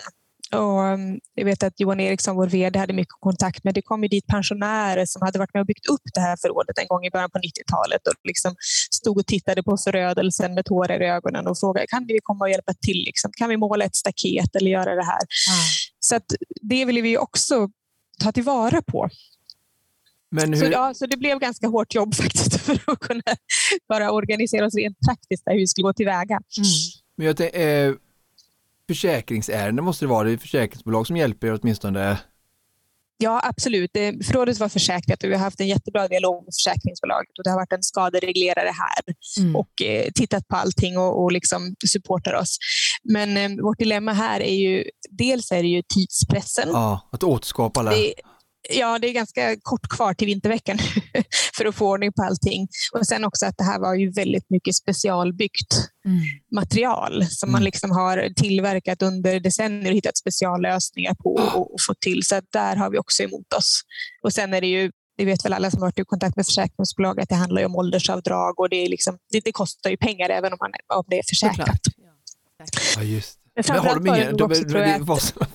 Och 0.51 0.79
um, 0.79 1.19
jag 1.33 1.45
vet 1.45 1.63
att 1.63 1.79
Johan 1.79 1.99
Eriksson, 1.99 2.35
vår 2.35 2.47
VD, 2.47 2.79
hade 2.79 2.93
mycket 2.93 3.15
kontakt 3.19 3.63
med. 3.63 3.73
Det 3.73 3.81
kom 3.81 4.03
ju 4.03 4.09
dit 4.09 4.27
pensionärer 4.27 5.05
som 5.05 5.21
hade 5.21 5.39
varit 5.39 5.53
med 5.53 5.61
och 5.61 5.67
byggt 5.67 5.89
upp 5.89 6.01
det 6.13 6.21
här 6.21 6.37
förrådet 6.41 6.77
en 6.79 6.87
gång 6.87 7.05
i 7.05 7.11
början 7.11 7.29
på 7.29 7.37
90-talet 7.37 8.07
och 8.07 8.13
liksom 8.23 8.55
stod 8.91 9.17
och 9.17 9.25
tittade 9.25 9.63
på 9.63 9.77
förödelsen 9.77 10.53
med 10.53 10.65
tårar 10.65 11.01
i 11.01 11.05
ögonen 11.05 11.47
och 11.47 11.59
frågade 11.59 11.87
kan 11.87 12.05
vi 12.07 12.19
komma 12.23 12.45
och 12.45 12.49
hjälpa 12.49 12.73
till? 12.73 13.03
Liksom? 13.05 13.31
Kan 13.37 13.49
vi 13.49 13.57
måla 13.57 13.85
ett 13.85 13.95
staket 13.95 14.55
eller 14.55 14.71
göra 14.71 14.95
det 14.95 15.05
här? 15.05 15.23
Mm. 15.51 15.65
Så 15.99 16.15
att 16.15 16.25
det 16.61 16.85
vill 16.85 17.01
vi 17.01 17.17
också 17.17 17.69
ta 18.19 18.32
tillvara 18.32 18.82
på. 18.82 19.10
Men 20.32 20.53
hur... 20.53 20.60
så, 20.60 20.71
ja, 20.71 20.93
så 20.93 21.06
det 21.06 21.17
blev 21.17 21.39
ganska 21.39 21.67
hårt 21.67 21.95
jobb 21.95 22.15
faktiskt 22.15 22.62
för 22.62 22.80
att 22.88 22.99
kunna 22.99 23.21
bara 23.89 24.12
organisera 24.12 24.65
oss 24.65 24.75
rent 24.75 24.97
praktiskt 25.08 25.43
hur 25.45 25.58
vi 25.58 25.67
skulle 25.67 25.84
gå 25.84 25.93
tillväga. 25.93 26.36
Mm. 26.58 26.69
Men 27.15 27.27
jag 27.27 27.38
tänkte, 27.38 27.62
eh, 27.62 27.93
försäkringsärende 28.88 29.82
måste 29.82 30.06
det 30.06 30.10
vara, 30.10 30.23
det 30.23 30.34
är 30.34 30.38
försäkringsbolag 30.38 31.08
som 31.08 31.17
hjälper 31.17 31.47
er 31.47 31.60
åtminstone? 31.62 32.17
Ja, 33.17 33.41
absolut. 33.43 33.91
Förrådet 34.27 34.60
var 34.60 34.69
försäkrat 34.69 35.23
och 35.23 35.30
vi 35.30 35.34
har 35.34 35.41
haft 35.41 35.60
en 35.60 35.67
jättebra 35.67 36.08
dialog 36.08 36.45
med 36.45 36.53
försäkringsbolaget 36.53 37.38
och 37.38 37.43
det 37.43 37.49
har 37.49 37.58
varit 37.58 37.73
en 37.73 37.84
skadereglerare 37.84 38.71
här 38.84 39.15
mm. 39.39 39.56
och 39.56 39.82
eh, 39.82 40.12
tittat 40.15 40.47
på 40.47 40.56
allting 40.56 40.97
och, 40.97 41.23
och 41.23 41.32
liksom 41.32 41.75
supportar 41.88 42.34
oss. 42.34 42.58
Men 43.03 43.38
eh, 43.38 43.63
vårt 43.63 43.80
dilemma 43.80 44.13
här 44.13 44.39
är 44.39 44.56
ju, 44.56 44.84
dels 45.10 45.51
är 45.51 45.63
det 45.63 45.69
ju 45.69 45.82
tidspressen. 45.95 46.69
Ja, 46.71 47.10
att 47.12 47.23
återskapa. 47.23 47.84
Det, 47.84 48.13
ja, 48.69 48.99
det 48.99 49.08
är 49.08 49.13
ganska 49.13 49.56
kort 49.62 49.88
kvar 49.89 50.13
till 50.13 50.27
vinterveckan 50.27 50.77
för 51.58 51.65
att 51.65 51.75
få 51.75 51.89
ordning 51.89 52.13
på 52.13 52.23
allting. 52.23 52.67
Och 52.93 53.08
sen 53.08 53.23
också 53.23 53.45
att 53.45 53.58
det 53.58 53.63
här 53.63 53.80
var 53.80 53.95
ju 53.95 54.12
väldigt 54.12 54.49
mycket 54.49 54.75
specialbyggt 54.75 55.73
mm. 56.06 56.19
material 56.51 57.25
som 57.30 57.49
mm. 57.49 57.53
man 57.53 57.63
liksom 57.63 57.91
har 57.91 58.34
tillverkat 58.36 59.01
under 59.01 59.39
decennier 59.39 59.91
och 59.91 59.95
hittat 59.95 60.17
speciallösningar 60.17 61.13
på 61.13 61.34
och, 61.34 61.73
och 61.73 61.82
fått 61.88 61.99
till. 61.99 62.23
Så 62.23 62.41
där 62.53 62.75
har 62.75 62.89
vi 62.89 62.97
också 62.97 63.23
emot 63.23 63.53
oss. 63.53 63.82
Och 64.23 64.34
sen 64.34 64.53
är 64.53 64.62
det 64.62 64.67
ju 64.67 64.91
det 65.17 65.25
vet 65.25 65.45
väl 65.45 65.53
alla 65.53 65.71
som 65.71 65.82
varit 65.82 65.99
i 65.99 66.03
kontakt 66.03 66.36
med 66.36 66.45
försäkringsbolag 66.45 67.19
att 67.19 67.30
det 67.30 67.36
handlar 67.36 67.65
om 67.65 67.75
åldersavdrag 67.75 68.60
och 68.60 68.69
det, 68.69 68.75
är 68.75 68.89
liksom, 68.89 69.17
det, 69.32 69.39
det 69.39 69.51
kostar 69.51 69.89
ju 69.89 69.97
pengar 69.97 70.30
även 70.30 70.53
om, 70.53 70.58
man, 70.62 70.71
om 70.97 71.03
det 71.08 71.19
är 71.19 71.23
försäkrat. 71.30 71.80
Ja, 72.95 73.03
just 73.03 73.39
men 73.67 73.79
har 73.79 73.95
de 73.95 74.07
ingen, 74.07 74.37
de, 74.37 74.49
de, 74.49 74.63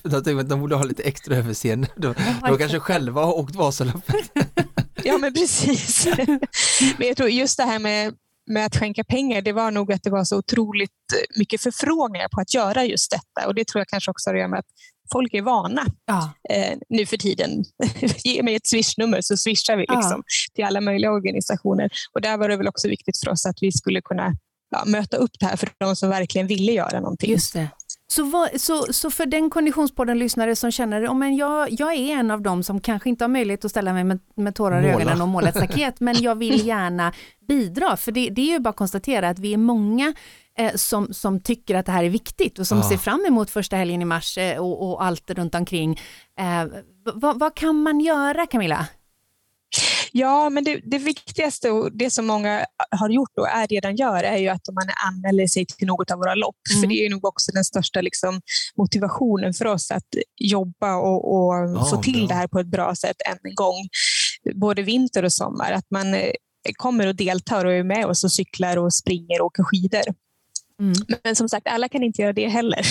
de, 0.09 0.33
de, 0.33 0.43
de 0.43 0.59
borde 0.59 0.75
ha 0.75 0.83
lite 0.83 1.03
extra 1.03 1.35
överseende. 1.35 1.87
De, 1.95 2.15
de 2.47 2.57
kanske 2.57 2.79
själva 2.79 3.25
har 3.25 3.33
åkt 3.33 3.55
Vasaloppet. 3.55 4.31
ja 5.03 5.17
men 5.17 5.33
precis. 5.33 6.07
men 6.97 7.07
jag 7.07 7.17
tror 7.17 7.29
just 7.29 7.57
det 7.57 7.63
här 7.63 7.79
med, 7.79 8.13
med 8.47 8.65
att 8.65 8.75
skänka 8.77 9.03
pengar, 9.03 9.41
det 9.41 9.53
var 9.53 9.71
nog 9.71 9.93
att 9.93 10.03
det 10.03 10.09
var 10.09 10.23
så 10.23 10.37
otroligt 10.37 10.91
mycket 11.35 11.61
förfrågningar 11.61 12.27
på 12.27 12.41
att 12.41 12.53
göra 12.53 12.85
just 12.85 13.11
detta 13.11 13.47
och 13.47 13.55
det 13.55 13.67
tror 13.67 13.79
jag 13.79 13.87
kanske 13.87 14.11
också 14.11 14.29
har 14.29 14.35
att 14.35 14.39
göra 14.39 14.49
med 14.49 14.59
att 14.59 14.65
folk 15.11 15.33
är 15.33 15.41
vana 15.41 15.85
ja. 16.05 16.33
eh, 16.49 16.77
nu 16.89 17.05
för 17.05 17.17
tiden. 17.17 17.63
Ge 18.23 18.43
mig 18.43 18.55
ett 18.55 18.67
swishnummer 18.67 19.21
så 19.21 19.37
swishar 19.37 19.75
vi 19.75 19.81
liksom, 19.81 20.23
ja. 20.25 20.53
till 20.55 20.63
alla 20.63 20.81
möjliga 20.81 21.11
organisationer. 21.11 21.89
Och 22.13 22.21
där 22.21 22.37
var 22.37 22.49
det 22.49 22.57
väl 22.57 22.67
också 22.67 22.87
viktigt 22.87 23.19
för 23.23 23.31
oss 23.31 23.45
att 23.45 23.57
vi 23.61 23.71
skulle 23.71 24.01
kunna 24.01 24.35
ja, 24.69 24.83
möta 24.85 25.17
upp 25.17 25.31
det 25.39 25.45
här 25.45 25.55
för 25.55 25.69
de 25.79 25.95
som 25.95 26.09
verkligen 26.09 26.47
ville 26.47 26.71
göra 26.71 26.99
någonting. 26.99 27.31
Just 27.31 27.53
det. 27.53 27.67
Så, 28.15 28.23
vad, 28.23 28.61
så, 28.61 28.93
så 28.93 29.11
för 29.11 29.25
den 29.25 29.49
Konditionspodden-lyssnare 29.49 30.55
som 30.55 30.71
känner 30.71 31.03
att 31.03 31.09
oh, 31.09 31.33
jag, 31.33 31.71
jag 31.71 31.93
är 31.93 32.13
en 32.13 32.31
av 32.31 32.41
dem 32.41 32.63
som 32.63 32.81
kanske 32.81 33.09
inte 33.09 33.23
har 33.23 33.29
möjlighet 33.29 33.65
att 33.65 33.71
ställa 33.71 33.93
mig 33.93 34.03
med, 34.03 34.19
med 34.35 34.55
tårar 34.55 34.81
i 34.81 34.89
ögonen 34.89 35.21
och 35.21 35.27
måla 35.27 35.49
ett 35.49 35.55
staket, 35.55 35.99
men 35.99 36.21
jag 36.21 36.35
vill 36.35 36.67
gärna 36.67 37.13
bidra. 37.47 37.97
För 37.97 38.11
det, 38.11 38.29
det 38.29 38.41
är 38.41 38.53
ju 38.53 38.59
bara 38.59 38.69
att 38.69 38.75
konstatera 38.75 39.29
att 39.29 39.39
vi 39.39 39.53
är 39.53 39.57
många 39.57 40.13
eh, 40.57 40.73
som, 40.75 41.13
som 41.13 41.39
tycker 41.39 41.75
att 41.75 41.85
det 41.85 41.91
här 41.91 42.03
är 42.03 42.09
viktigt 42.09 42.59
och 42.59 42.67
som 42.67 42.77
ja. 42.77 42.89
ser 42.89 42.97
fram 42.97 43.25
emot 43.27 43.49
första 43.49 43.75
helgen 43.75 44.01
i 44.01 44.05
mars 44.05 44.37
eh, 44.37 44.57
och, 44.57 44.91
och, 44.91 45.03
allt 45.03 45.31
runt 45.31 45.55
omkring. 45.55 45.99
Eh, 46.39 46.65
vad, 47.13 47.39
vad 47.39 47.55
kan 47.55 47.75
man 47.75 47.99
göra 47.99 48.45
Camilla? 48.45 48.87
Ja, 50.15 50.49
men 50.49 50.63
det, 50.63 50.81
det, 50.83 50.97
viktigaste 50.97 51.71
och 51.71 51.97
det 51.97 52.09
som 52.09 52.25
många 52.25 52.65
har 52.91 53.09
gjort 53.09 53.37
och 53.39 53.47
är 53.47 53.67
redan 53.67 53.95
gör 53.95 54.23
är 54.23 54.37
ju 54.37 54.47
att 54.47 54.61
man 54.71 54.89
anmäler 55.07 55.47
sig 55.47 55.65
till 55.65 55.87
något 55.87 56.11
av 56.11 56.17
våra 56.17 56.35
lopp. 56.35 56.55
Mm. 56.71 56.81
För 56.81 56.87
det 56.87 57.05
är 57.05 57.09
nog 57.09 57.25
också 57.25 57.51
den 57.51 57.63
största 57.63 58.01
liksom, 58.01 58.41
motivationen 58.77 59.53
för 59.53 59.65
oss 59.65 59.91
att 59.91 60.07
jobba 60.39 60.95
och, 60.95 61.33
och 61.33 61.53
oh, 61.53 61.89
få 61.89 62.01
till 62.01 62.19
bra. 62.19 62.27
det 62.27 62.33
här 62.33 62.47
på 62.47 62.59
ett 62.59 62.67
bra 62.67 62.95
sätt 62.95 63.15
än 63.29 63.37
en 63.43 63.55
gång. 63.55 63.89
Både 64.55 64.81
vinter 64.81 65.25
och 65.25 65.33
sommar. 65.33 65.71
Att 65.71 65.91
man 65.91 66.13
eh, 66.13 66.31
kommer 66.77 67.07
och 67.07 67.15
deltar 67.15 67.65
och 67.65 67.73
är 67.73 67.83
med 67.83 68.05
oss 68.05 68.23
och 68.23 68.31
cyklar 68.31 68.77
och 68.77 68.93
springer 68.93 69.41
och 69.41 69.45
åker 69.45 69.63
skidor. 69.63 70.03
Mm. 70.81 70.93
Men 71.23 71.35
som 71.35 71.49
sagt, 71.49 71.67
alla 71.67 71.89
kan 71.89 72.03
inte 72.03 72.21
göra 72.21 72.33
det 72.33 72.47
heller. 72.47 72.81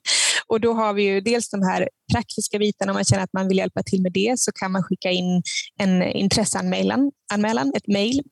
och 0.46 0.60
då 0.60 0.72
har 0.72 0.92
vi 0.92 1.02
ju 1.02 1.20
dels 1.20 1.50
de 1.50 1.62
här 1.62 1.88
praktiska 2.12 2.58
bitarna. 2.58 2.92
Om 2.92 2.94
man 2.94 3.04
känner 3.04 3.24
att 3.24 3.32
man 3.32 3.48
vill 3.48 3.58
hjälpa 3.58 3.82
till 3.82 4.02
med 4.02 4.12
det 4.12 4.34
så 4.38 4.52
kan 4.52 4.72
man 4.72 4.82
skicka 4.82 5.10
in 5.10 5.42
en 5.78 6.02
intresseanmälan, 6.02 7.10
anmälan, 7.32 7.72
ett 7.76 7.86
mejl 7.86 8.22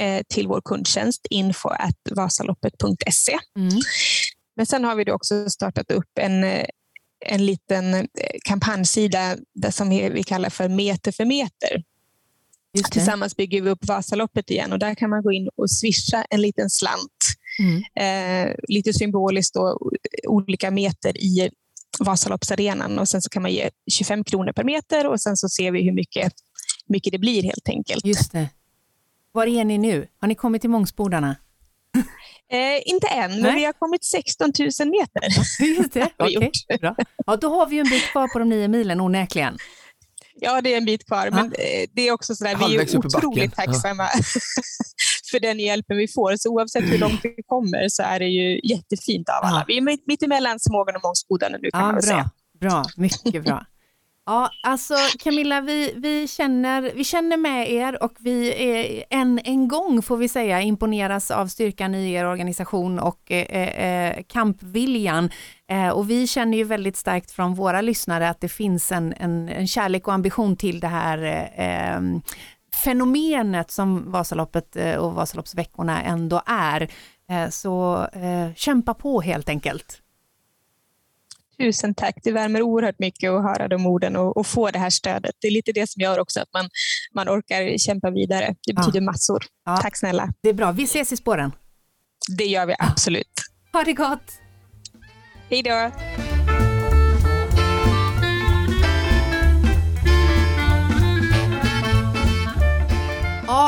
eh, 0.00 0.22
till 0.28 0.48
vår 0.48 0.60
kundtjänst 0.64 1.26
info.vasaloppet.se. 1.30 3.38
Mm. 3.58 3.80
Men 4.56 4.66
sen 4.66 4.84
har 4.84 4.94
vi 4.94 5.04
då 5.04 5.12
också 5.12 5.50
startat 5.50 5.90
upp 5.90 6.10
en, 6.20 6.44
en 7.26 7.46
liten 7.46 7.94
eh, 7.94 8.04
kampanjsida 8.44 9.36
där 9.54 9.70
som 9.70 9.88
vi 9.88 10.22
kallar 10.22 10.50
för 10.50 10.68
Meter 10.68 11.12
för 11.12 11.24
meter. 11.24 11.82
Tillsammans 12.90 13.36
bygger 13.36 13.62
vi 13.62 13.70
upp 13.70 13.86
Vasaloppet 13.86 14.50
igen 14.50 14.72
och 14.72 14.78
där 14.78 14.94
kan 14.94 15.10
man 15.10 15.22
gå 15.22 15.32
in 15.32 15.48
och 15.56 15.70
swisha 15.70 16.24
en 16.30 16.42
liten 16.42 16.70
slant 16.70 17.39
Mm. 17.60 17.82
Eh, 17.94 18.54
lite 18.68 18.92
symboliskt 18.92 19.54
då, 19.54 19.78
olika 20.26 20.70
meter 20.70 21.16
i 21.16 21.50
Vasaloppsarenan 21.98 22.98
och 22.98 23.08
sen 23.08 23.22
så 23.22 23.30
kan 23.30 23.42
man 23.42 23.52
ge 23.52 23.70
25 23.92 24.24
kronor 24.24 24.52
per 24.52 24.64
meter 24.64 25.06
och 25.06 25.20
sen 25.20 25.36
så 25.36 25.48
ser 25.48 25.70
vi 25.70 25.82
hur 25.82 25.92
mycket, 25.92 26.32
mycket 26.86 27.12
det 27.12 27.18
blir 27.18 27.42
helt 27.42 27.68
enkelt. 27.68 28.04
Just 28.04 28.32
det. 28.32 28.48
Var 29.32 29.46
är 29.46 29.64
ni 29.64 29.78
nu? 29.78 30.06
Har 30.20 30.28
ni 30.28 30.34
kommit 30.34 30.60
till 30.60 30.70
Mångsbodarna? 30.70 31.36
Eh, 32.52 32.82
inte 32.84 33.06
än, 33.06 33.30
Nej. 33.30 33.42
men 33.42 33.54
vi 33.54 33.64
har 33.64 33.72
kommit 33.72 34.04
16 34.04 34.52
000 34.58 34.70
meter. 34.88 35.22
Just 35.76 35.92
det, 35.92 36.10
okay. 36.18 36.50
Bra. 36.80 36.96
Ja, 37.26 37.36
då 37.36 37.48
har 37.48 37.66
vi 37.66 37.78
en 37.78 37.88
bit 37.88 38.02
kvar 38.02 38.28
på 38.28 38.38
de 38.38 38.48
nio 38.48 38.68
milen 38.68 39.00
onekligen. 39.00 39.58
Ja, 40.42 40.60
det 40.60 40.72
är 40.72 40.76
en 40.76 40.84
bit 40.84 41.06
kvar, 41.06 41.26
ja. 41.26 41.30
men 41.30 41.50
det 41.92 42.08
är 42.08 42.12
också 42.12 42.34
sådär, 42.34 42.56
vi 42.68 42.76
är 42.76 42.98
otroligt 42.98 43.54
tacksamma 43.54 44.02
ja. 44.02 44.20
för 45.30 45.40
den 45.40 45.60
hjälpen 45.60 45.96
vi 45.96 46.08
får. 46.08 46.36
Så 46.36 46.50
oavsett 46.50 46.84
hur 46.84 46.98
långt 46.98 47.20
vi 47.22 47.42
kommer 47.46 47.88
så 47.88 48.02
är 48.02 48.18
det 48.18 48.26
ju 48.26 48.60
jättefint 48.64 49.28
av 49.28 49.44
alla. 49.44 49.64
Vi 49.68 49.76
är 49.76 49.98
mitt 50.06 50.22
emellan 50.22 50.60
Smågan 50.60 50.96
och 50.96 51.02
Mångsbodarna 51.02 51.58
nu 51.62 51.70
kan 51.70 51.80
ja, 51.80 51.86
man 51.86 51.94
bra, 51.94 52.02
säga. 52.02 52.30
Bra, 52.60 52.84
mycket 52.96 53.44
bra. 53.44 53.66
Ja, 54.26 54.50
alltså 54.62 54.94
Camilla, 55.18 55.60
vi, 55.60 55.92
vi, 55.96 56.28
känner, 56.28 56.82
vi 56.94 57.04
känner 57.04 57.36
med 57.36 57.70
er 57.70 58.02
och 58.02 58.12
vi 58.18 58.48
är, 58.70 59.04
än 59.10 59.40
en 59.44 59.68
gång 59.68 60.02
får 60.02 60.16
vi 60.16 60.28
säga 60.28 60.60
imponeras 60.60 61.30
av 61.30 61.46
styrkan 61.46 61.94
i 61.94 62.12
er 62.12 62.26
organisation 62.26 62.98
och 62.98 63.30
eh, 63.30 63.68
eh, 63.68 64.22
kampviljan. 64.28 65.30
Eh, 65.70 65.88
och 65.88 66.10
vi 66.10 66.26
känner 66.26 66.58
ju 66.58 66.64
väldigt 66.64 66.96
starkt 66.96 67.30
från 67.30 67.54
våra 67.54 67.80
lyssnare 67.80 68.28
att 68.28 68.40
det 68.40 68.48
finns 68.48 68.92
en, 68.92 69.14
en, 69.16 69.48
en 69.48 69.66
kärlek 69.66 70.08
och 70.08 70.14
ambition 70.14 70.56
till 70.56 70.80
det 70.80 70.88
här 70.88 71.18
eh, 71.56 72.00
fenomenet 72.74 73.70
som 73.70 74.12
Vasaloppet 74.12 74.76
eh, 74.76 74.94
och 74.94 75.14
Vasaloppsveckorna 75.14 76.02
ändå 76.02 76.42
är. 76.46 76.90
Eh, 77.30 77.48
så 77.48 78.06
eh, 78.12 78.54
kämpa 78.54 78.94
på 78.94 79.20
helt 79.20 79.48
enkelt. 79.48 80.02
Tusen 81.58 81.94
tack. 81.94 82.14
Det 82.22 82.32
värmer 82.32 82.62
oerhört 82.62 82.98
mycket 82.98 83.30
att 83.30 83.42
höra 83.42 83.68
de 83.68 83.86
orden 83.86 84.16
och, 84.16 84.36
och, 84.36 84.46
få 84.46 84.70
det 84.70 84.78
här 84.78 84.90
stödet. 84.90 85.34
Det 85.40 85.48
är 85.48 85.52
lite 85.52 85.72
det 85.72 85.90
som 85.90 86.00
gör 86.02 86.18
också 86.18 86.40
att 86.40 86.52
man, 86.52 86.68
man 87.14 87.28
orkar 87.28 87.78
kämpa 87.78 88.10
vidare. 88.10 88.54
Det 88.66 88.72
betyder 88.72 89.00
ja. 89.00 89.04
massor. 89.04 89.44
Ja. 89.64 89.76
Tack 89.76 89.96
snälla. 89.96 90.28
Det 90.42 90.48
är 90.48 90.54
bra. 90.54 90.72
Vi 90.72 90.82
ses 90.82 91.12
i 91.12 91.16
spåren. 91.16 91.52
Det 92.36 92.44
gör 92.44 92.66
vi 92.66 92.74
absolut. 92.78 93.40
Ha 93.72 93.82
det 93.82 93.92
gott. 93.92 94.32
Hej 95.50 95.62
då. 95.62 95.90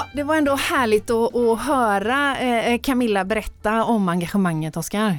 Ja, 0.02 0.08
det 0.14 0.22
var 0.22 0.36
ändå 0.36 0.54
härligt 0.54 1.10
att, 1.10 1.36
att 1.36 1.60
höra 1.60 2.38
eh, 2.38 2.80
Camilla 2.80 3.24
berätta 3.24 3.84
om 3.84 4.08
engagemanget, 4.08 4.76
Oskar. 4.76 5.18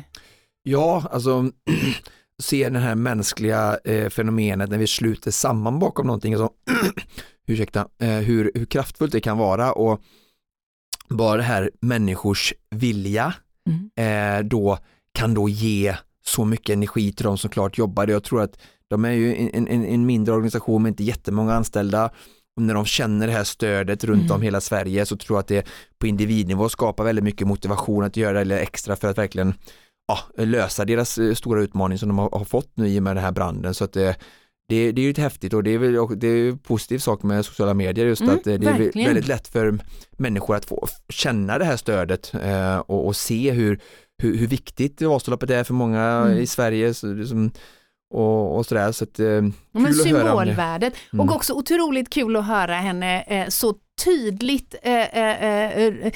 Ja, 0.64 1.04
alltså 1.12 1.52
se 2.42 2.70
det 2.70 2.80
här 2.80 2.96
mänskliga 2.96 3.78
eh, 3.84 4.10
fenomenet 4.10 4.70
när 4.70 4.78
vi 4.78 4.88
sluter 4.88 5.32
samman 5.32 5.80
bakom 5.80 6.08
någonting, 6.08 6.34
alltså, 6.34 6.50
ursäkta, 7.48 7.88
eh, 8.00 8.10
hur, 8.10 8.52
hur 8.56 8.66
kraftfullt 8.66 9.12
det 9.12 9.20
kan 9.20 9.38
vara 9.38 9.74
och 9.74 10.02
bara 11.10 11.38
det 11.38 11.44
här 11.44 11.72
människors 11.82 12.54
vilja 12.70 13.34
mm. 13.70 14.40
eh, 14.40 14.46
då 14.46 14.78
kan 15.14 15.34
då 15.34 15.50
ge 15.50 15.96
så 16.26 16.46
mycket 16.46 16.74
energi 16.74 17.14
till 17.14 17.26
de 17.26 17.38
som 17.38 17.50
klart 17.50 17.78
jobbar. 17.78 18.08
Jag 18.08 18.24
tror 18.24 18.42
att 18.42 18.60
de 18.88 19.06
är 19.06 19.12
ju 19.12 19.36
en, 19.36 19.68
en, 19.68 19.86
en 19.86 20.06
mindre 20.06 20.34
organisation 20.34 20.84
med 20.84 20.90
inte 20.90 21.04
jättemånga 21.04 21.54
anställda 21.54 22.12
och 22.56 22.62
när 22.62 22.74
de 22.74 22.86
känner 22.86 23.28
det 23.28 23.34
här 23.34 23.44
stödet 23.44 24.04
runt 24.04 24.22
mm. 24.22 24.36
om 24.36 24.42
hela 24.42 24.62
Sverige 24.62 25.06
så 25.06 25.18
tror 25.18 25.38
jag 25.38 25.40
att 25.40 25.48
det 25.48 25.68
på 26.00 26.08
individnivå 26.08 26.70
skapar 26.70 27.04
väldigt 27.04 27.24
mycket 27.24 27.48
motivation 27.48 28.04
att 28.04 28.18
göra 28.18 28.44
det 28.44 28.60
extra 28.60 28.96
för 28.96 29.08
att 29.08 29.18
verkligen 29.18 29.54
ja, 30.08 30.44
lösa 30.44 30.86
deras 30.86 31.18
eh, 31.18 31.34
stora 31.34 31.62
utmaning 31.62 31.98
som 31.98 32.10
de 32.10 32.18
har, 32.18 32.46
fått 32.46 32.78
nu 32.78 32.88
i 32.88 33.00
och 33.00 33.04
med 33.04 33.16
den 33.16 33.24
här 33.24 33.32
branden. 33.32 33.74
Så 33.74 33.84
att 33.84 33.94
det, 33.94 34.18
det, 34.68 34.92
det 34.92 35.02
är 35.02 35.08
lite 35.08 35.22
häftigt 35.22 35.54
och 35.54 35.64
det 35.64 35.72
är 35.72 35.78
väl 35.78 36.20
det 36.20 36.28
är 36.28 36.50
en 36.50 36.58
positiv 36.58 37.00
sak 37.00 37.24
med 37.24 37.46
sociala 37.46 37.74
medier 37.74 38.06
just 38.06 38.22
mm, 38.22 38.36
att 38.36 38.44
det 38.44 38.58
verkligen. 38.58 39.02
är 39.02 39.06
väldigt 39.06 39.28
lätt 39.28 39.48
för 39.48 39.80
människor 40.12 40.56
att 40.56 40.66
få 40.66 40.88
känna 41.10 41.58
det 41.58 41.66
här 41.66 41.78
stödet 41.78 42.34
eh, 42.34 42.78
och, 42.78 43.08
och, 43.08 43.16
se 43.16 43.52
hur, 43.52 43.80
hur, 44.18 44.38
hur 44.38 44.48
viktigt 44.48 45.02
Vasaloppet 45.02 45.50
är 45.50 45.64
för 45.64 45.74
många 45.74 46.02
mm. 46.02 46.38
i 46.38 46.48
Sverige. 46.48 46.94
Så, 46.94 47.14
liksom, 47.14 47.52
och, 48.14 48.58
och 48.58 48.66
sådär. 48.66 48.92
Så 48.92 49.04
att, 49.04 49.20
eh, 49.20 49.42
Men 49.72 49.94
symbolvärdet 49.94 50.94
mm. 51.14 51.30
och 51.30 51.36
också 51.36 51.54
otroligt 51.54 52.10
kul 52.10 52.36
att 52.36 52.48
höra 52.48 52.76
henne 52.76 53.22
eh, 53.22 53.48
så 53.50 53.74
tydligt, 54.04 54.76
eh, 54.84 54.94
eh, 54.94 55.78
eh 55.78 56.14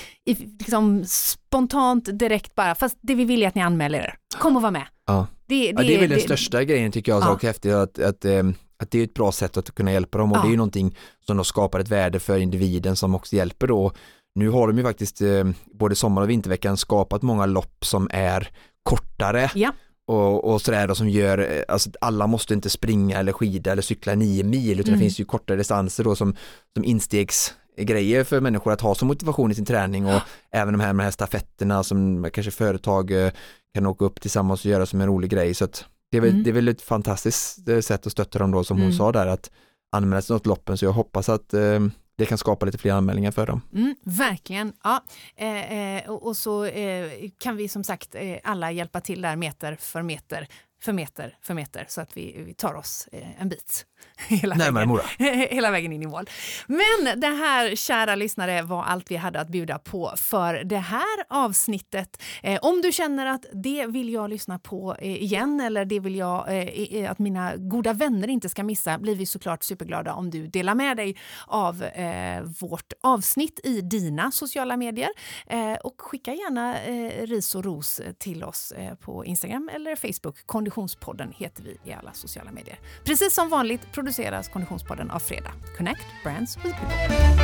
liksom 0.60 1.06
spontant, 1.08 2.20
direkt 2.20 2.56
bara, 2.56 2.76
fast 2.76 2.98
det 3.02 3.16
vi 3.16 3.26
vill 3.26 3.44
är 3.44 3.48
att 3.48 3.56
ni 3.56 3.62
anmäler 3.62 4.00
er. 4.00 4.16
Kom 4.40 4.56
och 4.56 4.62
var 4.62 4.72
med. 4.72 4.86
Ja. 5.06 5.28
Det, 5.48 5.56
det, 5.56 5.66
ja, 5.66 5.88
det 5.88 5.96
är 5.96 6.00
väl 6.00 6.10
den 6.10 6.20
största 6.20 6.64
grejen 6.64 6.92
tycker 6.92 7.12
jag, 7.12 7.24
ja. 7.24 7.32
och 7.32 7.44
häftigt, 7.44 7.74
att, 7.74 8.00
att, 8.00 8.26
eh, 8.26 8.44
att 8.80 8.92
det 8.92 9.00
är 9.00 9.04
ett 9.04 9.14
bra 9.14 9.32
sätt 9.32 9.58
att 9.58 9.76
kunna 9.76 9.92
hjälpa 9.92 10.18
dem 10.18 10.32
och 10.32 10.38
ja. 10.38 10.42
det 10.42 10.48
är 10.48 10.52
ju 10.52 10.58
någonting 10.58 10.98
som 11.26 11.38
då 11.38 11.44
skapar 11.44 11.80
ett 11.80 11.90
värde 11.90 12.20
för 12.20 12.38
individen 12.38 12.96
som 12.96 13.16
också 13.16 13.36
hjälper 13.36 13.68
då. 13.68 13.92
Nu 14.36 14.50
har 14.50 14.68
de 14.68 14.78
ju 14.78 14.84
faktiskt 14.84 15.22
både 15.66 15.96
sommar 15.96 16.22
och 16.22 16.30
vinterveckan 16.30 16.78
skapat 16.78 17.22
många 17.22 17.46
lopp 17.46 17.86
som 17.86 18.10
är 18.12 18.50
kortare 18.84 19.52
ja 19.56 19.74
och, 20.08 20.44
och 20.54 20.62
sådär 20.62 20.88
då 20.88 20.96
som 20.96 21.10
gör, 21.10 21.66
alltså 21.68 21.90
alla 22.02 22.28
måste 22.28 22.54
inte 22.54 22.70
springa 22.70 23.20
eller 23.20 23.32
skida 23.32 23.72
eller 23.72 23.82
cykla 23.82 24.16
nio 24.16 24.44
mil 24.44 24.80
utan 24.80 24.88
mm. 24.88 25.00
det 25.00 25.06
finns 25.06 25.20
ju 25.20 25.26
kortare 25.26 25.58
distanser 25.58 26.04
då 26.04 26.16
som, 26.16 26.36
som 26.74 26.84
instegsgrejer 26.84 28.24
för 28.24 28.42
människor 28.42 28.72
att 28.74 28.82
ha 28.82 28.96
som 28.96 29.08
motivation 29.08 29.52
i 29.52 29.56
sin 29.56 29.66
träning 29.66 30.06
och 30.06 30.22
även 30.52 30.74
de 30.74 30.80
här 30.80 30.94
med 30.94 31.04
de 31.04 31.06
här 31.06 31.12
stafetterna 31.12 31.84
som 31.84 32.30
kanske 32.34 32.52
företag 32.52 33.12
eh, 33.12 33.32
kan 33.74 33.86
åka 33.86 34.06
upp 34.06 34.22
tillsammans 34.22 34.66
och 34.66 34.72
göra 34.72 34.86
som 34.86 35.02
en 35.02 35.08
rolig 35.08 35.30
grej 35.30 35.54
så 35.54 35.66
att 35.66 35.86
det 36.12 36.18
är 36.18 36.22
väl, 36.22 36.30
mm. 36.30 36.44
det 36.44 36.50
är 36.50 36.54
väl 36.54 36.68
ett 36.68 36.82
fantastiskt 36.82 37.70
eh, 37.70 37.80
sätt 37.80 38.06
att 38.06 38.12
stötta 38.12 38.40
dem 38.40 38.52
då 38.52 38.64
som 38.64 38.78
hon 38.78 38.86
mm. 38.86 38.98
sa 38.98 39.12
där 39.12 39.28
att 39.28 39.52
anmäla 39.92 40.22
sig 40.22 40.34
något 40.34 40.46
loppen 40.46 40.78
så 40.78 40.86
jag 40.86 40.92
hoppas 40.92 41.30
att 41.30 41.54
eh, 41.54 41.80
det 42.18 42.26
kan 42.26 42.38
skapa 42.38 42.66
lite 42.66 42.78
fler 42.78 42.92
anmälningar 42.92 43.32
för 43.32 43.48
dem. 43.48 43.62
Mm, 43.74 43.96
verkligen. 44.04 44.74
Ja. 44.84 45.04
Eh, 45.36 45.74
eh, 45.98 46.10
och, 46.10 46.28
och, 46.28 46.38
så 46.38 46.66
eh, 46.66 47.30
kan 47.38 47.58
vi 47.58 47.68
som 47.68 47.84
sagt 47.84 48.16
eh, 48.16 48.38
alla 48.44 48.72
hjälpa 48.72 49.02
till 49.02 49.22
där 49.22 49.36
meter 49.36 49.76
för 49.76 50.02
meter 50.02 50.48
för 50.82 50.94
meter 50.94 51.38
för 51.42 51.54
meter 51.54 51.86
så 51.90 52.02
att 52.02 52.18
vi, 52.18 52.44
vi 52.46 52.54
tar 52.54 52.74
oss 52.74 53.08
eh, 53.12 53.42
en 53.42 53.50
bit 53.50 53.86
hela 54.28 54.56
vägen, 54.56 54.90
Mora. 54.90 55.04
hela 55.50 55.72
vägen 55.72 55.94
in 55.94 56.04
i 56.04 56.08
mål. 56.08 56.30
Men 56.68 57.20
det 57.20 57.28
här, 57.28 57.76
kära 57.76 58.16
lyssnare, 58.16 58.62
var 58.62 58.84
allt 58.84 59.12
vi 59.12 59.16
hade 59.16 59.40
att 59.40 59.50
bjuda 59.50 59.80
på 59.80 60.14
för 60.18 60.64
det 60.64 60.78
här 60.78 61.24
avsnittet. 61.30 62.24
Eh, 62.44 62.60
om 62.62 62.82
du 62.82 62.92
känner 62.92 63.26
att 63.26 63.46
det 63.54 63.86
vill 63.86 64.14
jag 64.14 64.30
lyssna 64.30 64.60
på 64.60 64.96
eh, 65.00 65.24
igen 65.24 65.60
eller 65.60 65.86
det 65.86 66.00
vill 66.00 66.16
jag 66.16 66.46
eh, 66.48 67.12
att 67.12 67.20
mina 67.20 67.56
goda 67.56 67.94
vänner 67.94 68.28
inte 68.28 68.50
ska 68.50 68.64
missa 68.64 68.98
blir 68.98 69.16
vi 69.16 69.26
såklart 69.26 69.64
superglada 69.64 70.14
om 70.14 70.30
du 70.30 70.48
delar 70.48 70.76
med 70.76 70.98
dig 70.98 71.18
av 71.48 71.84
eh, 71.84 72.44
vårt 72.60 72.94
avsnitt 73.04 73.60
i 73.64 73.82
dina 73.82 74.32
sociala 74.32 74.78
medier. 74.78 75.10
Eh, 75.48 75.74
och 75.74 76.02
skicka 76.02 76.34
gärna 76.34 76.78
ris 77.26 77.56
och 77.56 77.64
ros 77.64 78.02
till 78.20 78.44
oss 78.44 78.74
på 79.02 79.26
Instagram 79.26 79.70
eller 79.74 79.96
Facebook. 79.96 80.46
Konditionspodden 80.46 81.34
heter 81.38 81.64
vi 81.64 81.92
i 81.92 81.94
alla 81.94 82.14
sociala 82.14 82.52
medier. 82.52 82.80
Precis 83.06 83.34
som 83.34 83.50
vanligt 83.50 83.87
produceras 83.92 84.50
Konditionspodden 84.50 85.12
av 85.12 85.20
Fredag. 85.20 85.52
Connect 85.78 86.06
Brands 86.24 86.58
with 86.58 86.76
People. 86.76 87.38